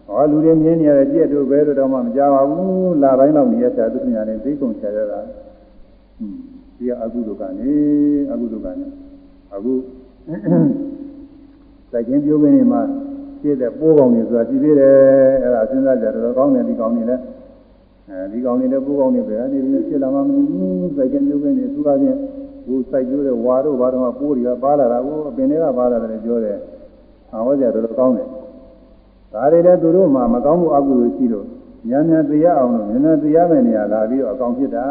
[0.07, 5.28] ဟောလူတွေမြင်နေရတဲ့ကြက်တို့ပဲလို့တော့မှမကြပါဘူးလာတိုင်းတော့နေရတာသူများနဲ့သိကုန်ချရတာဟွန်း
[6.76, 7.72] ဒီအကုသိုလ်ကနေ
[8.32, 8.86] အကုသိုလ်ကနေ
[9.55, 9.72] အခု
[11.90, 12.80] စိုက်ခြင်းပြုပင်းနေမှာ
[13.40, 14.97] ပြည့်တဲ့ပိုးကောင်တွေဆိုတာကြည့်သေးတယ်
[15.43, 17.22] အဲ့ဒါစဉ်းစားကြတော့ကောင်းတယ်ဒီကောင်တွေလည်း
[18.09, 22.18] အဲဒီကောင်တွေလည်းပိုးကောင်တွေပဲအနေနဲ့ဖြစ်လာမှမသိဘူးစိုက်ခြင်းပြုပင်းနေသူကချင်း
[22.66, 26.59] ဟိုစိုက်ကျိုးတဲ့ဝါတို့ဘာတော့ပိုးတွေကပါလာတာကိုအပင်တွေကပါလာတယ်ပြောတယ်
[27.32, 28.28] အဟောကြတော့ကောင်းတယ်
[29.32, 31.46] ဒါတွေလည်းသူတို့မှမကောင်းမှုအကုသိုလ်ရှိလို့
[31.90, 34.84] ဉာဏ်ဉာဏ်တရားအောင်လို့ဉာဏ်ဉာဏ်တရားမဲ့နေရလာပြီးတော့အကောင်ဖြစ်တာ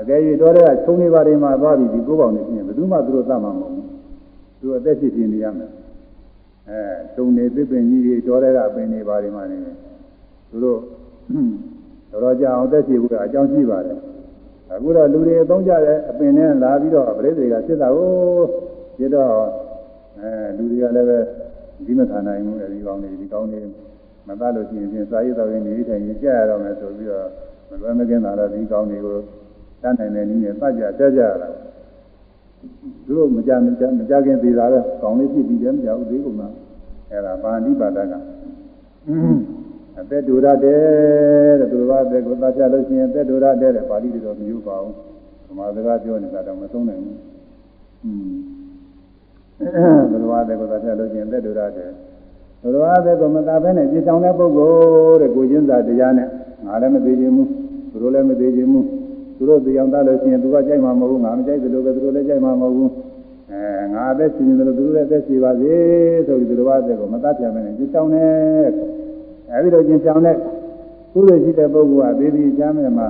[0.00, 3.86] အကယ်၍တော်တဲ့ချုံနေပါတွေမှာသွားပြီးဒီကိုးပေါင်နေပြင်ဘယ်သူမှသူတို့သတ်မှာမဟုတ်ဘူး
[4.60, 5.70] သူအသက်ရှိပြနေရမယ်
[6.70, 6.80] အဲ
[7.16, 9.58] တုံနေသစ်ပင်ကြီးတွေတော်တဲ့ကပင်နေပါတွေမှာနေ
[10.50, 10.78] သူတို့
[12.10, 13.98] တော်တော်ကြာအောင်သက်ရှိဖို့အကြောင်းရှိပါတယ်
[14.72, 18.10] အခုတော့လူတွေအသုံးကြတဲ့အပင်နဲ့လာပြီးတော့ပရိသေကဖြစ်တာကို
[18.98, 19.32] ဖြစ်တော့
[20.18, 21.18] အဲလူတွေကလည်းပဲ
[21.84, 23.60] ဒီမခံနိုင်ဘူးအဲဒီကောင်းနေဒီကောင်းနေ
[24.26, 27.28] မသားလို့ရှိရင်စာရေးတော်ရင်နေထိုင်ရင်ကြာရတော့မယ်ဆိုပြီးတော့
[27.68, 29.16] မလွယ်မကင်းတာတော့ဒီကောင်းတွေကို
[29.82, 31.48] တတ်နိုင်တဲ့နည်းနဲ့ပတ်ကြတက်ကြရတာ
[33.06, 36.52] သူတို့မကြမကြမကြခင်သေးတာပဲကောင်းလေးဖြစ်ပြီးတယ်မကြဘူးသေးကုန်လား
[37.10, 38.14] အဲ့ဒါပါဠိပါဒက
[40.00, 40.80] အသက်တူရတဲ့
[41.60, 44.94] တဲ့သူတော်ဘာသက်ကိုသတ်ပြလို့ရှိရင်သက်တူရတဲ့တဲ့ပါဠိတွေတော့မယူပါဘူး
[45.46, 47.18] ဓမ္မစကားပြောနေတာတော့မသုံးနိုင်ဘူး
[48.04, 48.32] อืม
[50.10, 51.90] သူတော်ဘာသက်ကိုသတ်ပြလို့ရှိရင်သက်တူရတဲ့
[52.62, 54.70] သူတော်ဘာသက်ကိုမသာဘဲနဲ့ကြည်ဆောင်တဲ့ပုဂ္ဂို
[55.10, 56.28] လ်တဲ့ကိုချင်းစာတရားနဲ့
[56.66, 57.48] ငါလည်းမသေးခြင်းဘူး
[57.90, 58.86] သူတို့လည်းမသေးခြင်းဘူး
[59.36, 62.90] သူတို့တရားသားလို့ရှိရင်သူကကြိုက်မှာမဟုတ်ဘူးငါမကြိုက်သလိုပဲသူတို့လည်းကြိုက်မှာမဟုတ်ဘူး
[63.50, 65.74] အဲငါအသက်ရှင်နေတယ်လို့သူတို့လည်းအသက်ရှင်ပါစေ
[66.26, 68.95] ဆိုပြီးသူတို့ဘာသက်ကိုမတတ်ပြန်မယ်ကြည်ဆောင်တဲ့
[69.52, 70.36] အဲဒီလိုကျင်ဆောင်တဲ့
[71.12, 73.08] ကုသိုလ်ရှိတဲ့ပုဂ္ဂိုလ်ကသေဒီချမ်းမဲ့မှာ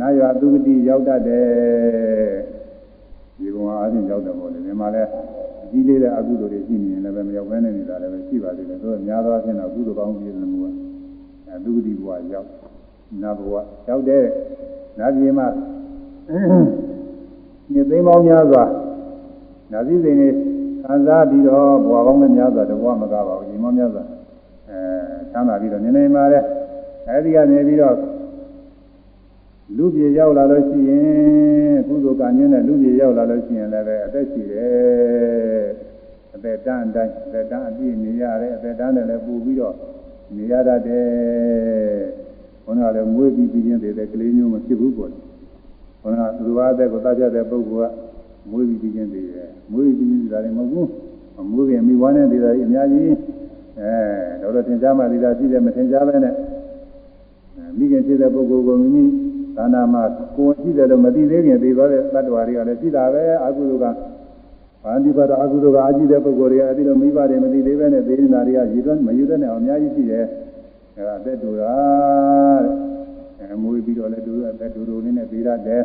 [0.00, 1.46] နာယသူဂတိရောက်တတ်တယ်
[3.38, 5.08] ဒီကောင်အားဖြင့်ရောက်တယ်ပေါ့လေဒီမှာလည်း
[5.64, 10.66] အကြီးလေးတဲ့အကုသိုလ်တွေရှိနေရင်လည်းမရောက်ဘဲနဲ့နေတာလည်းရှိပါသေးတယ်ဆိုတော့များသောအားဖြင့်တော့ကုသိုလ်ကောင်းကြီးတဲ့မှုက
[11.48, 12.48] အဲသူဂတိဘဝရောက်
[13.22, 13.54] နာဘဝ
[13.88, 14.24] ရောက်တဲ့
[14.98, 15.46] နာပြည်မှာ
[17.72, 18.64] ညသိမ်းပေါင်းများစွာ
[19.72, 20.28] နာစည်းစိမ်တွေ
[20.84, 24.04] ခံစားပြီးတော့ဘဝကောင်းတဲ့များစွာတဘဝမကပါဘူးညီမများစွာ
[24.70, 24.80] အဲ
[25.32, 26.42] ချမ်းသာပြီးတော့နေနေမှာတဲ့
[27.08, 27.96] အဲဒီကနေပြီးတော့
[29.76, 35.66] လူပြေရောက်လာလို့ရှိရင်ကုသိုလ်ကံညင်းတဲ့လူပြေရောက်လာလို့ရှိရင်လည်းပဲအသက်ရှိတယ်
[36.34, 39.74] အသက်တန်းအတိုင်းအသက်တန်းအပြည့်နေရတယ်အသက်တန်းနဲ့လည်းပူပြီးတော့
[40.36, 41.06] နေရတတ်တယ်
[42.64, 45.12] ဘုန်းတော်လည်းမွေးပြီးပြီးချင်းသေးတဲ့ကလေးမျိုးမဖြစ်ဘူးပေါ့
[46.02, 47.94] ဘုန်းတော်သူဘာတဲ့ကိုတာကြတဲ့ပုဂ္ဂိုလ်က
[48.50, 50.88] မွေးပြီးပြီးချင်းသေးတယ်မွေးပြီးပြီးတာလည်းမဟုတ်
[51.36, 53.10] ဘူးမွေးခင်မိဘနဲ့သေးတာကြီးအများကြီး
[53.80, 53.94] အဲ
[54.40, 56.34] တော့တော့သင်ကြားမှသေးတာရှိတယ်မသင်ကြားပဲနဲ့
[57.78, 59.04] မိခင်ဖြစ်တဲ့ပုဂ္ဂိုလ်ကိုမိမိ
[59.56, 60.02] သာနာမှာ
[60.36, 63.86] ကိုယ်ရှိတယ်လို့မသိသေးခင်သိသွားတဲ့တ attva တွေကလည်းရှိတာပဲအကုသိုလ်က
[64.84, 70.24] ဘာတိပါဒအကုသိုလ်ကအကြည့်တဲ့ပုဂ္ဂိုလ်တွေအဲဒီလိုမိဘတွေမသိသေးပဲနဲ့သေနေတာတွေကရည်သွမ်းမယူတဲ့နဲ့အများကြီးရှိတယ်
[70.96, 71.74] အဲဒါအသက်တူတာ
[73.40, 75.82] အဲမွေးပြီးတော့လည်းတူအသက်တူတူလေးနဲ့ပြီးရတယ်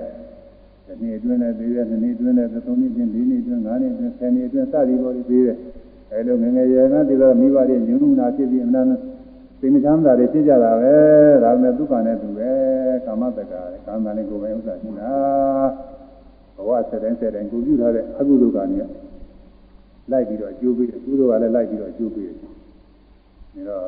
[0.87, 5.57] ဒီနေ့အတွင်းနဲ့ပြီးတယ်ဒီနေ့အတွင်းနဲ့သုံးနှစ်အတွင်း၄နှစ်အတွင်း၅နှစ်အတွင်း၁၀နှစ်အတွင်းစသည်ပေါ်ပြီးတယ်
[6.13, 8.85] အဲလိုငငယ်ရွယ်ကတည်းကမိဘတွေညှို့နှူနာဖြစ်ပြီးအမှန်
[9.59, 10.93] သိမချမ်းသာတွေဖြစ်ကြတာပဲ
[11.43, 12.51] ဒါပေမဲ့ဒုက္ခနဲ့တူပဲ
[13.05, 15.11] ကာမတက္ကရာကာမနဲ့ကိုယ်ပဲဥစ္စာရှိတာ
[16.55, 18.89] ဘဝဆက်တိုင်းဆက်တိုင်းကိုပြုထားတဲ့အကုသိုလ်ကံကြီး
[20.11, 22.49] လိုက်ပြီးတော့အကျိုးပေးတယ်ကုသိုလ်ကလည်းလိုက်ပြီးတော့အကျိုးပေးတယ်ဒါ
[23.69, 23.87] တော့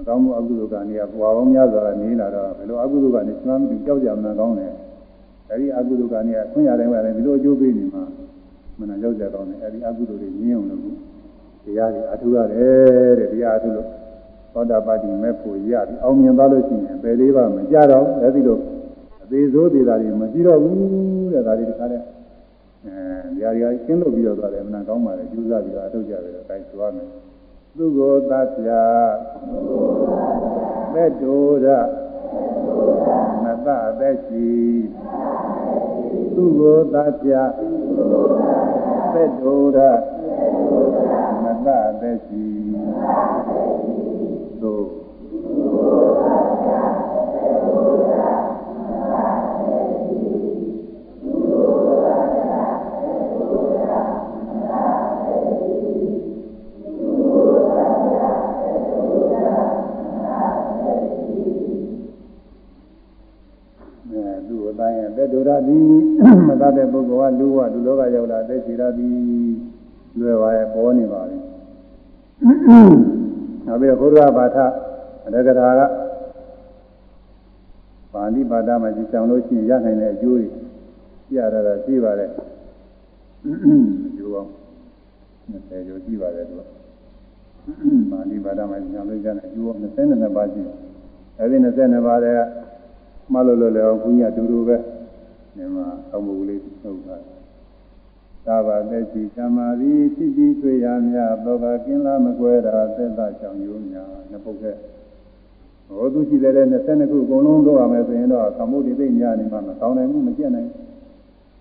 [0.00, 4.72] အကောင်းမှုအကုသိုလ်ကံကြီးကဘဝပေါင်းများစွာနေလာတော့ဘယ်လိုအကုသိုလ်ကနဲ့ကျွမ်းပြီးကြောက်ကြမလားကောင်းတယ်
[5.50, 8.02] အဲဒီအကုသိုလ်ကံကြီးကခွင့်ရတိုင်းကလည်းဒီလိုအကျိုးပေးနေမှာ
[8.78, 11.11] မနာကြောက်ကြကောင်းတယ်အဲဒီအကုသိုလ်တွေညင်းအောင်လို့
[11.64, 13.88] တရားတွေအထုရတယ်တဲ့တရားအထုလို့
[14.52, 18.58] သောတာပတိမဲ့ဖို့ရပြီးအောင်မြင်သွားလို့ရှိရင်ပယ်လေးပါမကြတော့အဲဒီလို
[19.22, 22.04] အသေးစိုးသေးတာတွေမရှိတော့ဘူးတဲ့ဒါတွေတခါတည်း
[22.84, 27.08] အဲຢာရီကကျင်းလို့ပြီးတော့သွားတယ်အမှန်ကောင်းပါလေကျူးစားပြီးတော့အထုတ်ကြတယ်အဲဒါသွားမယ်
[27.76, 28.68] သူကိုသတ်ပြ
[30.92, 31.34] မဲ့တူ
[31.64, 31.66] ရ
[33.42, 34.48] မတသက်ရှိ
[36.34, 37.32] သူကိုသတ်ပြ
[39.12, 39.78] မဲ့တူရ
[41.66, 42.44] မတသက်ရှိ
[44.62, 44.84] သို့
[64.48, 65.86] သူ့အတိုင်းရဲ့သက်ဒုရသည်
[66.48, 69.52] မတတ်တဲ့ပုဂ္ဂိုလ်ကလူဝလူလောကရောက်လာသက်ရှိရသည်
[70.18, 71.38] လွယ်ပါရဲ့ပေါ်နေပါပြီ
[73.66, 74.64] နောက်ပြီးတော့ဘုရားဘာသာ
[75.26, 75.80] အရကထာက
[78.12, 80.48] ပါဠိဘာသာမှာကြည်ဆောင်လို့ရှိရင်ရနိုင်တဲ့အကျိုးတွေ
[81.28, 82.30] ပြရတာရှိပါတယ်
[84.06, 84.48] အကျိုးအောင်
[85.50, 86.60] 20ကျိုးရှိပါတယ်သူက
[88.12, 89.68] ပါဠိဘာသာမှာကြည်ဆောင်လို့ရနိုင်အကျိုး
[90.04, 90.76] 22ပါးရှိတယ်
[91.40, 92.36] အဲဒီ22ပါးတဲ့
[93.32, 94.76] မှတ်လို့လို့လည်းဘုရားတူတူပဲ
[95.56, 97.16] ဒီမှာအောက်မူလေးထုတ်တာ
[98.46, 104.64] သာဘာသက်ရှိသမာဓိဖြစ်ပြီးတွေ့ရမြသောကကင်းလားမကွဲတာသက်သာချောင်ယုံညာနှစ်ပုတ်က
[105.88, 110.68] ဟောသူရှိတဲ့22ခုအကုန်လုံးလုပ်ရမယ်ဆိုရင်တော့ကမ္မုဒိသိညာနေမှာမကောင်းနိုင်ဘူးမကျက်နိုင်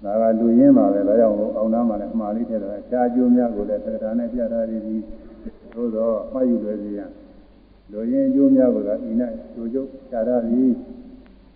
[0.04, 5.02] ဒါကလူရင်းပါပဲဒါကြောင့်အောင်နာမှာလည်းအမှားလေးထည့်တယ်အခြားကျိုးများကိုလည်းသက္ကတာနဲ့ပြထားရည်ပြီး
[5.74, 7.02] သို့တော့မှတ်ယူလွယ်စီရ
[7.92, 9.12] လူရင်းအကျိုးများကိုလည်းဤ၌
[9.54, 10.72] ကျိုးကျုပ်ခြားထားပြီး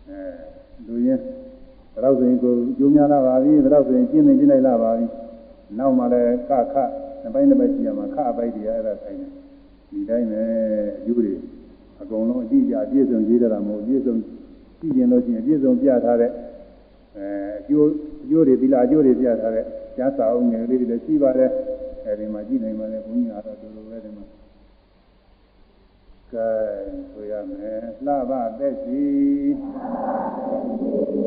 [0.09, 0.19] အဲ
[0.87, 1.21] လူရင်း
[1.95, 5.05] ဒါတော့ဆိုရင်ကိုကျိုးများလာပါပြီဒါတော့ဆိုရင်ကျင်းနေကျင်းလိုက်လာပါပြီ
[5.77, 6.75] နောက်မှလည်းကခ
[7.21, 9.29] နှစ်ပိုင်းတစ်ပိုင်းရှိရမှာခအပိုက်တွေအဲ့ဒါဆိုင်တယ်
[9.89, 10.43] ဒီတိုင်းပဲ
[10.99, 11.33] အကျိုးတွေ
[12.01, 14.15] အကုန်လုံးအကြည့်ကြအပြည့်စုံရေးတာမဟုတ်အပြည့်စုံ
[14.79, 16.31] ကြည့်ရင်လို့ရှိရင်အပြည့်စုံပြထားတဲ့
[17.17, 17.25] အဲ
[17.59, 17.87] အကျိုး
[18.23, 19.65] အကျိုးတွေသီလအကျိုးတွေပြထားတဲ့
[19.95, 21.51] ကျမ်းစာအုပ်ငယ်လေးတွေလည်းရှိပါတယ်
[22.05, 24.23] အဲဒီမှာကြည့်နိုင်ပါလေဘုန်းကြီးအားတော့ဒီလိုပဲဒီမှာ
[26.33, 26.51] ကဲ
[27.11, 29.07] ဆိုရမယ်လှပသက်ရှိ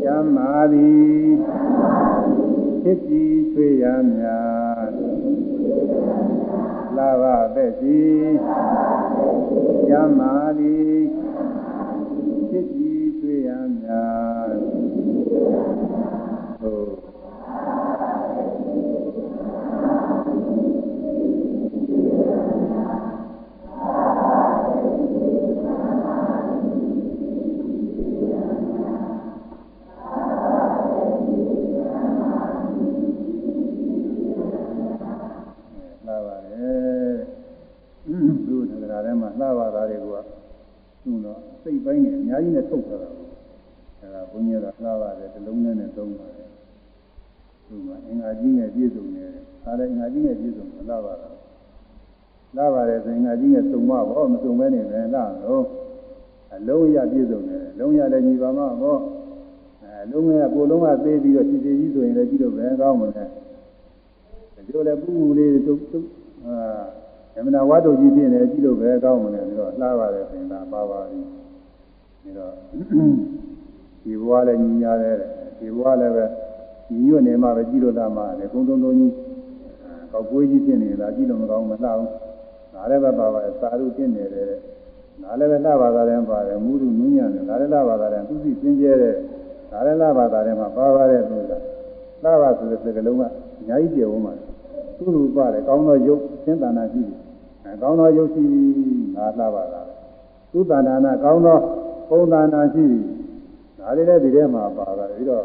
[0.02, 1.28] ကျမ်းမာသည်
[2.82, 4.24] ဖြစ်ကြည်ချွေရမြ
[6.96, 7.24] လှပ
[7.54, 8.00] သက်ရှိ
[9.88, 10.96] ကျမ်းမာသည်
[12.48, 13.88] ဖြစ်ကြည်ချွေရမြ
[16.60, 17.08] ဟုတ်
[38.46, 40.06] သူ့တရားထဲမှာလှပါတာတွေက
[41.08, 43.08] သူ့တော့စိတ်ပိုင်းနဲ့အများကြီးနဲ့ထုတ်ထားတာ
[44.00, 46.48] အဲဒါဘုန်းကြီးကလှပါတယ်တစ်လုံးနဲ့နဲ့သုံးပါတယ်
[47.66, 51.28] သူ့မှာအင်္ဂါကြီးနဲ့ပြည့်စုံနေတယ်အားလည်းအင်္ဂါကြီးနဲ့ပြည့်စုံလှပါတာ
[52.56, 55.64] လှပါတယ်ဆိုရင်အင်္ဂါကြီးနဲ့စုံမဘောမစုံမဲနေပဲလှတော့
[56.54, 58.96] အလုံးရပြည့်စုံနေတယ်လုံးရလည်းညီပါမဘော
[59.82, 63.24] အဲလုံးရကိုလုံးကသေးပြီးတော့ခြေခြေကြီးဆိုရင်လည်းကြည့်လို့ပဲကောင်းမှာလဲ
[64.54, 66.06] တပြောလဲပူပူလေးတုတ်တုတ်
[66.46, 66.54] အာ
[67.38, 71.20] အမနာဝါတို့ကြီးဖြစ်နေကြည့်လို့ပဲကောင်းမလဲပြီးတော့လှပါတယ်ဆိုရင်ဒါပါပါပြီ
[72.22, 72.52] ပြီးတော့
[74.02, 75.16] ဒီဘဝလည်းညီညာတယ်
[75.58, 76.24] ဒီဘဝလည်းပဲ
[76.90, 79.12] ညီညွတ်နေမှပဲကြည့်လို့လာမှလည်းကုန်းတုံးတုံးကြီး
[80.12, 82.08] ကောက်ကွေးကြီးဖြစ်နေတာကြည့်လို့မကောင်းမလှဘူး
[82.74, 84.46] ဒါလည်းပဲပါပါတယ်စာရုပ်ဖြစ်နေတယ်
[85.22, 89.14] ဒါလည်းပဲလှပါတာလည်းပါတယ်မူးလူနူးညံ့တယ်ဒါလည်းလှပါတာလည်းသူစီစင်ကြဲတဲ့
[89.72, 91.58] ဒါလည်းလှပါတာလည်းမှာပါပါတယ်ဆိုတာ
[92.24, 94.44] လှပါဆိုတဲ့စကားလုံးကအများကြီးကျေဝန်းပါတယ်
[94.98, 97.27] သူ့လူပါတယ်ကောင်းသောရုပ်သင်္တနာရှိတယ်
[97.68, 98.44] အဲကောင်းသောရုပ်ရှိ
[99.14, 99.80] ငါလှပါတာ
[100.52, 101.58] သူတဏ္ဍာနာကောင်းသော
[102.08, 102.86] ပုံသဏ္ဍာန်ရှိ
[103.78, 105.44] ဒါလေးလည်းဒီထဲမှာပါတာပြီးတော့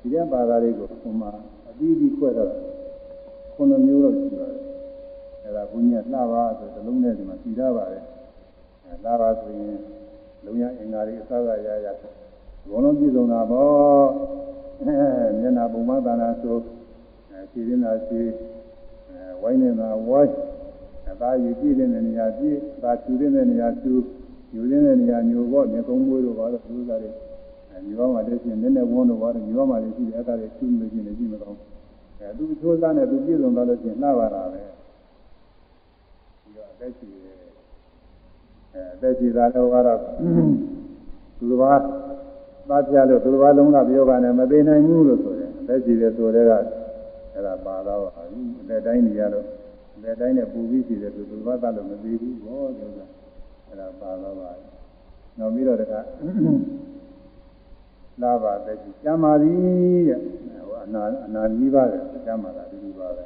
[0.00, 1.30] ဒီထဲပါတာလေးကိုဟိုမှာ
[1.68, 2.52] အပြီးပြီးခွဲတော့
[3.54, 4.62] ခုနှစ်မျိုးတော့ရှိပါတယ်
[5.44, 8.04] အဲဒါဘုညာလှပါဆိုတဲ့လုံးနဲ့ဒီမှာစီထားပါတယ်
[8.84, 9.76] အဲလှပါဆိုရင်
[10.44, 11.86] လုံးရအင်္ဂါတွေအစကရရ
[12.68, 14.06] ဘုံလုံးပြည့်စုံတာပေါ့
[14.80, 14.92] အဲ
[15.40, 16.56] မျက်နာပုံမသာနာဆို
[17.30, 18.22] အဲခြေရင်းသာခြေ
[19.08, 20.34] အဲဝိုင်းနေတာဝိုင်း
[21.10, 23.92] အသားရည်ပြည့်တဲ့နေရာပြည့်အသားချူတဲ့နေရာချူ
[24.54, 27.10] ယူတဲ့နေရာညိုပေါ့မြေကုန်းမွေးတို့ပါတော့သူစားတွေ
[27.70, 31.58] အဲညိုမှလည်းရှိရင်နည်းနည်းဝန်းတို့ပါတော့ညိုမှလည်းရှိတယ်အဲ့ဒါတွေချူလို့ရှိရင်လည်းရှိမကောင်း
[32.18, 34.62] အဲသူချိုးစားနဲ့သူပြည့်စုံသွားလို့ရှိရင်လှပါတာပဲ
[36.42, 37.36] ပြီးတော့အသက်ရှိတယ်
[38.74, 39.98] အဲအသက်ရှိတာတော့ကတော့
[41.38, 41.80] သူတစ်ပါး
[42.68, 46.52] သားပြလို့သူတစ်ပါးလုံးကပြောပါနဲ့မသိနိုင်ဘူးလို့ဆိုတယ်အသက်ရှိတယ်ဆိုတဲ့က
[47.32, 49.46] အဲ့ဒါပါတော့ပါဘူးအသက်တိုင်းနေရတော့
[49.98, 53.06] အသက်တိုင်းနဲ့ပူပြီးရှိတယ်သူသူတစ်ပါးသားလို့မသိဘူးဘောပြောတာ
[53.66, 54.50] အဲ့ဒါပါတော့ပါ
[55.38, 56.00] နောက်ပြီးတော့တခါ
[58.22, 59.56] လာပါတဲ့ကျမ်းမာသည်
[60.08, 60.18] တဲ့
[60.68, 63.24] ဟိုအနာအနာကြီးပါတယ်ကျမ်းမာတာဒီလိုပါပဲ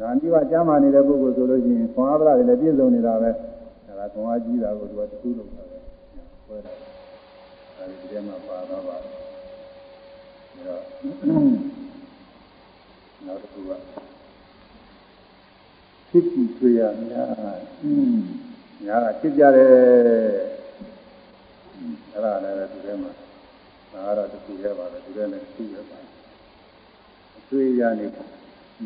[0.00, 3.30] နာကြီးပါကျမ်းမာနေတဲ့ပုဂ္ဂိုလ်ဆိုလို့ရှိရင်ခွန်အားပလာတွေလည်းပြည့်စုံနေတာပဲ
[3.98, 5.78] ဒါကခွန်အားကြီးတာကိုသူကတခုလုံးပါပဲ
[6.46, 6.76] ဆွဲတယ်
[7.78, 9.10] အဲဒီထဲမှာပါတော့ပါဒါ
[10.66, 10.82] တော့
[13.26, 14.09] နောက်တစ်ခုက
[16.10, 17.28] ဖြစ်ပြီးတွေ့ရများ
[17.82, 18.22] အင်း
[18.86, 19.70] ညာကဖြစ်ကြတယ်
[22.12, 23.10] အဲ့ဒါလည်းဒီထဲမှာ
[23.92, 25.98] ဒါကတော့တစ်ခုရဲပါပဲဒီထဲနဲ့တစ်ခုရဲပါ
[27.38, 28.06] အတွေ့ရနေ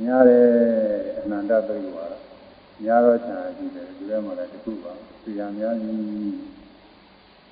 [0.00, 0.46] များတယ်
[1.20, 2.14] အနန္တပရိဝါဒ
[2.82, 4.92] များတော့ခြာကြည့်တယ်ဒီထဲမှာလည်းတစ်ခုပါ
[5.24, 5.94] သိရများကြီး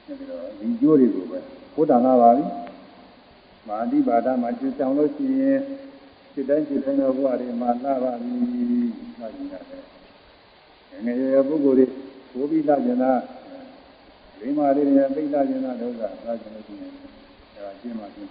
[0.07, 1.39] အဲဒီတော့ဒီကျိုးတွေကိုပဲ
[1.75, 2.45] ဘုဒ္ဓနာပါပြီ
[3.69, 5.59] မာတိပါဒမှာရှင်းဆောင်လို့ရှိရင်
[6.33, 8.35] စိတ်တိုင်းစိတ်တိုင်းသောဘဝတွေမှာလာပါပြီ
[9.23, 9.83] မှတ်ကြည့်ရတယ်
[11.05, 11.87] ငယ်ငယ်ပုဂ္ဂိုလ်တွေ
[12.33, 13.13] ဘိုးပြီးလာကျင်တာ
[14.41, 16.93] လိမ္မာလေးတွေသိလာကျင်တာဒုက္ခလာကျင်လို့ရှိရင်
[17.55, 18.31] အဲဒါရှင်းမှရှင်း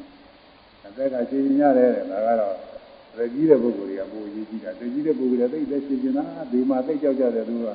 [0.86, 2.56] အသက်ကရှင်းရင်ရတယ်ဒါကတော့
[3.18, 7.74] ရကြီးတဲ့ပုဂ္ဂိုလ်တွေကပိုအရေးကြီးတာတကြီးတဲ့ပုဂ္ဂိုလ်တွေသိတဲ့ရှင်းကျင်တာဒီမှာသိကြောက်ကြတယ်သူကအဲ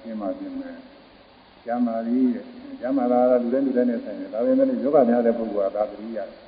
[0.00, 0.76] ရှင်းမှရှင်းမယ်
[1.64, 2.44] ကျမ်းမာရီတဲ့
[2.80, 6.38] ကျမ်းမာလာတာလူတိုင်းလူတိုင်းနဲ့ဆိုင်တယ်ဒါပေမဲ့ယောဂများတဲ့ပုဂ္ဂိုလ်ကဒါသတိရတယ်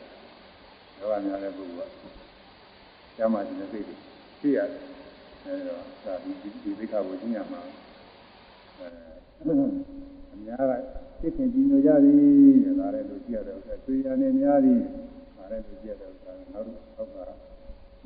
[0.99, 1.93] ယောဂများတဲ့ပုဂ္ဂိုလ်က
[3.17, 3.95] ကျမ်းမာခြင်းတဲ့စိတ်တွေ
[4.41, 4.88] သိရတယ်
[5.49, 7.61] အဲတော့ဒါဒီဒီသိက္ခာကိုရှင်းရမှာ
[8.79, 8.87] အဲ
[10.33, 10.73] အများက
[11.21, 12.13] သိခင်ကြီးညိုကြပြီ
[12.65, 14.75] တဲ့ဒါလည်းလို့ကြည့်ရတဲ့ဥစ္စာသွေးရနေများပြီ
[15.37, 17.49] ဒါလည်းလို့ကြည့်ရတဲ့ဥစ္စာနောက်တော့ဟောက်က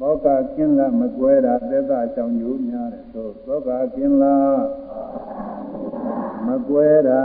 [0.01, 0.27] ဘောက
[0.57, 4.37] ကင်းလာမကွဲတာသက်သာချောင်ညိုများတယ်သို့ဘောကကင်းလာ
[6.47, 7.25] မကွဲတာ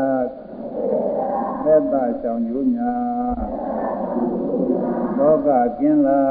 [1.64, 3.42] သက်သာချောင်ညိုများ
[5.18, 5.50] ဘောက
[5.80, 6.22] ကင်းလာ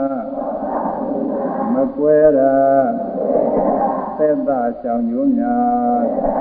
[1.74, 2.54] မကွဲတာ
[4.18, 6.36] သက်သာချောင်ညိုများ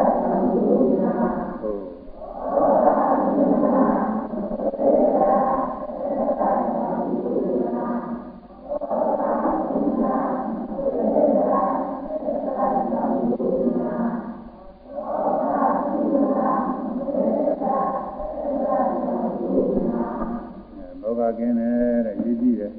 [21.40, 22.74] ကင်းတယ်တဲ့ရည်ကြည့်တယ်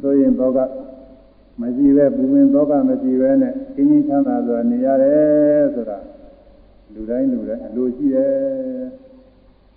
[0.00, 0.58] ဆိုရင်သောက
[1.60, 5.98] မရှိပဲပူဝင်သောကမရှိပဲနဲ့ခင်းချင်းချမ်းသာစွာနေရတယ်ဆိုတာ
[6.94, 8.34] လူတိုင်းလူတိုင်းအလိုရှိတယ်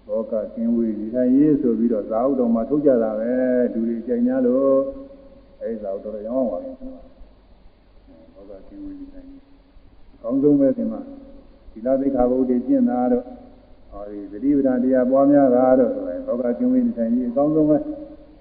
[0.07, 3.33] သောကကင်းဝေးဒီတိုင်းရေးဆိုပြီးတော့ဇာဥတော်မှာထုတ်ကြတာပဲ
[3.73, 4.75] လူတွေကြိုင်냐လို့
[5.61, 7.01] အဲဒီဇာဥတော်ရောင်းပါလိမ့်မယ်
[8.33, 9.29] သောကကင်းဝေးဒီတိုင်း
[10.15, 11.01] အကောင်းဆုံးပဲဒီမှာ
[11.71, 13.23] ဒီလာသိက္ခာပုဒ်တွေကျင့်တာတော့
[13.91, 17.77] ဟောဒီသတိပဋ္ဌာန်တရားပွားများတာတော့ဆိုရင်လောကကျုံးရင်းထိုင်ကြီးအကောင်းဆုံးပဲ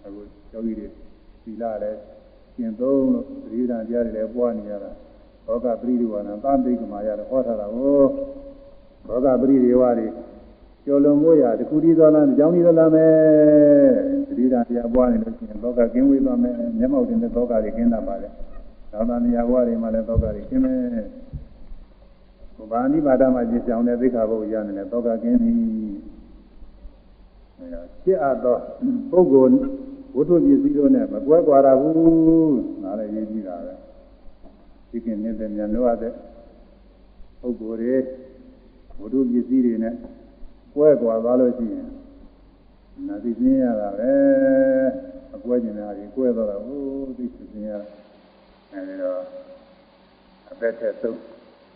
[0.05, 0.21] အခု
[0.53, 0.87] ယောဂီတွေ
[1.45, 2.16] သီလလည်း
[2.57, 4.91] ကျင့်သုံးလို့သတိပဋ္ဌာန်တရားတွေလည်းပွားနေရတာ
[5.47, 8.03] လောကပရိဒီဝါနာသံသိကမာရတော့ဟောထားတာကို
[9.09, 10.09] လောကပရိဒီဝါတွေ
[10.85, 13.13] ကျော်လွန်မိုးရတခုတည်းသောလားကြောင်းတည်းသောလားမယ်
[14.29, 18.29] သတိပဋ္ဌာန်တရားပွားနေလို့ရှိရင်လောကကင်းဝေးသွားမယ်မျက်မှောက်တင်တဲ့လောကတွေကင်းတတ်ပါလေ
[18.93, 20.81] သာသနာ့ဘဝတွေမှာလည်းလောကတွေကင်းမယ်
[22.73, 25.53] ဗာဏိပါဒမှာကြည်ဆောင်တဲ့သိက္ခာပုဒ်ရနေတယ်တောကကင်းပြီ
[27.59, 28.57] အဲဒါဖြစ်အပ်သော
[29.11, 29.57] ပုဂ္ဂိုလ်
[30.17, 31.97] ဝတ္ထုပစ္စည်းတို့နဲ့မကွဲကွာရဘူး
[32.83, 33.75] ဒါလည်းရေးကြည့်တာပဲ
[34.91, 36.13] ဒီကနေ့တဲ့မြန်လို့ရတဲ့
[37.41, 37.97] ပုဂ္ဂိုလ်တွေ
[38.99, 39.95] ဘုဒ္ဓပစ္စည်းတွေနဲ့
[40.75, 41.89] ကွဲကွာသွားလို့ရှိရင်
[43.09, 44.13] နာသိသိရတာပဲ
[45.35, 46.81] အကွဲကျင်တာကြီးကွဲသွားတာဟို
[47.17, 47.71] သိသိရ
[48.73, 49.21] အဲဒီတော့
[50.51, 51.21] အသက်ထက်ဆုံး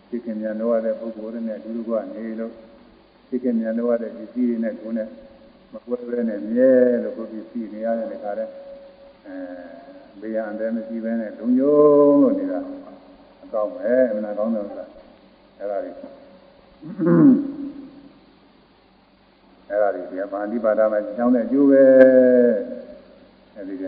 [0.09, 2.53] ဒီကမြန်လို့ရတဲ့ပုဂ္ဂိုလ်တွေနဲ့အတူတူကနေလို့
[3.29, 5.07] ဒီကမြန်လို့ရတဲ့ပစ္စည်းတွေနဲ့ကိုယ်နဲ့
[5.71, 6.71] မကွဲဘဲနဲ့မြဲ
[7.03, 8.49] လို့ကိုယ်ပစ္စည်းနေရတဲ့ခါတဲ့
[9.27, 9.35] အဲ
[10.21, 12.59] ဘေးရန်တယ်မရှိဘဲနဲ့လုံယုံလို့နေတာ
[13.43, 14.89] အကောင်းပဲအမှန်ကောင်းတယ်လား
[15.59, 15.95] အဲ့ဒါလေး
[19.69, 21.83] အဲ့ဒါလေးဒီမာနိပါဒမှာကျောင်းတဲ့အကျိုးပဲ
[23.55, 23.85] အဲ့ဒီက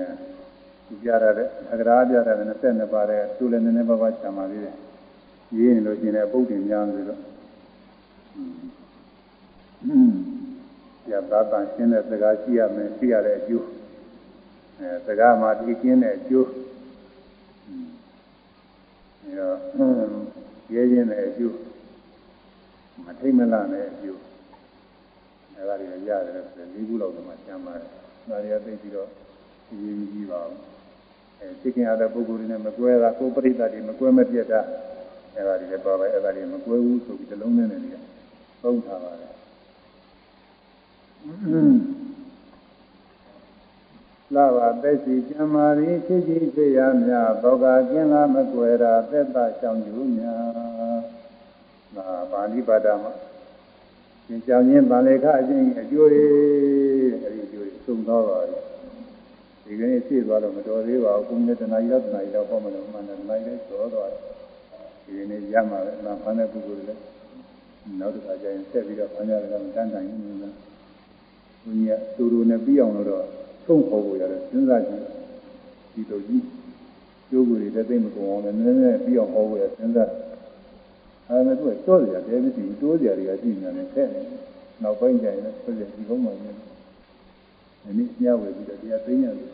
[0.88, 4.76] သူပြရတဲ့အကြရာပြတဲ့22ပါးတဲ့သူလည်းနည်းနည်းပါးပါးချမ်းပါသေးတယ်
[5.57, 7.19] ရေးနေလို့ရှိရင်ပုတ်တင်များပြီတော့
[9.85, 10.43] อืม
[11.12, 13.68] ရပါပန်ရှင်းတဲ့စကားရှိရမယ်ရှိရတဲ့အကျိုး
[14.80, 16.50] အဲစကားမှာဒီကျင်းတဲ့အကျိုး
[19.24, 19.58] အဲတော့
[20.74, 21.56] ရဲခြင်းတဲ့အကျိုး
[23.06, 24.20] မထိတ်မလနဲ့အကျိုး
[25.56, 27.90] အဲဒါတွေရတယ်ဆိုလေးခုလောက်တော့မှကျမ်းပါတယ်
[28.30, 29.08] ဒါတွေကသိပြီးတော့
[29.68, 30.60] ဒီကြီးကြီးပါဘူး
[31.40, 34.62] အဲသိခင်ရတဲ့ပုဂ္ဂိုလ်တွေနဲ့မကွဲတာကိုယ်ပရိသတ်တွေမကွဲမပြတ်တာ
[35.36, 38.04] အဲဒါတွေလည်းပါပဲအဲဒါတွေမကွဲဘူးဆိုပြီးတလုံးနဲ့နေတယ်
[38.64, 39.32] သုံးထားပါတယ်
[41.24, 50.98] လာပါသက်စီကျမ်းမာရီဖြစ်ဖြစ်ဖြစ်ရမြဘောကကျင်းလာမကွယ်တာသက်သာရှောင်ယူများ
[51.95, 53.12] ဒါပါဠိပါဒမှာ
[54.28, 56.26] သင်ကြောင်ချင်းဗာလေခအချင်းအကျိုးတွေ
[57.24, 64.22] အဲဒီအကျိုးတွေသုံးတော့ပါပြီဒီကနေ့ဖြည့်သွားတော့မတော်သေးပါဘူးကိုယ်နဲ့တဏှာကြီးတော့တဏှာကြီးတော့ပေါ့မလို့မှန်တယ်တဏှာကြီးလည်းကျော်သွားတယ်
[65.06, 67.02] ဒီကနေ့ရမှာပဲနာဖမ်းတဲ့ပုဂ္ဂိုလ်တွေလည်း
[68.00, 70.54] နောက်တစ်ခါကျရင်ဆက်ပြီးတော့ဖမ်းကြတယ်တော့တန်းတိုင်းနေတယ်
[71.64, 73.26] ဘုရားတူတူနဲ့ပြီးအောင်လို့တော့
[73.65, 75.03] သုံးခေါ်ဖို့ရတယ်စဉ်းစားကြည့်
[75.94, 76.45] ဒီလိုကြီး
[77.30, 80.10] ကျိုးကိုယ်တွေလည်းသိမကုန်အောင်လည်းနည်းနည်းပြီးအောင်ဟောဖို့ရစဉ်းစား
[81.27, 84.22] အဲဒါနဲ့သူကကြောစရာတဲမရှိဘူးတိုးစရာတွေကရှိနေတယ်ခက်နေ
[84.81, 89.49] နောက်ပိုင်းကျရင်လည်းဆိုရဒီကုန်းမှာနေဒီနေ့ညဝေပြီးတော့တရားသိရတယ်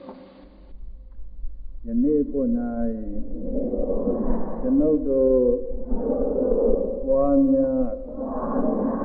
[1.85, 2.47] ယနေ့ဖို့၌
[4.61, 5.39] ကျွန်ုပ်တို့
[7.07, 7.83] ပွားများ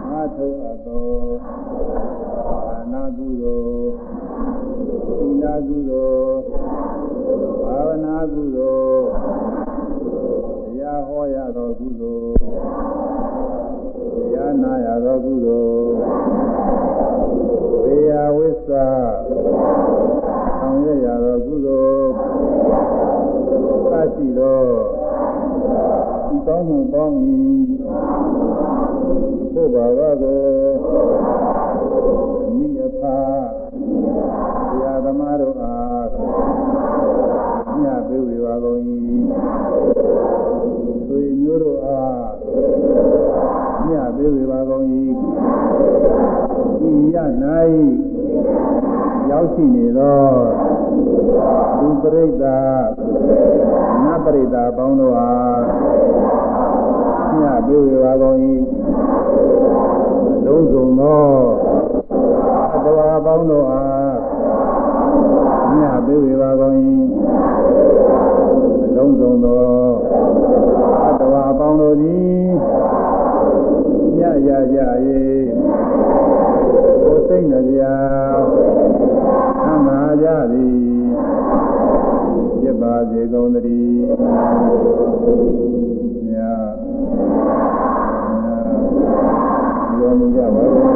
[0.08, 1.04] အားထုတ်အပ်သော
[2.22, 2.23] အာ
[2.94, 3.90] နာကုသိုလ်
[5.18, 6.38] သီလကုသိုလ်
[7.62, 9.04] ဘာဝနာကုသိုလ်
[10.66, 12.34] တရားဟောရသောကုသိုလ်
[14.14, 15.92] တရားနာရသောကုသိုလ်
[17.82, 22.08] ဝေယဝိသဆောင်ရရသောကုသိုလ်
[23.90, 24.60] သရှိသော
[26.28, 27.16] ဒီကောင်းမှုပေါင်း၏
[29.54, 31.23] ဘုရားကကို
[38.74, 38.88] ကုန်၏
[41.06, 42.24] ဆွေမျိုးတို့အား
[43.88, 44.84] ညပေးဝေပါကုန်၏
[46.90, 47.16] ဤရ၌
[49.30, 50.26] ရောက်ရှိနေသော
[51.78, 52.80] လူပရိသတ်
[54.04, 55.62] နတ်ပရိသတ်ပေါင်းတို့အား
[57.40, 58.36] ညပေးဝေပါကုန်၏
[60.44, 61.24] လုံးစုံသော
[62.74, 64.14] အတဝါပေါင်းတို့အား
[65.78, 66.76] ညပေးဝေပါကုန်၏
[69.04, 69.66] လုံးစုံသော
[71.08, 72.44] အတဝါပေါင်းတို့သည်
[74.18, 74.78] ညရကြ၍
[77.02, 77.82] ကိုယ်စိတ်နှပြ
[79.64, 80.84] သမာကြသည်
[82.60, 84.00] ပြပါစေကုန်သတည်း
[86.28, 86.32] ညည
[89.98, 90.93] ရောမူကြပါဘူး